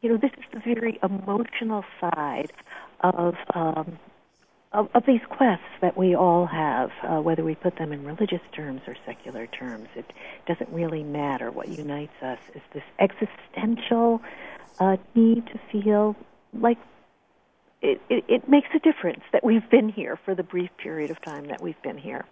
you 0.00 0.10
know 0.10 0.16
this 0.16 0.30
is 0.38 0.44
the 0.52 0.60
very 0.60 0.98
emotional 1.02 1.84
side 2.00 2.52
of 3.00 3.34
um, 3.54 3.98
of, 4.72 4.88
of 4.94 5.04
these 5.06 5.20
quests 5.30 5.64
that 5.80 5.96
we 5.96 6.14
all 6.14 6.46
have, 6.46 6.90
uh, 7.02 7.20
whether 7.20 7.42
we 7.42 7.54
put 7.54 7.76
them 7.76 7.92
in 7.92 8.04
religious 8.04 8.42
terms 8.52 8.82
or 8.86 8.96
secular 9.06 9.46
terms, 9.46 9.88
it 9.94 10.12
doesn't 10.46 10.68
really 10.70 11.02
matter. 11.02 11.50
What 11.50 11.68
unites 11.68 12.22
us 12.22 12.38
is 12.54 12.62
this 12.74 12.82
existential 12.98 14.20
uh, 14.78 14.96
need 15.14 15.46
to 15.46 15.60
feel 15.72 16.16
like 16.52 16.78
it, 17.80 18.00
it, 18.10 18.24
it 18.28 18.48
makes 18.48 18.68
a 18.74 18.78
difference 18.80 19.22
that 19.32 19.44
we've 19.44 19.68
been 19.70 19.88
here 19.88 20.18
for 20.24 20.34
the 20.34 20.42
brief 20.42 20.70
period 20.76 21.10
of 21.10 21.20
time 21.22 21.46
that 21.46 21.60
we've 21.60 21.80
been 21.82 21.98
here. 21.98 22.24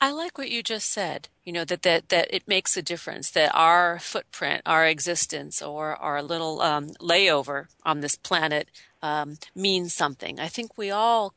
I 0.00 0.12
like 0.12 0.36
what 0.36 0.50
you 0.50 0.62
just 0.62 0.90
said. 0.90 1.28
You 1.44 1.52
know 1.52 1.64
that 1.64 1.82
that 1.82 2.10
that 2.10 2.28
it 2.34 2.46
makes 2.46 2.76
a 2.76 2.82
difference. 2.82 3.30
That 3.30 3.50
our 3.54 3.98
footprint, 3.98 4.62
our 4.66 4.86
existence, 4.86 5.62
or 5.62 5.96
our 5.96 6.22
little 6.22 6.60
um, 6.60 6.88
layover 7.00 7.66
on 7.84 8.00
this 8.00 8.16
planet 8.16 8.68
um, 9.02 9.38
means 9.54 9.94
something. 9.94 10.38
I 10.38 10.48
think 10.48 10.76
we 10.76 10.90
all, 10.90 11.34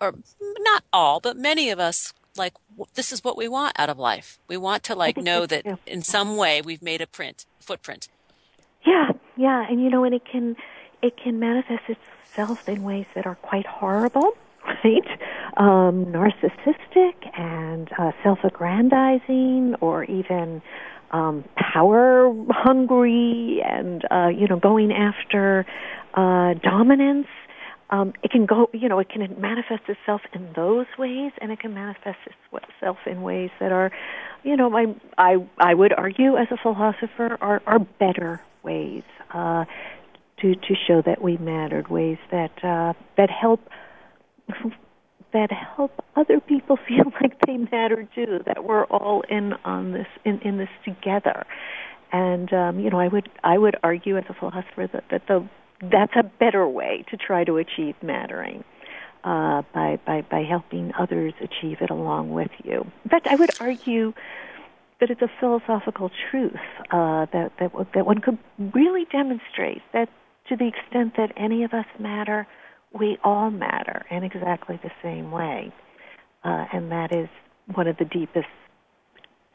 or 0.00 0.14
not 0.58 0.84
all, 0.92 1.20
but 1.20 1.36
many 1.36 1.70
of 1.70 1.80
us, 1.80 2.12
like 2.36 2.54
this 2.94 3.12
is 3.12 3.24
what 3.24 3.36
we 3.36 3.48
want 3.48 3.78
out 3.78 3.88
of 3.90 3.98
life. 3.98 4.38
We 4.46 4.56
want 4.56 4.82
to 4.84 4.94
like 4.94 5.16
know 5.16 5.46
that 5.46 5.66
in 5.86 6.02
some 6.02 6.36
way 6.36 6.62
we've 6.62 6.82
made 6.82 7.00
a 7.00 7.06
print, 7.06 7.44
footprint. 7.58 8.08
Yeah, 8.86 9.10
yeah, 9.36 9.66
and 9.68 9.82
you 9.82 9.90
know, 9.90 10.04
and 10.04 10.14
it 10.14 10.24
can 10.24 10.56
it 11.02 11.16
can 11.16 11.40
manifest 11.40 11.82
itself 11.88 12.68
in 12.68 12.84
ways 12.84 13.06
that 13.14 13.26
are 13.26 13.34
quite 13.36 13.66
horrible, 13.66 14.36
right? 14.84 15.08
Um, 15.56 16.06
narcissistic 16.06 17.14
and 17.38 17.90
uh, 17.98 18.12
self-aggrandizing, 18.22 19.76
or 19.80 20.04
even 20.04 20.62
um, 21.12 21.44
power 21.56 22.32
hungry, 22.50 23.62
and 23.64 24.04
uh, 24.10 24.28
you 24.28 24.46
know, 24.48 24.58
going 24.58 24.92
after 24.92 25.64
uh, 26.14 26.54
dominance. 26.62 27.28
Um, 27.88 28.14
it 28.24 28.32
can 28.32 28.46
go, 28.46 28.68
you 28.72 28.88
know, 28.88 28.98
it 28.98 29.08
can 29.08 29.20
manifest 29.40 29.82
itself 29.88 30.20
in 30.32 30.52
those 30.56 30.86
ways, 30.98 31.30
and 31.40 31.52
it 31.52 31.60
can 31.60 31.72
manifest 31.72 32.18
itself 32.52 32.98
in 33.06 33.22
ways 33.22 33.50
that 33.60 33.70
are, 33.70 33.92
you 34.42 34.56
know, 34.56 34.76
I 34.76 34.94
I 35.16 35.36
I 35.58 35.74
would 35.74 35.92
argue 35.92 36.36
as 36.36 36.48
a 36.50 36.56
philosopher 36.56 37.38
are 37.40 37.62
are 37.64 37.78
better 37.78 38.42
ways 38.64 39.04
uh, 39.32 39.64
to 40.40 40.54
to 40.56 40.74
show 40.74 41.00
that 41.02 41.22
we 41.22 41.36
mattered, 41.36 41.86
ways 41.88 42.18
that 42.32 42.64
uh, 42.64 42.92
that 43.16 43.30
help 43.30 43.60
that 45.32 45.50
help 45.50 46.04
other 46.14 46.40
people 46.40 46.78
feel 46.88 47.12
like 47.20 47.38
they 47.46 47.56
matter 47.56 48.08
too, 48.14 48.40
that 48.46 48.64
we're 48.64 48.84
all 48.84 49.22
in 49.28 49.54
on 49.64 49.92
this 49.92 50.06
in 50.24 50.40
in 50.40 50.58
this 50.58 50.70
together. 50.84 51.44
And 52.12 52.52
um, 52.52 52.80
you 52.80 52.90
know, 52.90 53.00
I 53.00 53.08
would 53.08 53.28
I 53.42 53.58
would 53.58 53.76
argue 53.82 54.16
as 54.16 54.24
a 54.28 54.34
philosopher 54.34 54.88
that, 54.92 55.04
that 55.10 55.22
the 55.26 55.48
that's 55.90 56.14
a 56.16 56.22
better 56.22 56.66
way 56.66 57.04
to 57.10 57.16
try 57.16 57.44
to 57.44 57.56
achieve 57.56 57.94
mattering 58.02 58.64
uh, 59.24 59.62
by, 59.74 59.98
by, 60.06 60.22
by 60.30 60.42
helping 60.42 60.92
others 60.98 61.34
achieve 61.40 61.78
it 61.80 61.90
along 61.90 62.30
with 62.30 62.50
you. 62.64 62.86
In 63.04 63.10
fact, 63.10 63.26
I 63.30 63.36
would 63.36 63.50
argue 63.60 64.12
that 65.00 65.10
it's 65.10 65.20
a 65.20 65.30
philosophical 65.40 66.10
truth 66.30 66.52
uh, 66.90 67.26
that, 67.32 67.52
that, 67.60 67.72
that 67.94 68.06
one 68.06 68.20
could 68.20 68.38
really 68.72 69.04
demonstrate 69.10 69.82
that 69.92 70.08
to 70.48 70.56
the 70.56 70.68
extent 70.68 71.14
that 71.16 71.32
any 71.36 71.64
of 71.64 71.74
us 71.74 71.86
matter, 71.98 72.46
we 72.98 73.18
all 73.24 73.50
matter 73.50 74.04
in 74.10 74.24
exactly 74.24 74.78
the 74.82 74.90
same 75.02 75.30
way. 75.30 75.72
Uh, 76.44 76.66
and 76.72 76.92
that 76.92 77.14
is 77.14 77.28
one 77.74 77.88
of 77.88 77.96
the 77.96 78.04
deepest 78.04 78.48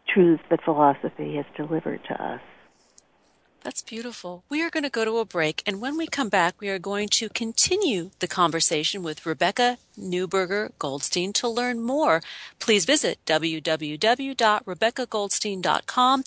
truths 0.08 0.44
that 0.50 0.64
philosophy 0.64 1.36
has 1.36 1.46
delivered 1.56 2.04
to 2.06 2.24
us. 2.24 2.42
That's 3.64 3.84
beautiful. 3.84 4.44
We 4.50 4.64
are 4.64 4.72
going 4.72 4.84
to 4.84 4.90
go 4.90 5.06
to 5.06 5.20
a 5.20 5.26
break, 5.26 5.62
and 5.68 5.80
when 5.80 5.96
we 5.96 6.08
come 6.08 6.30
back, 6.30 6.60
we 6.60 6.70
are 6.70 6.80
going 6.80 7.10
to 7.10 7.30
continue 7.30 8.10
the 8.18 8.28
conversation 8.28 9.04
with 9.04 9.24
Rebecca 9.24 9.78
Newberger 10.00 10.72
Goldstein. 10.80 11.32
To 11.34 11.48
learn 11.48 11.80
more, 11.80 12.24
please 12.58 12.86
visit 12.86 13.20
www.rebeccagoldstein.com. 13.28 16.24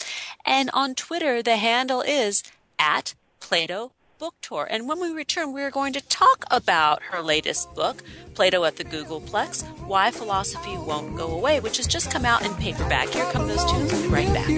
And 0.46 0.70
on 0.72 0.94
Twitter, 0.94 1.42
the 1.42 1.56
handle 1.56 2.02
is 2.02 2.44
at 2.78 3.14
Plato 3.40 3.90
Book 4.24 4.40
Tour. 4.40 4.66
And 4.70 4.88
when 4.88 5.00
we 5.00 5.10
return, 5.10 5.52
we 5.52 5.60
are 5.60 5.70
going 5.70 5.92
to 5.92 6.00
talk 6.00 6.46
about 6.50 7.02
her 7.02 7.20
latest 7.20 7.74
book, 7.74 8.02
Plato 8.32 8.64
at 8.64 8.76
the 8.76 8.84
Googleplex 8.84 9.62
Why 9.80 10.10
Philosophy 10.10 10.78
Won't 10.78 11.14
Go 11.14 11.26
Away, 11.26 11.60
which 11.60 11.76
has 11.76 11.86
just 11.86 12.10
come 12.10 12.24
out 12.24 12.42
in 12.42 12.54
paperback. 12.54 13.08
Here 13.10 13.26
come 13.32 13.46
those 13.48 13.62
tunes. 13.70 13.92
We'll 13.92 14.00
be 14.04 14.08
right 14.08 14.32
back. 14.32 14.48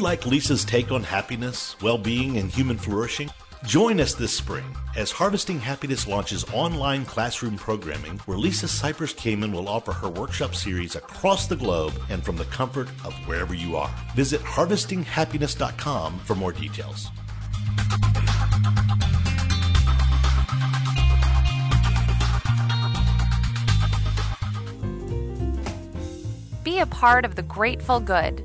Like 0.00 0.26
Lisa's 0.26 0.64
take 0.64 0.90
on 0.90 1.02
happiness, 1.02 1.76
well 1.80 1.98
being, 1.98 2.38
and 2.38 2.50
human 2.50 2.78
flourishing? 2.78 3.30
Join 3.64 4.00
us 4.00 4.14
this 4.14 4.32
spring 4.32 4.64
as 4.96 5.10
Harvesting 5.10 5.60
Happiness 5.60 6.08
launches 6.08 6.44
online 6.52 7.04
classroom 7.04 7.56
programming 7.56 8.18
where 8.20 8.38
Lisa 8.38 8.66
Cypers 8.66 9.14
Kamen 9.14 9.52
will 9.52 9.68
offer 9.68 9.92
her 9.92 10.08
workshop 10.08 10.54
series 10.54 10.96
across 10.96 11.46
the 11.46 11.56
globe 11.56 11.92
and 12.08 12.24
from 12.24 12.36
the 12.36 12.46
comfort 12.46 12.88
of 13.04 13.14
wherever 13.26 13.52
you 13.52 13.76
are. 13.76 13.90
Visit 14.14 14.40
harvestinghappiness.com 14.40 16.18
for 16.20 16.34
more 16.34 16.52
details. 16.52 17.08
Be 26.64 26.78
a 26.78 26.86
part 26.86 27.24
of 27.24 27.34
the 27.36 27.42
Grateful 27.42 28.00
Good. 28.00 28.44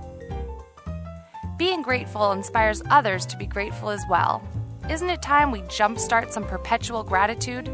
Being 1.61 1.83
grateful 1.83 2.31
inspires 2.31 2.81
others 2.89 3.27
to 3.27 3.37
be 3.37 3.45
grateful 3.45 3.91
as 3.91 4.03
well. 4.09 4.41
Isn't 4.89 5.11
it 5.11 5.21
time 5.21 5.51
we 5.51 5.61
jumpstart 5.61 6.31
some 6.31 6.43
perpetual 6.43 7.03
gratitude? 7.03 7.69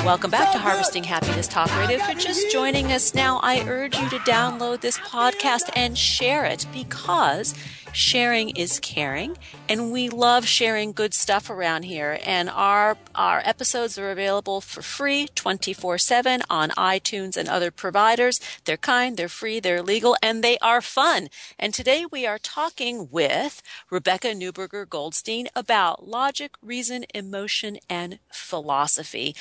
Welcome 0.04 0.30
back 0.30 0.52
to 0.52 0.58
Harvesting 0.58 1.04
Happiness 1.04 1.48
Talk 1.48 1.74
Radio. 1.78 1.96
If 1.96 2.06
you're 2.06 2.20
just 2.20 2.52
joining 2.52 2.92
us 2.92 3.14
now, 3.14 3.40
I 3.42 3.66
urge 3.66 3.96
you 3.96 4.06
to 4.10 4.18
download 4.18 4.82
this 4.82 4.98
podcast 4.98 5.70
and 5.74 5.96
share 5.96 6.44
it 6.44 6.66
because 6.70 7.54
sharing 7.94 8.50
is 8.50 8.80
caring 8.80 9.36
and 9.68 9.92
we 9.92 10.08
love 10.08 10.46
sharing 10.46 10.92
good 10.92 11.14
stuff 11.14 11.48
around 11.48 11.84
here. 11.84 12.18
And 12.24 12.50
our 12.50 12.96
our 13.14 13.40
episodes 13.44 13.98
are 13.98 14.10
available 14.10 14.60
for 14.60 14.82
free 14.82 15.28
24/7 15.34 16.42
on 16.50 16.70
iTunes 16.70 17.36
and 17.36 17.48
other 17.48 17.70
providers. 17.70 18.40
They're 18.64 18.76
kind 18.76 19.16
they're 19.16 19.28
free 19.28 19.60
they're 19.60 19.82
legal 19.82 20.16
and 20.22 20.42
they 20.42 20.58
are 20.58 20.80
fun. 20.80 21.28
And 21.58 21.72
today 21.72 22.04
we 22.04 22.26
are 22.26 22.38
talking 22.38 23.08
with 23.10 23.62
Rebecca 23.90 24.28
Newberger 24.28 24.88
Goldstein 24.88 25.48
about 25.54 26.08
logic 26.08 26.56
reason 26.60 27.04
emotion 27.14 27.78
and 27.88 28.18
philosophy. 28.32 29.34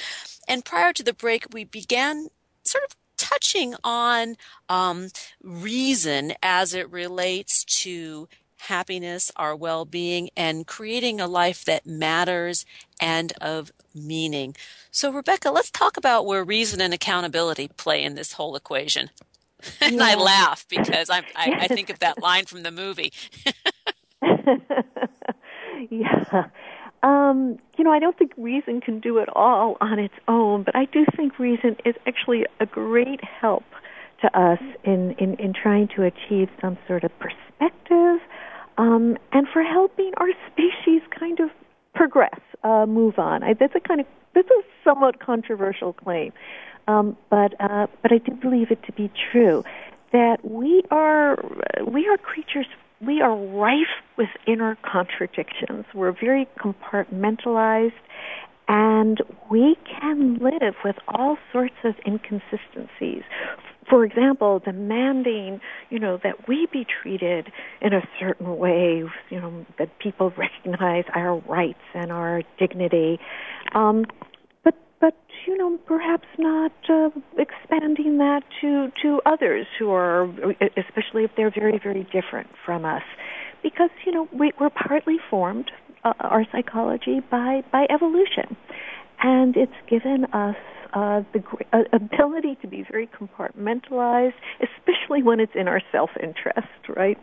And 0.47 0.63
prior 0.63 0.93
to 0.93 1.03
the 1.03 1.13
break 1.13 1.47
we 1.51 1.63
began 1.63 2.29
sort 2.63 2.83
of 2.83 2.95
touching 3.17 3.75
on 3.83 4.35
um, 4.69 5.09
reason 5.41 6.33
as 6.41 6.73
it 6.73 6.91
relates 6.91 7.63
to 7.63 8.27
happiness, 8.64 9.32
our 9.36 9.55
well 9.55 9.86
being, 9.86 10.30
and 10.36 10.68
creating 10.68 11.20
a 11.20 11.28
life 11.28 11.66
that 11.66 11.86
matters 11.86 12.66
and 12.99 13.34
of 13.41 13.72
meaning. 13.95 14.55
So, 14.91 15.11
Rebecca, 15.11 15.51
let's 15.51 15.72
talk 15.72 15.97
about 15.97 16.26
where 16.26 16.43
reason 16.43 16.82
and 16.82 16.93
accountability 16.93 17.68
play 17.68 18.03
in 18.03 18.16
this 18.16 18.34
whole 18.34 18.55
equation. 18.55 19.09
and. 19.82 20.01
I 20.01 20.16
laugh 20.16 20.66
because 20.70 21.09
I, 21.09 21.24
I 21.36 21.68
think 21.68 21.89
of 21.89 21.99
that 21.99 22.22
line 22.22 22.45
from 22.45 22.64
the 22.64 22.72
movie. 22.72 23.14
yeah. 25.89 26.45
Um, 27.01 27.59
you 27.78 27.84
know, 27.84 27.91
I 27.91 27.99
don't 27.99 28.18
think 28.18 28.32
reason 28.38 28.82
can 28.82 28.99
do 28.99 29.18
it 29.18 29.30
all 29.36 29.78
on 29.82 29.99
its 29.99 30.14
own, 30.28 30.64
but 30.64 30.76
I 30.76 30.86
do 30.86 31.05
think 31.16 31.38
reason 31.38 31.76
is 31.86 31.95
actually 32.07 32.45
a 32.59 32.66
great 32.66 33.24
help 33.24 33.64
to 34.22 34.39
us 34.39 34.59
in, 34.84 35.11
in, 35.20 35.36
in 35.36 35.53
trying 35.53 35.89
to 35.95 36.03
achieve 36.03 36.49
some 36.61 36.78
sort 36.88 37.03
of 37.03 37.11
perspective 37.20 38.20
um, 38.78 39.17
and 39.32 39.47
for 39.51 39.63
helping 39.63 40.11
our 40.17 40.30
species 40.51 41.01
kind 41.17 41.39
of 41.39 41.49
progress, 41.93 42.39
uh, 42.63 42.86
move 42.86 43.19
on. 43.19 43.43
I, 43.43 43.53
that's 43.53 43.76
a 43.76 43.80
kind 43.80 43.99
of 43.99 44.07
that's 44.34 44.49
a 44.49 44.61
somewhat 44.84 45.19
controversial 45.19 45.93
claim, 45.93 46.34
um, 46.88 47.15
but 47.30 47.53
uh, 47.59 47.88
but 48.01 48.11
I 48.11 48.17
do 48.17 48.32
believe 48.32 48.71
it 48.71 48.84
to 48.84 48.91
be 48.93 49.11
true 49.32 49.63
that 50.11 50.38
we 50.43 50.84
are 50.91 51.38
we 51.86 52.07
are 52.07 52.17
creatures. 52.17 52.67
We 53.01 53.21
are 53.21 53.36
rife 53.36 53.95
with 54.17 54.30
inner 54.47 54.78
contradictions. 54.82 55.86
We're 55.93 56.13
very 56.13 56.47
compartmentalized, 56.57 57.91
and 58.74 59.21
we 59.51 59.78
can 59.86 60.39
live 60.39 60.74
with 60.84 60.95
all 61.07 61.38
sorts 61.51 61.76
of 61.84 61.93
inconsistencies 62.07 63.21
for 63.89 64.05
example, 64.05 64.59
demanding, 64.59 65.59
you 65.89 65.99
know, 65.99 66.17
that 66.24 66.47
we 66.47 66.67
be 66.71 66.86
treated 66.86 67.51
in 67.82 67.93
a 67.93 68.01
certain 68.17 68.57
way, 68.57 69.03
you 69.30 69.41
know, 69.41 69.65
that 69.78 69.99
people 69.99 70.32
recognize 70.38 71.03
our 71.13 71.38
rights 71.41 71.84
and 71.93 72.11
our 72.11 72.43
dignity. 72.57 73.19
Um, 73.76 74.05
but, 74.63 74.76
but, 75.01 75.15
you 75.45 75.57
know, 75.57 75.78
perhaps 75.86 76.28
not 76.38 76.71
uh, 76.89 77.09
expanding 77.38 78.19
that 78.19 78.43
to, 78.61 78.89
to 79.01 79.21
others 79.26 79.67
who 79.78 79.91
are, 79.91 80.24
especially 80.78 81.26
if 81.26 81.32
they're 81.36 81.51
very, 81.51 81.78
very 81.78 82.07
different 82.11 82.47
from 82.65 82.86
us. 82.86 83.03
Because, 83.61 83.89
you 84.05 84.13
know, 84.13 84.28
we, 84.32 84.53
we're 84.59 84.69
partly 84.69 85.17
formed, 85.30 85.71
uh, 86.03 86.13
our 86.19 86.45
psychology, 86.51 87.21
by, 87.31 87.63
by 87.71 87.85
evolution. 87.89 88.55
And 89.21 89.55
it's 89.55 89.71
given 89.89 90.25
us 90.33 90.55
uh, 90.93 91.21
the 91.33 91.43
uh, 91.71 91.83
ability 91.91 92.57
to 92.61 92.67
be 92.67 92.85
very 92.89 93.07
compartmentalized, 93.07 94.33
especially 94.61 95.23
when 95.23 95.39
it's 95.39 95.53
in 95.55 95.67
our 95.67 95.81
self-interest, 95.91 96.67
right? 96.95 97.17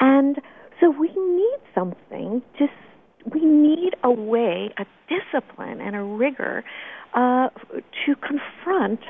And 0.00 0.36
so 0.80 0.90
we 0.90 1.08
need 1.08 1.58
something. 1.74 2.42
Just 2.58 2.72
we 3.32 3.44
need 3.44 3.94
a 4.02 4.10
way, 4.10 4.70
a 4.78 4.84
discipline, 5.08 5.80
and 5.80 5.96
a 5.96 6.02
rigor 6.02 6.64
uh, 7.14 7.48
to 8.04 8.14
confront 8.16 9.00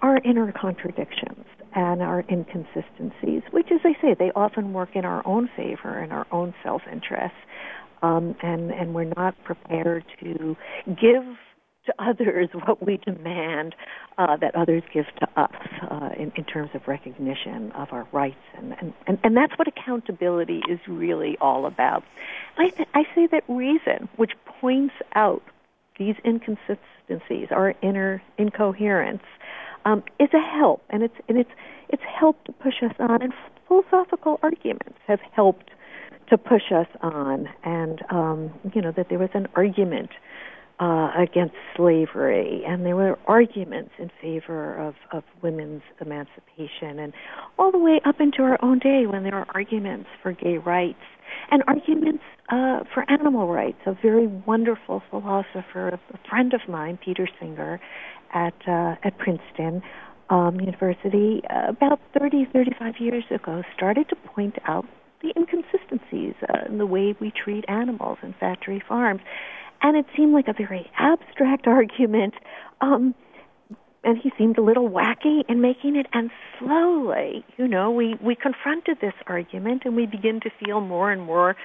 our 0.00 0.18
inner 0.24 0.52
contradictions 0.52 1.44
and 1.74 2.00
our 2.02 2.24
inconsistencies, 2.30 3.42
which, 3.50 3.68
as 3.72 3.80
I 3.84 3.92
say, 4.00 4.14
they 4.18 4.30
often 4.34 4.72
work 4.72 4.90
in 4.94 5.04
our 5.04 5.26
own 5.26 5.50
favor 5.56 5.98
and 5.98 6.12
our 6.12 6.26
own 6.32 6.54
self-interest. 6.62 7.34
Um, 8.02 8.36
and 8.42 8.70
and 8.70 8.94
we're 8.94 9.12
not 9.16 9.34
prepared 9.44 10.04
to 10.20 10.56
give 10.86 11.24
to 11.88 11.94
others 11.98 12.48
what 12.66 12.84
we 12.86 12.98
demand 12.98 13.74
uh, 14.18 14.36
that 14.36 14.54
others 14.54 14.82
give 14.92 15.06
to 15.20 15.28
us 15.36 15.50
uh, 15.90 16.10
in, 16.16 16.32
in, 16.36 16.44
terms 16.44 16.70
of 16.74 16.86
recognition 16.86 17.72
of 17.72 17.92
our 17.92 18.06
rights. 18.12 18.36
And, 18.56 18.76
and, 18.80 18.92
and, 19.06 19.18
and, 19.22 19.36
that's 19.36 19.56
what 19.58 19.68
accountability 19.68 20.62
is 20.68 20.78
really 20.86 21.36
all 21.40 21.66
about. 21.66 22.04
I, 22.56 22.70
th- 22.70 22.88
I 22.94 23.04
say 23.14 23.26
that 23.28 23.44
reason, 23.48 24.08
which 24.16 24.32
points 24.60 24.94
out 25.14 25.42
these 25.98 26.16
inconsistencies, 26.24 27.48
our 27.50 27.74
inner 27.82 28.22
incoherence, 28.36 29.22
um, 29.84 30.02
is 30.18 30.28
a 30.34 30.40
help, 30.40 30.82
and 30.90 31.02
it's 31.02 31.14
and 31.28 31.38
it's 31.38 31.50
it's 31.88 32.02
helped 32.02 32.46
to 32.46 32.52
push 32.52 32.82
us 32.82 32.94
on, 32.98 33.22
and 33.22 33.32
philosophical 33.68 34.38
arguments 34.42 34.98
have 35.06 35.20
helped 35.32 35.70
to 36.30 36.38
push 36.38 36.72
us 36.74 36.86
on, 37.00 37.48
and 37.64 38.02
um, 38.10 38.52
you 38.74 38.82
know 38.82 38.92
that 38.96 39.08
there 39.08 39.18
was 39.18 39.30
an 39.34 39.46
argument 39.54 40.10
uh, 40.80 41.10
against 41.18 41.54
slavery, 41.76 42.62
and 42.66 42.86
there 42.86 42.96
were 42.96 43.18
arguments 43.26 43.90
in 43.98 44.10
favor 44.20 44.74
of, 44.76 44.94
of 45.12 45.24
women's 45.42 45.82
emancipation, 46.00 46.98
and 46.98 47.12
all 47.58 47.72
the 47.72 47.78
way 47.78 48.00
up 48.04 48.20
into 48.20 48.42
our 48.42 48.58
own 48.62 48.78
day 48.78 49.04
when 49.06 49.24
there 49.24 49.34
are 49.34 49.46
arguments 49.54 50.08
for 50.22 50.32
gay 50.32 50.58
rights 50.58 51.02
and 51.50 51.62
arguments 51.66 52.22
uh, 52.50 52.80
for 52.94 53.04
animal 53.10 53.48
rights. 53.48 53.78
A 53.86 53.94
very 54.00 54.26
wonderful 54.26 55.02
philosopher, 55.10 55.88
a 55.88 56.28
friend 56.28 56.54
of 56.54 56.60
mine, 56.68 56.98
Peter 57.04 57.28
Singer, 57.40 57.80
at 58.32 58.54
uh, 58.66 58.94
at 59.02 59.18
Princeton 59.18 59.82
um, 60.30 60.60
University, 60.60 61.42
uh, 61.50 61.70
about 61.70 62.00
30, 62.18 62.46
35 62.52 62.94
years 62.98 63.24
ago, 63.30 63.62
started 63.74 64.08
to 64.10 64.16
point 64.16 64.56
out 64.66 64.84
the 65.22 65.32
inconsistencies 65.36 66.34
uh, 66.48 66.66
in 66.66 66.78
the 66.78 66.86
way 66.86 67.14
we 67.20 67.30
treat 67.30 67.64
animals 67.68 68.18
in 68.22 68.34
factory 68.34 68.82
farms. 68.86 69.20
And 69.82 69.96
it 69.96 70.06
seemed 70.16 70.32
like 70.32 70.48
a 70.48 70.52
very 70.52 70.90
abstract 70.98 71.66
argument. 71.66 72.34
Um, 72.80 73.14
and 74.04 74.16
he 74.16 74.32
seemed 74.38 74.58
a 74.58 74.62
little 74.62 74.88
wacky 74.88 75.42
in 75.48 75.60
making 75.60 75.96
it. 75.96 76.06
And 76.12 76.30
slowly, 76.58 77.44
you 77.56 77.66
know, 77.66 77.90
we, 77.90 78.14
we 78.22 78.34
confronted 78.34 78.98
this 79.00 79.14
argument 79.26 79.82
and 79.84 79.96
we 79.96 80.06
begin 80.06 80.40
to 80.40 80.50
feel 80.64 80.80
more 80.80 81.10
and 81.10 81.22
more 81.22 81.56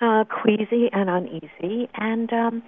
uh, 0.00 0.24
queasy 0.24 0.90
and 0.92 1.08
uneasy. 1.08 1.88
And, 1.94 2.32
um, 2.32 2.62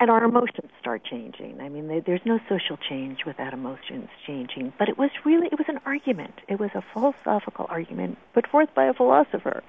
and 0.00 0.10
our 0.10 0.24
emotions 0.24 0.70
start 0.80 1.04
changing. 1.04 1.60
I 1.60 1.68
mean, 1.68 2.02
there's 2.04 2.24
no 2.24 2.38
social 2.48 2.76
change 2.76 3.24
without 3.24 3.52
emotions 3.52 4.08
changing. 4.26 4.72
But 4.78 4.88
it 4.88 4.98
was 4.98 5.10
really, 5.24 5.46
it 5.46 5.58
was 5.58 5.68
an 5.68 5.80
argument. 5.86 6.34
It 6.48 6.58
was 6.58 6.70
a 6.74 6.82
philosophical 6.92 7.66
argument 7.68 8.18
put 8.34 8.46
forth 8.48 8.68
by 8.74 8.84
a 8.84 8.94
philosopher, 8.94 9.62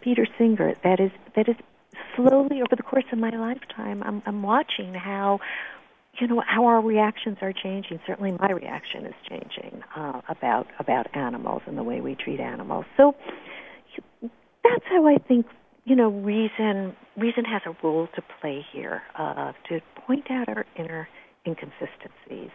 Peter 0.00 0.26
Singer, 0.36 0.74
that 0.82 1.00
is, 1.00 1.10
that 1.36 1.48
is 1.48 1.56
slowly 2.16 2.60
over 2.60 2.76
the 2.76 2.82
course 2.82 3.04
of 3.12 3.18
my 3.18 3.30
lifetime, 3.30 4.02
I'm, 4.02 4.22
I'm 4.26 4.42
watching 4.42 4.94
how, 4.94 5.40
you 6.20 6.26
know, 6.26 6.42
how 6.46 6.66
our 6.66 6.80
reactions 6.80 7.38
are 7.40 7.52
changing. 7.52 8.00
Certainly, 8.06 8.32
my 8.32 8.50
reaction 8.50 9.06
is 9.06 9.14
changing 9.28 9.82
uh, 9.96 10.20
about 10.28 10.66
about 10.78 11.06
animals 11.14 11.62
and 11.66 11.78
the 11.78 11.82
way 11.82 12.00
we 12.00 12.14
treat 12.14 12.40
animals. 12.40 12.86
So 12.96 13.14
that's 14.64 14.84
how 14.88 15.06
I 15.06 15.18
think 15.18 15.46
you 15.88 15.96
know 15.96 16.10
reason 16.10 16.94
reason 17.16 17.44
has 17.44 17.62
a 17.64 17.74
role 17.82 18.08
to 18.14 18.22
play 18.40 18.64
here 18.72 19.02
uh, 19.16 19.52
to 19.68 19.80
point 20.06 20.30
out 20.30 20.48
our 20.48 20.66
inner 20.76 21.08
inconsistencies. 21.46 22.50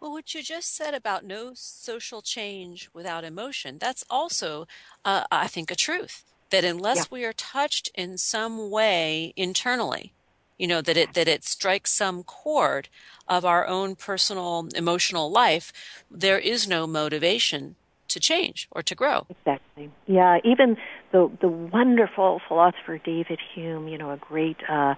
Well, 0.00 0.12
what 0.12 0.32
you 0.34 0.42
just 0.42 0.74
said 0.74 0.94
about 0.94 1.24
no 1.24 1.52
social 1.54 2.22
change 2.22 2.88
without 2.94 3.24
emotion, 3.24 3.78
that's 3.78 4.04
also, 4.08 4.66
uh, 5.04 5.24
I 5.30 5.48
think, 5.48 5.72
a 5.72 5.74
truth 5.74 6.24
that 6.50 6.64
unless 6.64 6.98
yeah. 6.98 7.04
we 7.10 7.24
are 7.24 7.32
touched 7.32 7.90
in 7.94 8.16
some 8.16 8.70
way 8.70 9.32
internally, 9.36 10.14
you 10.56 10.68
know, 10.68 10.80
that 10.80 10.96
it, 10.96 11.14
that 11.14 11.26
it 11.26 11.44
strikes 11.44 11.92
some 11.92 12.22
chord 12.22 12.88
of 13.26 13.44
our 13.44 13.66
own 13.66 13.96
personal 13.96 14.68
emotional 14.74 15.30
life, 15.30 15.72
there 16.10 16.38
is 16.38 16.68
no 16.68 16.86
motivation 16.86 17.74
to 18.06 18.20
change 18.20 18.68
or 18.70 18.82
to 18.82 18.94
grow. 18.94 19.26
Exactly. 19.28 19.90
Yeah. 20.06 20.38
Even 20.44 20.76
the 21.12 21.30
the 21.40 21.48
wonderful 21.48 22.40
philosopher 22.46 22.98
David 22.98 23.38
Hume, 23.54 23.88
you 23.88 23.98
know, 23.98 24.10
a 24.10 24.16
great 24.16 24.58
uh, 24.68 24.94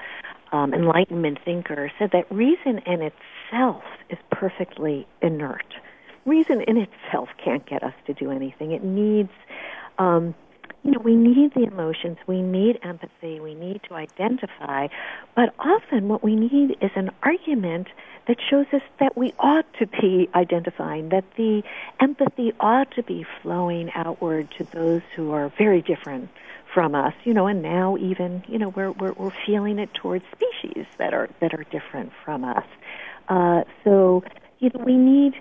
um, 0.52 0.74
Enlightenment 0.74 1.38
thinker, 1.44 1.90
said 1.98 2.10
that 2.12 2.30
reason 2.30 2.80
in 2.86 3.02
itself 3.02 3.82
is 4.08 4.18
perfectly 4.30 5.06
inert. 5.22 5.66
Reason 6.26 6.60
in 6.66 6.76
itself 6.76 7.28
can't 7.42 7.66
get 7.66 7.82
us 7.82 7.94
to 8.06 8.14
do 8.14 8.30
anything. 8.30 8.72
It 8.72 8.84
needs 8.84 9.30
um, 9.98 10.34
you 10.82 10.92
know, 10.92 11.00
we 11.00 11.14
need 11.14 11.52
the 11.54 11.64
emotions, 11.64 12.16
we 12.26 12.40
need 12.40 12.78
empathy, 12.82 13.38
we 13.38 13.54
need 13.54 13.82
to 13.88 13.94
identify, 13.94 14.88
but 15.36 15.54
often 15.58 16.08
what 16.08 16.22
we 16.22 16.34
need 16.34 16.76
is 16.80 16.90
an 16.96 17.10
argument 17.22 17.88
that 18.26 18.38
shows 18.48 18.66
us 18.72 18.82
that 18.98 19.16
we 19.16 19.32
ought 19.38 19.66
to 19.78 19.86
be 19.86 20.28
identifying, 20.34 21.10
that 21.10 21.24
the 21.36 21.62
empathy 22.00 22.52
ought 22.60 22.90
to 22.92 23.02
be 23.02 23.26
flowing 23.42 23.90
outward 23.94 24.48
to 24.56 24.64
those 24.72 25.02
who 25.16 25.32
are 25.32 25.52
very 25.58 25.82
different 25.82 26.30
from 26.72 26.94
us, 26.94 27.14
you 27.24 27.34
know, 27.34 27.46
and 27.46 27.62
now 27.62 27.96
even, 27.98 28.42
you 28.48 28.58
know, 28.58 28.68
we're 28.68 28.92
we're, 28.92 29.12
we're 29.12 29.32
feeling 29.44 29.78
it 29.78 29.92
towards 29.94 30.24
species 30.32 30.86
that 30.98 31.12
are 31.12 31.28
that 31.40 31.52
are 31.52 31.64
different 31.64 32.12
from 32.24 32.44
us. 32.44 32.64
Uh, 33.28 33.64
so, 33.84 34.22
you 34.60 34.70
know, 34.74 34.84
we 34.84 34.96
need. 34.96 35.34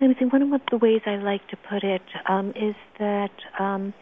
I 0.00 0.08
would 0.08 0.18
say 0.18 0.26
one 0.26 0.42
of 0.42 0.60
the 0.70 0.76
ways 0.76 1.00
I 1.06 1.16
like 1.16 1.48
to 1.48 1.56
put 1.56 1.82
it 1.82 2.02
um, 2.26 2.50
is 2.50 2.76
that. 2.98 3.32
Um, 3.58 3.92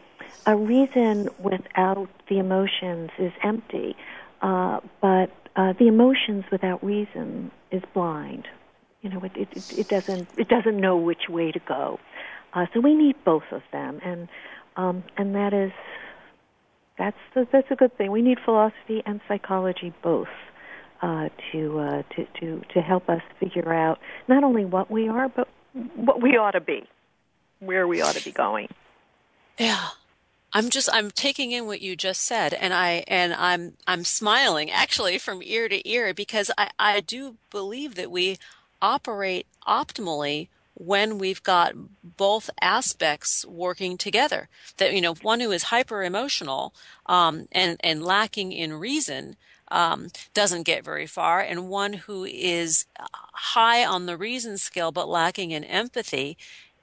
a 0.46 0.56
reason 0.56 1.28
without 1.38 2.08
the 2.28 2.38
emotions 2.38 3.10
is 3.18 3.32
empty, 3.42 3.96
uh, 4.42 4.80
but 5.00 5.30
uh, 5.56 5.72
the 5.78 5.88
emotions 5.88 6.44
without 6.50 6.84
reason 6.84 7.50
is 7.70 7.82
blind. 7.92 8.46
You 9.02 9.10
know, 9.10 9.22
it, 9.22 9.32
it, 9.36 9.64
it 9.70 9.88
doesn't 9.88 10.28
it 10.36 10.48
doesn't 10.48 10.78
know 10.78 10.96
which 10.96 11.28
way 11.28 11.52
to 11.52 11.60
go. 11.60 11.98
Uh, 12.52 12.66
so 12.72 12.80
we 12.80 12.94
need 12.94 13.16
both 13.24 13.44
of 13.50 13.62
them, 13.72 14.00
and 14.04 14.28
um, 14.76 15.04
and 15.16 15.34
that 15.34 15.52
is 15.52 15.72
that's 16.98 17.16
the, 17.34 17.46
that's 17.52 17.70
a 17.70 17.76
good 17.76 17.96
thing. 17.96 18.10
We 18.10 18.22
need 18.22 18.38
philosophy 18.44 19.02
and 19.04 19.20
psychology 19.28 19.92
both 20.02 20.28
uh, 21.02 21.28
to, 21.52 21.78
uh, 21.78 22.02
to 22.14 22.26
to 22.40 22.62
to 22.72 22.80
help 22.80 23.08
us 23.08 23.20
figure 23.40 23.72
out 23.72 23.98
not 24.28 24.44
only 24.44 24.64
what 24.64 24.90
we 24.90 25.08
are, 25.08 25.28
but 25.28 25.48
what 25.96 26.22
we 26.22 26.36
ought 26.36 26.52
to 26.52 26.60
be, 26.60 26.84
where 27.58 27.86
we 27.86 28.00
ought 28.00 28.14
to 28.14 28.24
be 28.24 28.32
going. 28.32 28.68
Yeah, 29.58 29.88
I'm 30.56 30.70
just 30.70 30.88
I'm 30.92 31.10
taking 31.10 31.50
in 31.50 31.66
what 31.66 31.80
you 31.80 31.96
just 31.96 32.22
said 32.22 32.54
and 32.54 32.72
I 32.72 33.02
and 33.08 33.34
I'm 33.34 33.74
I'm 33.88 34.04
smiling 34.04 34.70
actually 34.70 35.18
from 35.18 35.42
ear 35.42 35.68
to 35.68 35.86
ear 35.88 36.14
because 36.14 36.50
I, 36.56 36.70
I 36.78 37.00
do 37.00 37.36
believe 37.50 37.96
that 37.96 38.10
we 38.10 38.38
operate 38.80 39.46
optimally 39.66 40.48
when 40.74 41.18
we've 41.18 41.42
got 41.42 41.74
both 42.02 42.50
aspects 42.60 43.44
working 43.46 43.96
together. 43.96 44.48
That 44.76 44.92
you 44.92 45.00
know, 45.00 45.14
one 45.14 45.40
who 45.40 45.50
is 45.50 45.64
hyper 45.64 46.04
emotional 46.04 46.72
um, 47.06 47.48
and 47.50 47.76
and 47.80 48.04
lacking 48.04 48.52
in 48.52 48.74
reason 48.74 49.36
um, 49.68 50.08
doesn't 50.34 50.64
get 50.64 50.84
very 50.84 51.06
far, 51.06 51.40
and 51.40 51.68
one 51.68 51.94
who 51.94 52.24
is 52.24 52.86
high 53.32 53.84
on 53.84 54.06
the 54.06 54.16
reason 54.16 54.58
scale 54.58 54.92
but 54.92 55.08
lacking 55.08 55.50
in 55.50 55.64
empathy 55.64 56.36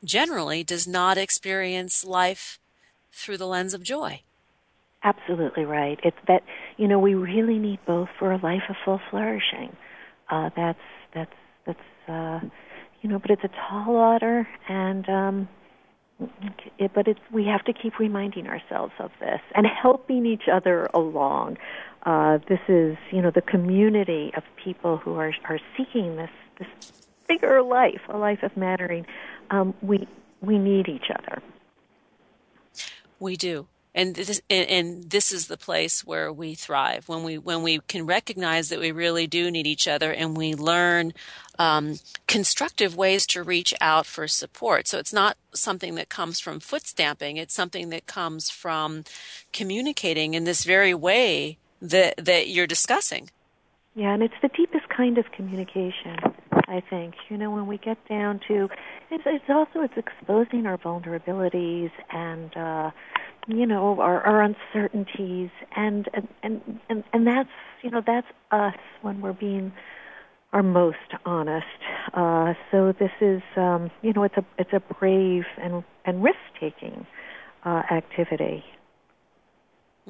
generally 0.03 0.63
does 0.63 0.88
not 0.88 1.17
experience 1.17 2.03
life 2.03 2.59
through 3.12 3.38
the 3.38 3.47
lens 3.47 3.74
of 3.74 3.84
joy. 3.84 4.22
Absolutely 5.03 5.66
right. 5.66 5.99
It's 6.03 6.18
that 6.28 6.43
you 6.78 6.88
know 6.88 6.99
we 6.99 7.16
really 7.16 7.57
need 7.57 7.80
both 7.86 8.09
for 8.20 8.32
a 8.32 8.38
life 8.38 8.64
of 8.70 8.76
full 8.86 9.01
flourishing. 9.09 9.76
Uh, 10.30 10.49
that's 10.55 10.80
that's 11.14 11.34
that's 11.66 11.80
uh, 12.07 12.39
you 13.01 13.09
know, 13.09 13.18
but 13.20 13.32
it's 13.32 13.43
a 13.43 13.49
tall 13.70 13.95
order, 13.95 14.47
and 14.70 15.09
um, 15.09 15.49
it, 16.78 16.91
but 16.93 17.07
it's 17.07 17.20
we 17.32 17.45
have 17.45 17.64
to 17.66 17.74
keep 17.74 17.97
reminding 17.99 18.47
ourselves 18.47 18.93
of 18.99 19.12
this 19.20 19.41
and 19.55 19.66
helping 19.66 20.26
each 20.26 20.47
other 20.51 20.88
along. 20.93 21.57
Uh, 22.03 22.38
this 22.47 22.59
is 22.68 22.97
you 23.12 23.22
know 23.22 23.32
the 23.32 23.41
community 23.41 24.32
of 24.38 24.43
people 24.64 24.97
who 24.97 25.16
are 25.16 25.34
are 25.49 25.59
seeking 25.76 26.16
this 26.16 26.30
this 26.59 26.68
bigger 27.28 27.62
life, 27.62 28.01
a 28.09 28.18
life 28.18 28.43
of 28.43 28.55
mattering. 28.55 29.05
Um, 29.49 29.74
we 29.82 30.07
we 30.41 30.57
need 30.57 30.88
each 30.88 31.09
other. 31.09 31.41
We 33.22 33.38
do. 33.38 33.67
And 33.93 34.15
this, 34.15 34.41
and 34.49 35.09
this 35.09 35.32
is 35.32 35.47
the 35.47 35.57
place 35.57 36.03
where 36.03 36.32
we 36.32 36.55
thrive 36.55 37.07
when 37.09 37.24
we 37.24 37.38
when 37.38 37.61
we 37.61 37.80
can 37.88 38.05
recognize 38.05 38.69
that 38.69 38.80
we 38.80 38.91
really 38.91 39.28
do 39.28 39.51
need 39.51 39.67
each 39.67 39.86
other 39.88 40.13
and 40.13 40.36
we 40.36 40.55
learn 40.55 41.13
um, 41.59 41.99
constructive 42.26 42.95
ways 42.95 43.28
to 43.28 43.43
reach 43.43 43.74
out 43.82 44.05
for 44.05 44.30
support. 44.30 44.88
So 44.88 44.97
it's 44.97 45.13
not 45.13 45.38
something 45.53 45.95
that 45.95 46.07
comes 46.07 46.39
from 46.39 46.61
foot 46.61 46.88
stamping; 46.88 47.36
it's 47.36 47.53
something 47.53 47.89
that 47.89 48.07
comes 48.07 48.49
from 48.49 49.03
communicating 49.51 50.34
in 50.34 50.45
this 50.45 50.63
very 50.63 50.93
way 50.93 51.57
that 51.82 52.15
that 52.17 52.47
you're 52.47 52.67
discussing. 52.67 53.30
Yeah, 53.93 54.13
and 54.13 54.24
it's 54.24 54.41
the 54.41 54.49
deepest 54.55 54.88
kind 54.88 55.17
of 55.17 55.30
communication. 55.34 56.17
I 56.72 56.82
think 56.89 57.15
you 57.30 57.38
know 57.38 57.51
when 57.51 57.67
we 57.67 57.78
get 57.78 57.97
down 58.07 58.39
to 58.47 58.69
it's, 59.11 59.24
it's 59.26 59.45
also 59.49 59.82
it's 59.82 59.97
exposing 59.97 60.65
our 60.65 60.78
vulnerabilities 60.78 61.91
and 62.11 62.55
uh, 62.55 62.91
you 63.47 63.65
know 63.65 63.99
our, 63.99 64.22
our 64.22 64.41
uncertainties 64.41 65.49
and, 65.76 66.07
and 66.13 66.28
and 66.89 67.03
and 67.11 67.28
that's 67.28 67.49
you 67.84 67.91
know 67.91 68.01
that's 68.05 68.28
us 68.51 68.80
when 69.01 69.19
we're 69.22 69.34
being 69.34 69.74
our 70.53 70.63
most 70.63 70.97
honest. 71.26 71.65
Uh, 72.13 72.53
so 72.72 72.93
this 72.97 73.11
is 73.19 73.41
um, 73.57 73.91
you 74.01 74.13
know 74.13 74.24
it's 74.24 74.38
a 74.38 74.45
it's 74.57 74.74
a 74.74 74.80
brave 74.80 75.43
and 75.61 75.84
and 76.05 76.24
risk 76.24 76.38
taking 76.59 77.05
uh, 77.65 77.84
activity. 77.91 78.63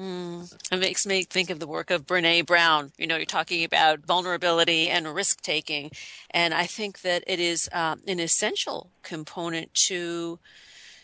Mm, 0.02 0.52
it 0.72 0.80
makes 0.80 1.06
me 1.06 1.22
think 1.22 1.48
of 1.48 1.60
the 1.60 1.66
work 1.66 1.92
of 1.92 2.06
Brene 2.06 2.44
Brown. 2.44 2.90
You 2.98 3.06
know, 3.06 3.14
you're 3.14 3.24
talking 3.24 3.62
about 3.62 4.00
vulnerability 4.00 4.88
and 4.88 5.14
risk 5.14 5.42
taking, 5.42 5.92
and 6.30 6.52
I 6.52 6.66
think 6.66 7.02
that 7.02 7.22
it 7.28 7.38
is 7.38 7.68
um, 7.72 8.00
an 8.08 8.18
essential 8.18 8.90
component 9.02 9.72
to 9.86 10.40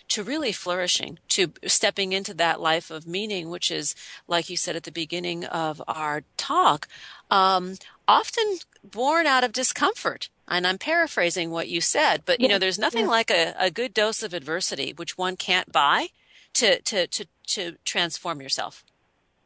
to 0.09 0.23
really 0.25 0.53
flourishing, 0.53 1.19
to 1.29 1.53
stepping 1.67 2.13
into 2.15 2.33
that 2.33 2.61
life 2.61 2.91
of 2.91 3.07
meaning, 3.07 3.51
which 3.51 3.71
is, 3.71 3.95
like 4.27 4.49
you 4.49 4.57
said 4.57 4.75
at 4.75 4.85
the 4.85 4.91
beginning 4.91 5.45
of 5.45 5.83
our 5.87 6.23
talk, 6.39 6.89
um, 7.31 7.75
often 8.09 8.57
born 8.83 9.27
out 9.27 9.45
of 9.45 9.53
discomfort. 9.53 10.31
And 10.49 10.67
I'm 10.67 10.79
paraphrasing 10.79 11.51
what 11.51 11.69
you 11.69 11.83
said, 11.83 12.23
but 12.25 12.41
you 12.41 12.49
know, 12.49 12.59
there's 12.59 12.79
nothing 12.79 13.07
like 13.07 13.31
a, 13.31 13.55
a 13.59 13.71
good 13.71 13.93
dose 13.93 14.23
of 14.23 14.33
adversity, 14.33 14.95
which 14.97 15.19
one 15.19 15.37
can't 15.37 15.71
buy 15.71 16.09
to, 16.55 16.81
to, 16.81 17.07
to, 17.07 17.27
to 17.49 17.77
transform 17.85 18.41
yourself. 18.41 18.83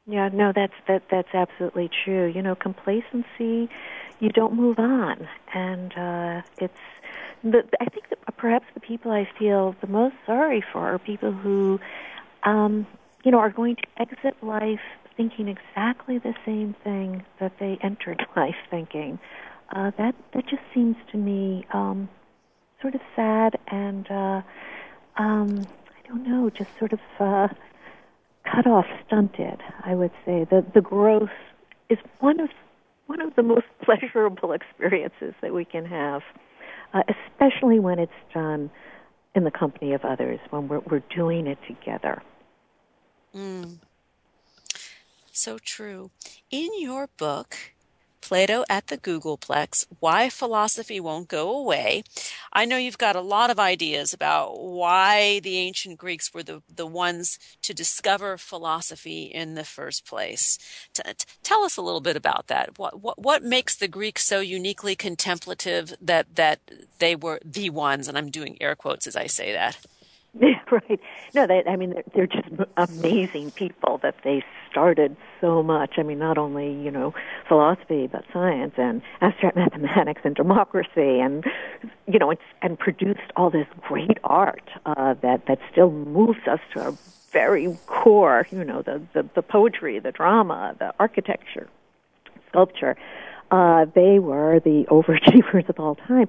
Yeah, 0.06 0.28
no, 0.32 0.52
that's 0.54 0.72
that 0.88 1.02
that's 1.10 1.28
absolutely 1.32 1.88
true. 2.04 2.26
You 2.34 2.42
know, 2.42 2.56
complacency, 2.56 3.68
you 4.18 4.28
don't 4.34 4.54
move 4.54 4.78
on, 4.78 5.28
and 5.54 5.92
uh, 5.96 6.42
it's. 6.58 6.74
The, 7.44 7.62
I 7.80 7.86
think 7.86 8.08
that 8.10 8.36
perhaps 8.36 8.66
the 8.74 8.80
people 8.80 9.12
I 9.12 9.28
feel 9.38 9.74
the 9.80 9.86
most 9.86 10.14
sorry 10.26 10.64
for 10.72 10.94
are 10.94 10.98
people 10.98 11.32
who, 11.32 11.78
um, 12.44 12.86
you 13.24 13.30
know, 13.32 13.38
are 13.38 13.50
going 13.50 13.76
to 13.76 13.82
exit 14.00 14.34
life 14.42 14.80
thinking 15.16 15.48
exactly 15.48 16.18
the 16.18 16.34
same 16.46 16.74
thing 16.84 17.24
that 17.40 17.52
they 17.60 17.78
entered 17.82 18.22
life 18.36 18.56
thinking. 18.70 19.18
Uh, 19.74 19.92
that 19.98 20.14
that 20.34 20.44
just 20.48 20.62
seems 20.74 20.96
to 21.12 21.18
me 21.18 21.64
um, 21.72 22.08
sort 22.80 22.94
of 22.94 23.00
sad 23.16 23.56
and 23.68 24.06
uh, 24.10 24.42
um, 25.18 25.68
I 25.88 26.08
don't 26.08 26.24
know, 26.28 26.50
just 26.50 26.70
sort 26.78 26.92
of. 26.92 27.00
Uh, 27.20 27.48
cut 28.44 28.66
off, 28.66 28.86
stunted. 29.06 29.60
I 29.84 29.94
would 29.94 30.12
say 30.24 30.46
the 30.48 30.64
the 30.74 30.80
growth 30.80 31.30
is 31.88 31.98
one 32.20 32.40
of 32.40 32.48
one 33.06 33.20
of 33.20 33.34
the 33.36 33.42
most 33.42 33.66
pleasurable 33.84 34.52
experiences 34.52 35.34
that 35.42 35.52
we 35.52 35.64
can 35.64 35.84
have, 35.84 36.22
uh, 36.94 37.02
especially 37.08 37.78
when 37.78 37.98
it's 37.98 38.12
done 38.32 38.70
in 39.34 39.44
the 39.44 39.50
company 39.50 39.92
of 39.92 40.04
others, 40.04 40.40
when 40.50 40.68
we're 40.68 40.80
we're 40.80 41.02
doing 41.14 41.46
it 41.46 41.58
together. 41.66 42.22
Mm. 43.34 43.78
So 45.32 45.58
true. 45.58 46.10
In 46.50 46.68
your 46.78 47.08
book, 47.16 47.56
Plato 48.32 48.64
at 48.70 48.86
the 48.86 48.96
Googleplex, 48.96 49.84
Why 50.00 50.30
Philosophy 50.30 50.98
Won't 50.98 51.28
Go 51.28 51.54
Away. 51.54 52.02
I 52.50 52.64
know 52.64 52.78
you've 52.78 52.96
got 52.96 53.14
a 53.14 53.20
lot 53.20 53.50
of 53.50 53.60
ideas 53.60 54.14
about 54.14 54.58
why 54.58 55.40
the 55.40 55.58
ancient 55.58 55.98
Greeks 55.98 56.32
were 56.32 56.42
the, 56.42 56.62
the 56.74 56.86
ones 56.86 57.38
to 57.60 57.74
discover 57.74 58.38
philosophy 58.38 59.24
in 59.24 59.54
the 59.54 59.64
first 59.64 60.06
place. 60.06 60.58
T- 60.94 61.02
t- 61.02 61.26
tell 61.42 61.62
us 61.62 61.76
a 61.76 61.82
little 61.82 62.00
bit 62.00 62.16
about 62.16 62.46
that. 62.46 62.78
What, 62.78 63.02
what, 63.02 63.18
what 63.18 63.42
makes 63.42 63.76
the 63.76 63.86
Greeks 63.86 64.24
so 64.24 64.40
uniquely 64.40 64.96
contemplative 64.96 65.92
that, 66.00 66.34
that 66.36 66.60
they 67.00 67.14
were 67.14 67.38
the 67.44 67.68
ones, 67.68 68.08
and 68.08 68.16
I'm 68.16 68.30
doing 68.30 68.56
air 68.62 68.74
quotes 68.74 69.06
as 69.06 69.14
I 69.14 69.26
say 69.26 69.52
that? 69.52 69.76
Yeah, 70.40 70.60
right. 70.70 71.00
No, 71.34 71.46
they, 71.46 71.62
I 71.66 71.76
mean, 71.76 71.90
they're, 71.90 72.04
they're 72.14 72.26
just 72.26 72.48
amazing 72.76 73.50
people 73.50 73.98
that 74.02 74.16
they 74.24 74.42
started 74.70 75.16
so 75.40 75.62
much. 75.62 75.98
I 75.98 76.02
mean, 76.02 76.18
not 76.18 76.38
only, 76.38 76.72
you 76.72 76.90
know, 76.90 77.14
philosophy, 77.48 78.06
but 78.10 78.24
science 78.32 78.72
and 78.78 79.02
abstract 79.20 79.56
mathematics 79.56 80.22
and 80.24 80.34
democracy 80.34 81.20
and, 81.20 81.44
you 82.06 82.18
know, 82.18 82.30
it's, 82.30 82.42
and 82.62 82.78
produced 82.78 83.20
all 83.36 83.50
this 83.50 83.66
great 83.82 84.18
art 84.24 84.68
uh, 84.86 85.14
that, 85.20 85.46
that 85.46 85.58
still 85.70 85.90
moves 85.90 86.40
us 86.50 86.60
to 86.72 86.80
our 86.80 86.94
very 87.30 87.76
core, 87.86 88.46
you 88.50 88.64
know, 88.64 88.82
the, 88.82 89.02
the, 89.12 89.28
the 89.34 89.42
poetry, 89.42 89.98
the 89.98 90.12
drama, 90.12 90.74
the 90.78 90.94
architecture, 90.98 91.68
sculpture. 92.48 92.96
Uh, 93.52 93.84
they 93.94 94.18
were 94.18 94.58
the 94.60 94.84
overachievers 94.90 95.68
of 95.68 95.78
all 95.78 95.94
time. 95.94 96.28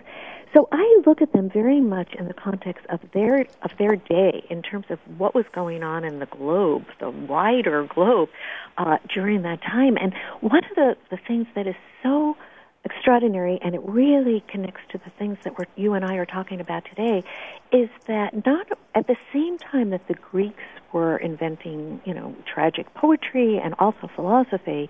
So 0.53 0.67
I 0.71 1.01
look 1.07 1.23
at 1.23 1.33
them 1.33 1.49
very 1.49 1.81
much 1.81 2.13
in 2.13 2.27
the 2.27 2.33
context 2.33 2.85
of 2.89 2.99
their 3.11 3.47
of 3.63 3.71
their 3.79 3.95
day 3.95 4.45
in 4.51 4.61
terms 4.61 4.85
of 4.91 4.99
what 5.17 5.33
was 5.33 5.45
going 5.51 5.81
on 5.81 6.03
in 6.03 6.19
the 6.19 6.27
globe, 6.27 6.85
the 6.99 7.09
wider 7.09 7.85
globe, 7.85 8.29
uh, 8.77 8.97
during 9.11 9.41
that 9.41 9.63
time. 9.63 9.97
And 9.97 10.13
one 10.41 10.63
of 10.63 10.75
the, 10.75 10.95
the 11.09 11.17
things 11.17 11.47
that 11.55 11.65
is 11.65 11.73
so 12.03 12.37
extraordinary 12.85 13.57
and 13.63 13.73
it 13.73 13.81
really 13.83 14.43
connects 14.47 14.81
to 14.91 14.99
the 14.99 15.09
things 15.17 15.37
that 15.43 15.57
we're, 15.57 15.65
you 15.75 15.93
and 15.93 16.05
I 16.05 16.15
are 16.15 16.25
talking 16.25 16.59
about 16.59 16.83
today 16.85 17.23
is 17.71 17.89
that 18.07 18.45
not 18.45 18.67
at 18.93 19.07
the 19.07 19.15
same 19.31 19.57
time 19.57 19.89
that 19.89 20.07
the 20.07 20.13
Greeks 20.13 20.63
were 20.91 21.17
inventing, 21.17 22.01
you 22.05 22.13
know, 22.13 22.35
tragic 22.45 22.93
poetry 22.93 23.57
and 23.57 23.73
also 23.79 24.07
philosophy, 24.15 24.89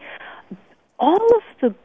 all 0.99 1.25
of 1.35 1.43
the 1.61 1.75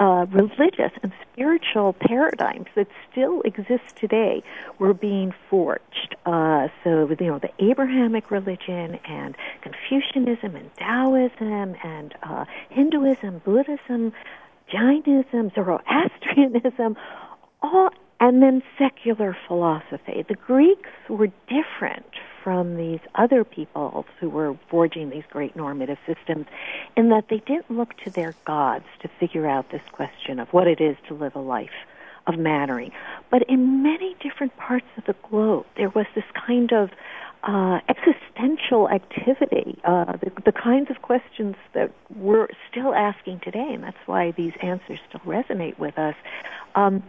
uh, 0.00 0.24
religious 0.30 0.92
and 1.02 1.12
spiritual 1.30 1.92
paradigms 1.92 2.66
that 2.74 2.88
still 3.10 3.42
exist 3.42 3.96
today 3.96 4.42
were 4.78 4.94
being 4.94 5.32
forged. 5.50 6.16
Uh, 6.24 6.68
so, 6.82 7.08
you 7.20 7.26
know, 7.26 7.38
the 7.38 7.50
Abrahamic 7.58 8.30
religion 8.30 8.98
and 9.06 9.36
Confucianism 9.60 10.56
and 10.56 10.74
Taoism 10.76 11.76
and 11.84 12.14
uh, 12.22 12.46
Hinduism, 12.70 13.42
Buddhism, 13.44 14.12
Jainism, 14.72 15.50
Zoroastrianism, 15.54 16.96
all, 17.62 17.90
and 18.20 18.42
then 18.42 18.62
secular 18.78 19.36
philosophy. 19.48 20.24
The 20.28 20.34
Greeks 20.34 20.90
were 21.08 21.28
different 21.48 22.06
from 22.44 22.76
these 22.76 23.00
other 23.14 23.44
peoples 23.44 24.06
who 24.18 24.28
were 24.28 24.56
forging 24.68 25.10
these 25.10 25.24
great 25.30 25.56
normative 25.56 25.98
systems 26.06 26.46
in 26.96 27.08
that 27.08 27.28
they 27.28 27.38
didn't 27.38 27.70
look 27.70 27.96
to 28.04 28.10
their 28.10 28.34
gods 28.44 28.84
to 29.00 29.08
figure 29.18 29.46
out 29.46 29.70
this 29.70 29.82
question 29.92 30.38
of 30.38 30.48
what 30.52 30.66
it 30.66 30.80
is 30.80 30.96
to 31.08 31.14
live 31.14 31.34
a 31.34 31.40
life 31.40 31.70
of 32.26 32.38
mattering. 32.38 32.92
But 33.30 33.42
in 33.48 33.82
many 33.82 34.14
different 34.20 34.56
parts 34.56 34.86
of 34.96 35.04
the 35.04 35.16
globe, 35.28 35.66
there 35.76 35.90
was 35.90 36.06
this 36.14 36.24
kind 36.34 36.72
of 36.72 36.90
uh, 37.42 37.80
existential 37.88 38.88
activity, 38.90 39.78
uh, 39.84 40.16
the, 40.16 40.30
the 40.44 40.52
kinds 40.52 40.90
of 40.90 41.00
questions 41.00 41.56
that 41.72 41.90
we're 42.14 42.48
still 42.70 42.94
asking 42.94 43.40
today, 43.40 43.70
and 43.72 43.82
that's 43.82 43.96
why 44.06 44.30
these 44.32 44.52
answers 44.62 44.98
still 45.08 45.20
resonate 45.20 45.78
with 45.78 45.98
us. 45.98 46.14
Um, 46.74 47.02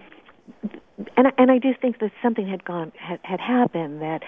and 1.18 1.28
and 1.38 1.52
I 1.52 1.58
do 1.58 1.74
think 1.80 1.99
that 1.99 2.12
something 2.22 2.47
had 2.47 2.64
gone 2.64 2.91
had, 2.97 3.20
had 3.24 3.39
happened 3.39 4.02
that 4.02 4.24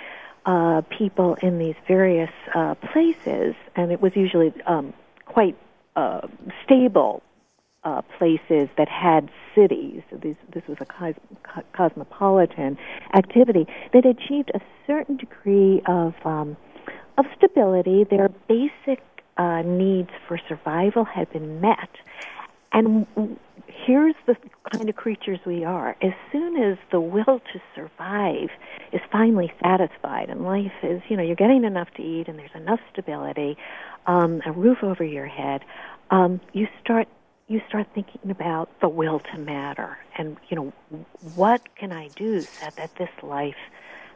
uh, 0.45 0.81
people 0.97 1.35
in 1.41 1.59
these 1.59 1.75
various 1.87 2.31
uh, 2.53 2.75
places, 2.75 3.55
and 3.75 3.91
it 3.91 4.01
was 4.01 4.11
usually 4.15 4.53
um, 4.65 4.93
quite 5.25 5.55
uh, 5.95 6.21
stable 6.63 7.21
uh, 7.83 8.01
places 8.17 8.69
that 8.77 8.87
had 8.89 9.29
cities. 9.55 10.01
So 10.09 10.17
this, 10.17 10.35
this 10.53 10.63
was 10.67 10.77
a 10.79 10.85
cos- 10.85 11.63
cosmopolitan 11.73 12.77
activity 13.13 13.67
that 13.93 14.05
achieved 14.05 14.51
a 14.53 14.61
certain 14.87 15.17
degree 15.17 15.81
of 15.87 16.13
um, 16.25 16.57
of 17.17 17.25
stability. 17.37 18.05
Their 18.09 18.29
basic 18.47 19.03
uh, 19.37 19.61
needs 19.63 20.09
for 20.27 20.39
survival 20.47 21.05
had 21.05 21.31
been 21.31 21.61
met, 21.61 21.89
and 22.73 23.05
here's 23.67 24.15
the 24.25 24.35
kind 24.71 24.89
of 24.89 24.95
creatures 24.95 25.39
we 25.45 25.63
are. 25.63 25.95
As 26.01 26.13
soon 26.31 26.61
as 26.61 26.77
the 26.91 26.99
will 26.99 27.39
to 27.39 27.61
survive 27.75 28.49
is 28.91 29.01
finally 29.11 29.51
satisfied 29.61 30.29
and 30.29 30.43
life 30.43 30.71
is, 30.81 31.01
you 31.09 31.17
know, 31.17 31.23
you're 31.23 31.35
getting 31.35 31.63
enough 31.63 31.89
to 31.95 32.01
eat 32.01 32.27
and 32.27 32.37
there's 32.37 32.55
enough 32.55 32.79
stability, 32.91 33.57
um, 34.07 34.41
a 34.45 34.51
roof 34.51 34.79
over 34.83 35.03
your 35.03 35.27
head, 35.27 35.61
um, 36.11 36.41
you 36.53 36.67
start 36.81 37.07
you 37.49 37.61
start 37.67 37.85
thinking 37.93 38.31
about 38.31 38.69
the 38.79 38.87
will 38.87 39.19
to 39.19 39.37
matter 39.37 39.97
and 40.17 40.37
you 40.47 40.55
know 40.55 40.73
what 41.35 41.61
can 41.75 41.91
I 41.91 42.07
do 42.15 42.39
so 42.39 42.69
that 42.77 42.95
this 42.97 43.09
life 43.21 43.55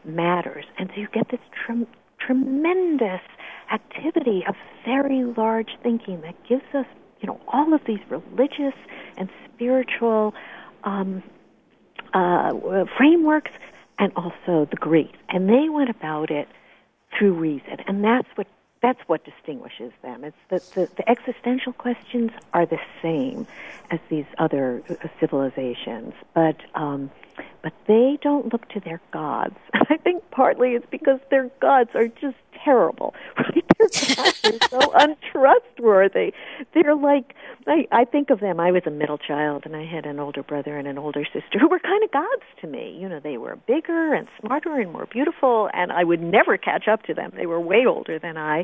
matters, 0.06 0.66
and 0.78 0.90
so 0.94 1.02
you 1.02 1.08
get 1.12 1.30
this 1.30 1.42
trem- 1.52 1.88
tremendous 2.20 3.22
activity 3.72 4.44
of 4.48 4.56
very 4.86 5.24
large 5.26 5.72
thinking 5.84 6.22
that 6.22 6.36
gives 6.48 6.64
us 6.74 6.86
you 7.22 7.28
know 7.28 7.40
all 7.48 7.74
of 7.74 7.82
these 7.86 8.00
religious 8.10 8.76
and 9.18 9.30
spiritual 9.46 10.34
um, 10.84 11.24
uh, 12.14 12.54
frameworks 12.98 13.52
and 14.00 14.12
also 14.16 14.68
the 14.70 14.78
Greeks, 14.80 15.18
and 15.30 15.50
they 15.50 15.70
went 15.70 15.90
about 15.90 16.30
it 16.30 16.48
through 17.18 17.34
reason, 17.34 17.78
and 17.88 18.04
that's 18.04 18.28
what 18.36 18.48
that's 18.82 19.00
what 19.08 19.24
distinguishes 19.26 19.92
them. 20.04 20.24
It's 20.24 20.38
that 20.50 20.62
the, 20.76 20.88
the 20.98 21.10
existential 21.10 21.74
questions 21.74 22.32
are 22.54 22.66
the 22.66 22.80
same 23.02 23.48
as 23.90 24.00
these 24.10 24.26
other 24.38 24.84
civilizations, 25.20 26.14
but 26.36 26.58
um, 26.76 27.10
but 27.68 27.74
they 27.86 28.18
don't 28.22 28.54
look 28.54 28.70
to 28.70 28.80
their 28.80 29.02
gods. 29.12 29.58
I 29.74 29.98
think 29.98 30.24
partly 30.32 30.70
it's 30.70 30.86
because 30.90 31.20
their 31.30 31.50
gods 31.60 31.90
are 31.96 32.08
just 32.08 32.38
terrible, 32.64 33.14
right? 33.38 33.66
Their 33.78 33.90
gods 34.16 34.42
are 34.46 34.68
so 34.70 34.92
untrustworthy. 34.96 36.32
They're 36.74 36.96
like 36.96 37.34
I, 37.68 37.86
I 37.92 38.06
think 38.06 38.30
of 38.30 38.40
them. 38.40 38.62
I 38.62 38.72
was 38.72 38.84
a 38.86 38.90
middle 38.90 39.18
child, 39.18 39.64
and 39.66 39.76
I 39.76 39.86
had 39.86 40.06
an 40.06 40.20
older 40.20 40.42
brother 40.42 40.78
and 40.78 40.88
an 40.88 40.98
older 40.98 41.26
sister 41.26 41.60
who 41.60 41.68
were 41.68 41.80
kind 41.80 42.02
of 42.04 42.12
gods 42.12 42.44
to 42.62 42.68
me. 42.68 42.98
You 43.00 43.10
know, 43.10 43.20
they 43.20 43.38
were 43.38 43.58
bigger 43.68 44.14
and 44.14 44.28
smarter 44.40 44.80
and 44.80 44.94
more 44.94 45.06
beautiful, 45.06 45.70
and 45.74 45.92
I 45.92 46.06
would 46.06 46.22
never 46.22 46.58
catch 46.58 46.88
up 46.88 47.04
to 47.04 47.14
them. 47.14 47.34
They 47.36 47.46
were 47.46 47.60
way 47.60 47.86
older 47.86 48.18
than 48.18 48.38
I, 48.38 48.64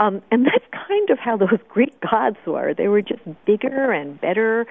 um, 0.00 0.22
and 0.30 0.46
that's 0.46 0.64
kind 0.72 1.10
of 1.10 1.18
how 1.18 1.36
those 1.36 1.60
Greek 1.68 2.00
gods 2.00 2.38
were. 2.46 2.72
They 2.72 2.88
were 2.88 3.02
just 3.02 3.20
bigger 3.44 3.92
and 3.92 4.18
better 4.18 4.66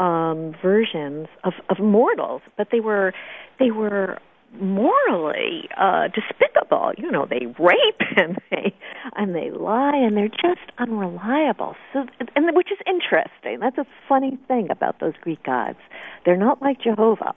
um, 0.00 0.54
versions 0.62 1.28
of, 1.44 1.52
of 1.68 1.78
mortals, 1.78 2.40
but 2.56 2.68
they 2.72 2.80
were 2.80 3.12
they 3.58 3.70
were 3.70 4.18
morally 4.58 5.68
uh, 5.78 6.08
despicable. 6.08 6.92
You 6.96 7.10
know, 7.10 7.26
they 7.28 7.46
rape 7.58 8.00
and 8.16 8.38
they 8.50 8.74
and 9.14 9.34
they 9.34 9.50
lie 9.50 9.96
and 9.96 10.16
they're 10.16 10.28
just 10.28 10.72
unreliable. 10.78 11.76
So, 11.92 12.06
and 12.34 12.56
which 12.56 12.72
is 12.72 12.78
interesting. 12.86 13.60
That's 13.60 13.78
a 13.78 13.86
funny 14.08 14.38
thing 14.48 14.68
about 14.70 15.00
those 15.00 15.14
Greek 15.20 15.42
gods. 15.44 15.78
They're 16.24 16.36
not 16.36 16.62
like 16.62 16.80
Jehovah, 16.80 17.34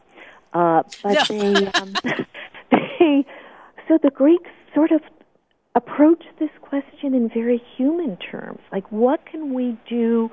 uh, 0.54 0.84
but 1.04 1.30
no. 1.30 1.54
they 1.54 1.68
um, 1.68 1.94
they. 2.72 3.26
So 3.90 4.00
the 4.02 4.12
Greeks 4.12 4.50
sort 4.74 4.92
of 4.94 5.02
approach 5.76 6.24
this 6.40 6.50
question 6.62 7.14
in 7.14 7.30
very 7.30 7.62
human 7.76 8.16
terms. 8.18 8.60
Like, 8.72 8.90
what 8.92 9.26
can 9.26 9.54
we 9.54 9.78
do 9.90 10.30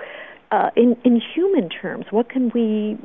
uh, 0.51 0.71
in 0.77 0.97
in 1.05 1.21
human 1.35 1.69
terms? 1.69 2.07
What 2.11 2.29
can 2.29 2.51
we 2.55 2.99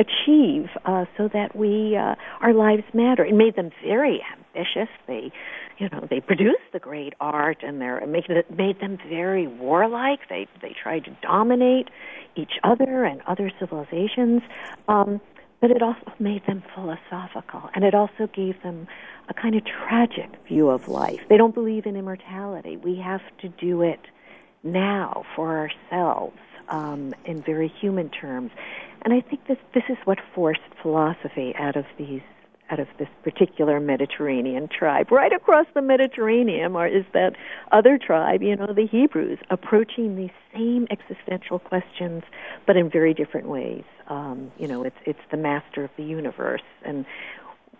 achieve 0.00 0.68
uh, 0.84 1.04
so 1.16 1.28
that 1.28 1.54
we 1.54 1.96
uh, 1.96 2.14
our 2.40 2.54
lives 2.54 2.84
matter. 2.94 3.24
It 3.24 3.34
made 3.34 3.56
them 3.56 3.70
very 3.84 4.22
ambitious. 4.32 4.88
They, 5.06 5.30
you 5.78 5.88
know, 5.90 6.06
they 6.08 6.20
produced 6.20 6.72
the 6.72 6.78
great 6.78 7.12
art, 7.20 7.58
and 7.62 7.80
they 7.80 8.06
made 8.06 8.24
it 8.28 8.50
made 8.50 8.80
them 8.80 8.98
very 9.08 9.46
warlike. 9.46 10.20
They 10.28 10.48
they 10.62 10.74
tried 10.82 11.04
to 11.04 11.16
dominate 11.22 11.88
each 12.36 12.52
other 12.64 13.04
and 13.04 13.20
other 13.26 13.50
civilizations. 13.60 14.42
Um, 14.88 15.20
but 15.60 15.70
it 15.70 15.82
also 15.82 16.10
made 16.18 16.46
them 16.46 16.62
philosophical, 16.74 17.68
and 17.74 17.84
it 17.84 17.94
also 17.94 18.26
gave 18.34 18.62
them 18.62 18.88
a 19.28 19.34
kind 19.34 19.54
of 19.54 19.62
tragic 19.66 20.30
view 20.48 20.70
of 20.70 20.88
life. 20.88 21.20
They 21.28 21.36
don't 21.36 21.54
believe 21.54 21.84
in 21.84 21.96
immortality. 21.96 22.78
We 22.78 22.96
have 22.96 23.20
to 23.42 23.48
do 23.50 23.82
it 23.82 24.00
now 24.62 25.26
for 25.36 25.58
ourselves 25.58 26.38
um, 26.70 27.14
in 27.24 27.42
very 27.42 27.68
human 27.68 28.08
terms. 28.08 28.50
And 29.02 29.14
I 29.14 29.20
think 29.20 29.46
this 29.46 29.58
this 29.74 29.84
is 29.88 29.96
what 30.04 30.18
forced 30.34 30.60
philosophy 30.82 31.54
out 31.56 31.76
of 31.76 31.84
these 31.98 32.22
out 32.70 32.78
of 32.78 32.86
this 32.98 33.08
particular 33.24 33.80
Mediterranean 33.80 34.68
tribe. 34.68 35.10
Right 35.10 35.32
across 35.32 35.66
the 35.74 35.82
Mediterranean 35.82 36.76
or 36.76 36.86
is 36.86 37.04
that 37.12 37.34
other 37.72 37.98
tribe, 37.98 38.42
you 38.42 38.54
know, 38.54 38.72
the 38.72 38.86
Hebrews, 38.86 39.38
approaching 39.50 40.16
these 40.16 40.30
same 40.54 40.86
existential 40.90 41.58
questions, 41.58 42.22
but 42.66 42.76
in 42.76 42.88
very 42.88 43.12
different 43.12 43.48
ways. 43.48 43.84
Um, 44.08 44.52
you 44.58 44.68
know, 44.68 44.84
it's 44.84 44.96
it's 45.04 45.20
the 45.30 45.36
master 45.36 45.84
of 45.84 45.90
the 45.96 46.04
universe, 46.04 46.62
and 46.84 47.04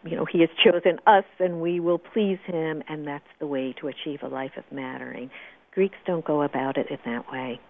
you 0.04 0.16
know, 0.16 0.24
he 0.24 0.40
has 0.40 0.48
chosen 0.64 0.98
us, 1.06 1.24
and 1.38 1.60
we 1.60 1.78
will 1.78 1.98
please 1.98 2.38
him, 2.46 2.82
and 2.88 3.06
that's 3.06 3.28
the 3.38 3.46
way 3.46 3.74
to 3.80 3.88
achieve 3.88 4.22
a 4.22 4.28
life 4.28 4.56
of 4.56 4.64
mattering. 4.72 5.30
Greeks 5.72 5.98
don't 6.06 6.24
go 6.24 6.42
about 6.42 6.78
it 6.78 6.86
in 6.90 6.98
that 7.04 7.30
way. 7.30 7.60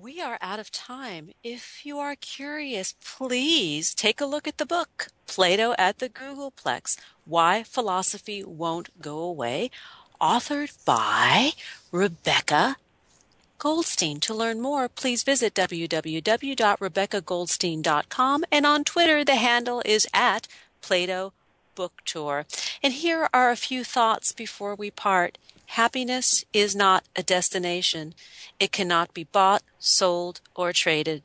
We 0.00 0.22
are 0.22 0.38
out 0.40 0.60
of 0.60 0.70
time. 0.70 1.30
If 1.42 1.84
you 1.84 1.98
are 1.98 2.14
curious, 2.14 2.94
please 3.04 3.92
take 3.92 4.20
a 4.20 4.26
look 4.26 4.46
at 4.46 4.58
the 4.58 4.66
book, 4.66 5.08
Plato 5.26 5.74
at 5.76 5.98
the 5.98 6.08
Googleplex 6.08 6.96
Why 7.24 7.64
Philosophy 7.64 8.44
Won't 8.44 9.02
Go 9.02 9.18
Away, 9.18 9.72
authored 10.20 10.72
by 10.84 11.50
Rebecca 11.90 12.76
Goldstein. 13.58 14.20
To 14.20 14.34
learn 14.34 14.60
more, 14.60 14.88
please 14.88 15.24
visit 15.24 15.54
www.rebeccagoldstein.com 15.54 18.44
and 18.52 18.66
on 18.66 18.84
Twitter, 18.84 19.24
the 19.24 19.34
handle 19.34 19.82
is 19.84 20.06
at 20.14 20.46
Plato 20.80 21.32
Book 21.74 22.02
Tour. 22.04 22.46
And 22.84 22.92
here 22.92 23.28
are 23.34 23.50
a 23.50 23.56
few 23.56 23.82
thoughts 23.82 24.32
before 24.32 24.76
we 24.76 24.92
part. 24.92 25.38
Happiness 25.72 26.44
is 26.52 26.74
not 26.74 27.04
a 27.14 27.22
destination. 27.22 28.14
It 28.58 28.72
cannot 28.72 29.12
be 29.12 29.24
bought, 29.24 29.62
sold, 29.78 30.40
or 30.56 30.72
traded. 30.72 31.22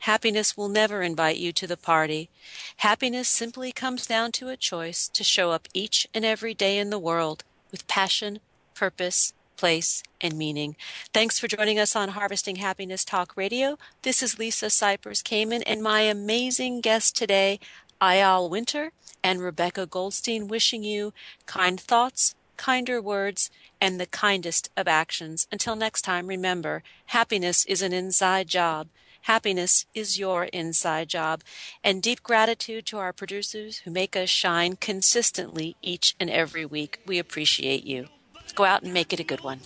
Happiness 0.00 0.56
will 0.56 0.68
never 0.68 1.02
invite 1.02 1.38
you 1.38 1.50
to 1.54 1.66
the 1.66 1.78
party. 1.78 2.28
Happiness 2.76 3.28
simply 3.28 3.72
comes 3.72 4.06
down 4.06 4.32
to 4.32 4.48
a 4.48 4.56
choice 4.56 5.08
to 5.08 5.24
show 5.24 5.50
up 5.50 5.66
each 5.72 6.06
and 6.12 6.24
every 6.24 6.52
day 6.52 6.78
in 6.78 6.90
the 6.90 6.98
world 6.98 7.42
with 7.72 7.88
passion, 7.88 8.38
purpose, 8.74 9.32
place, 9.56 10.02
and 10.20 10.36
meaning. 10.36 10.76
Thanks 11.14 11.38
for 11.38 11.48
joining 11.48 11.78
us 11.78 11.96
on 11.96 12.10
Harvesting 12.10 12.56
Happiness 12.56 13.04
Talk 13.04 13.32
Radio. 13.34 13.78
This 14.02 14.22
is 14.22 14.38
Lisa 14.38 14.66
Cypers 14.66 15.22
Kamen 15.22 15.62
and 15.66 15.82
my 15.82 16.02
amazing 16.02 16.82
guest 16.82 17.16
today, 17.16 17.58
Eyal 18.00 18.50
Winter 18.50 18.92
and 19.24 19.40
Rebecca 19.40 19.86
Goldstein, 19.86 20.48
wishing 20.48 20.84
you 20.84 21.14
kind 21.46 21.80
thoughts, 21.80 22.34
kinder 22.56 23.02
words, 23.02 23.50
and 23.80 24.00
the 24.00 24.06
kindest 24.06 24.70
of 24.76 24.88
actions. 24.88 25.46
Until 25.52 25.76
next 25.76 26.02
time, 26.02 26.26
remember 26.26 26.82
happiness 27.06 27.64
is 27.66 27.82
an 27.82 27.92
inside 27.92 28.48
job. 28.48 28.88
Happiness 29.22 29.86
is 29.92 30.18
your 30.18 30.44
inside 30.44 31.08
job. 31.08 31.42
And 31.82 32.02
deep 32.02 32.22
gratitude 32.22 32.86
to 32.86 32.98
our 32.98 33.12
producers 33.12 33.78
who 33.78 33.90
make 33.90 34.14
us 34.14 34.28
shine 34.28 34.76
consistently 34.76 35.76
each 35.82 36.14
and 36.20 36.30
every 36.30 36.64
week. 36.64 37.00
We 37.06 37.18
appreciate 37.18 37.84
you. 37.84 38.06
Go 38.54 38.64
out 38.64 38.82
and 38.82 38.94
make 38.94 39.12
it 39.12 39.20
a 39.20 39.24
good 39.24 39.42
one. 39.42 39.60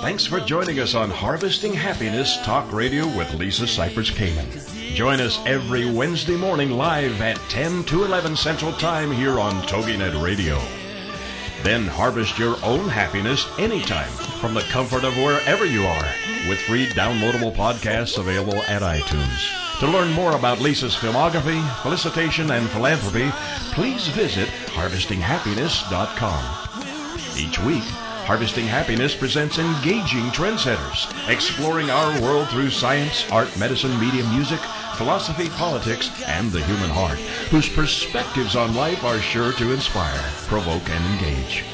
Thanks 0.00 0.26
for 0.26 0.40
joining 0.40 0.80
us 0.80 0.94
on 0.94 1.10
Harvesting 1.10 1.72
Happiness 1.72 2.38
Talk 2.42 2.70
Radio 2.72 3.06
with 3.16 3.32
Lisa 3.34 3.64
Cypers 3.64 4.10
Kamen. 4.10 4.73
Join 4.94 5.20
us 5.20 5.40
every 5.44 5.90
Wednesday 5.90 6.36
morning 6.36 6.70
live 6.70 7.20
at 7.20 7.36
10 7.48 7.82
to 7.86 8.04
11 8.04 8.36
Central 8.36 8.72
Time 8.74 9.10
here 9.10 9.40
on 9.40 9.60
TogiNet 9.62 10.22
Radio. 10.22 10.62
Then 11.64 11.88
harvest 11.88 12.38
your 12.38 12.54
own 12.62 12.88
happiness 12.88 13.44
anytime 13.58 14.12
from 14.38 14.54
the 14.54 14.60
comfort 14.60 15.02
of 15.02 15.16
wherever 15.16 15.64
you 15.64 15.84
are 15.84 16.06
with 16.48 16.60
free 16.60 16.86
downloadable 16.86 17.52
podcasts 17.56 18.18
available 18.18 18.62
at 18.68 18.82
iTunes. 18.82 19.80
To 19.80 19.88
learn 19.88 20.12
more 20.12 20.36
about 20.36 20.60
Lisa's 20.60 20.94
filmography, 20.94 21.60
felicitation, 21.82 22.52
and 22.52 22.70
philanthropy, 22.70 23.32
please 23.72 24.06
visit 24.06 24.46
harvestinghappiness.com. 24.76 26.68
Each 27.36 27.58
week, 27.58 27.82
Harvesting 28.26 28.66
Happiness 28.66 29.14
presents 29.14 29.58
engaging 29.58 30.30
trendsetters, 30.30 31.12
exploring 31.28 31.90
our 31.90 32.22
world 32.22 32.48
through 32.48 32.70
science, 32.70 33.30
art, 33.30 33.54
medicine, 33.58 34.00
media, 34.00 34.24
music, 34.30 34.60
philosophy, 34.94 35.48
politics, 35.50 36.10
and 36.26 36.50
the 36.50 36.62
human 36.62 36.90
heart, 36.90 37.18
whose 37.50 37.68
perspectives 37.68 38.56
on 38.56 38.74
life 38.74 39.04
are 39.04 39.18
sure 39.18 39.52
to 39.52 39.72
inspire, 39.72 40.20
provoke, 40.46 40.88
and 40.90 41.04
engage. 41.14 41.64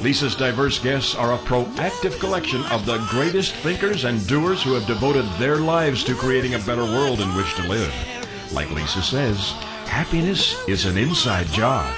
Lisa's 0.00 0.34
diverse 0.34 0.78
guests 0.78 1.14
are 1.14 1.32
a 1.32 1.38
proactive 1.38 2.18
collection 2.18 2.64
of 2.66 2.84
the 2.86 2.98
greatest 3.08 3.54
thinkers 3.56 4.04
and 4.04 4.26
doers 4.26 4.62
who 4.62 4.74
have 4.74 4.86
devoted 4.86 5.24
their 5.38 5.58
lives 5.58 6.02
to 6.04 6.14
creating 6.14 6.54
a 6.54 6.58
better 6.60 6.84
world 6.84 7.20
in 7.20 7.34
which 7.36 7.54
to 7.54 7.68
live. 7.68 7.94
Like 8.52 8.70
Lisa 8.70 9.02
says, 9.02 9.52
happiness 9.86 10.56
is 10.66 10.86
an 10.86 10.98
inside 10.98 11.46
job. 11.46 11.94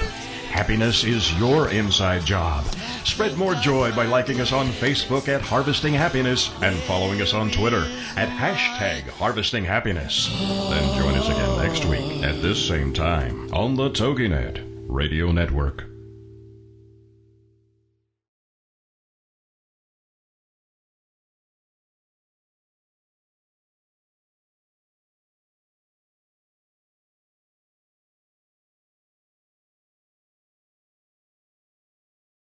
Happiness 0.50 1.02
is 1.02 1.32
your 1.38 1.70
inside 1.70 2.24
job. 2.24 2.64
Spread 3.04 3.36
more 3.36 3.54
joy 3.54 3.94
by 3.94 4.06
liking 4.06 4.40
us 4.40 4.52
on 4.52 4.66
Facebook 4.68 5.28
at 5.28 5.40
Harvesting 5.40 5.94
Happiness 5.94 6.50
and 6.62 6.74
following 6.82 7.20
us 7.20 7.32
on 7.32 7.50
Twitter 7.50 7.84
at 8.16 8.28
hashtag 8.28 9.02
Harvesting 9.10 9.64
Happiness. 9.64 10.28
Then 10.70 11.00
join 11.00 11.14
us 11.14 11.28
again 11.28 11.58
next 11.58 11.84
week 11.84 12.24
at 12.24 12.42
this 12.42 12.66
same 12.66 12.92
time 12.92 13.52
on 13.52 13.74
the 13.74 13.90
TogiNet 13.90 14.64
Radio 14.88 15.30
Network. 15.32 15.93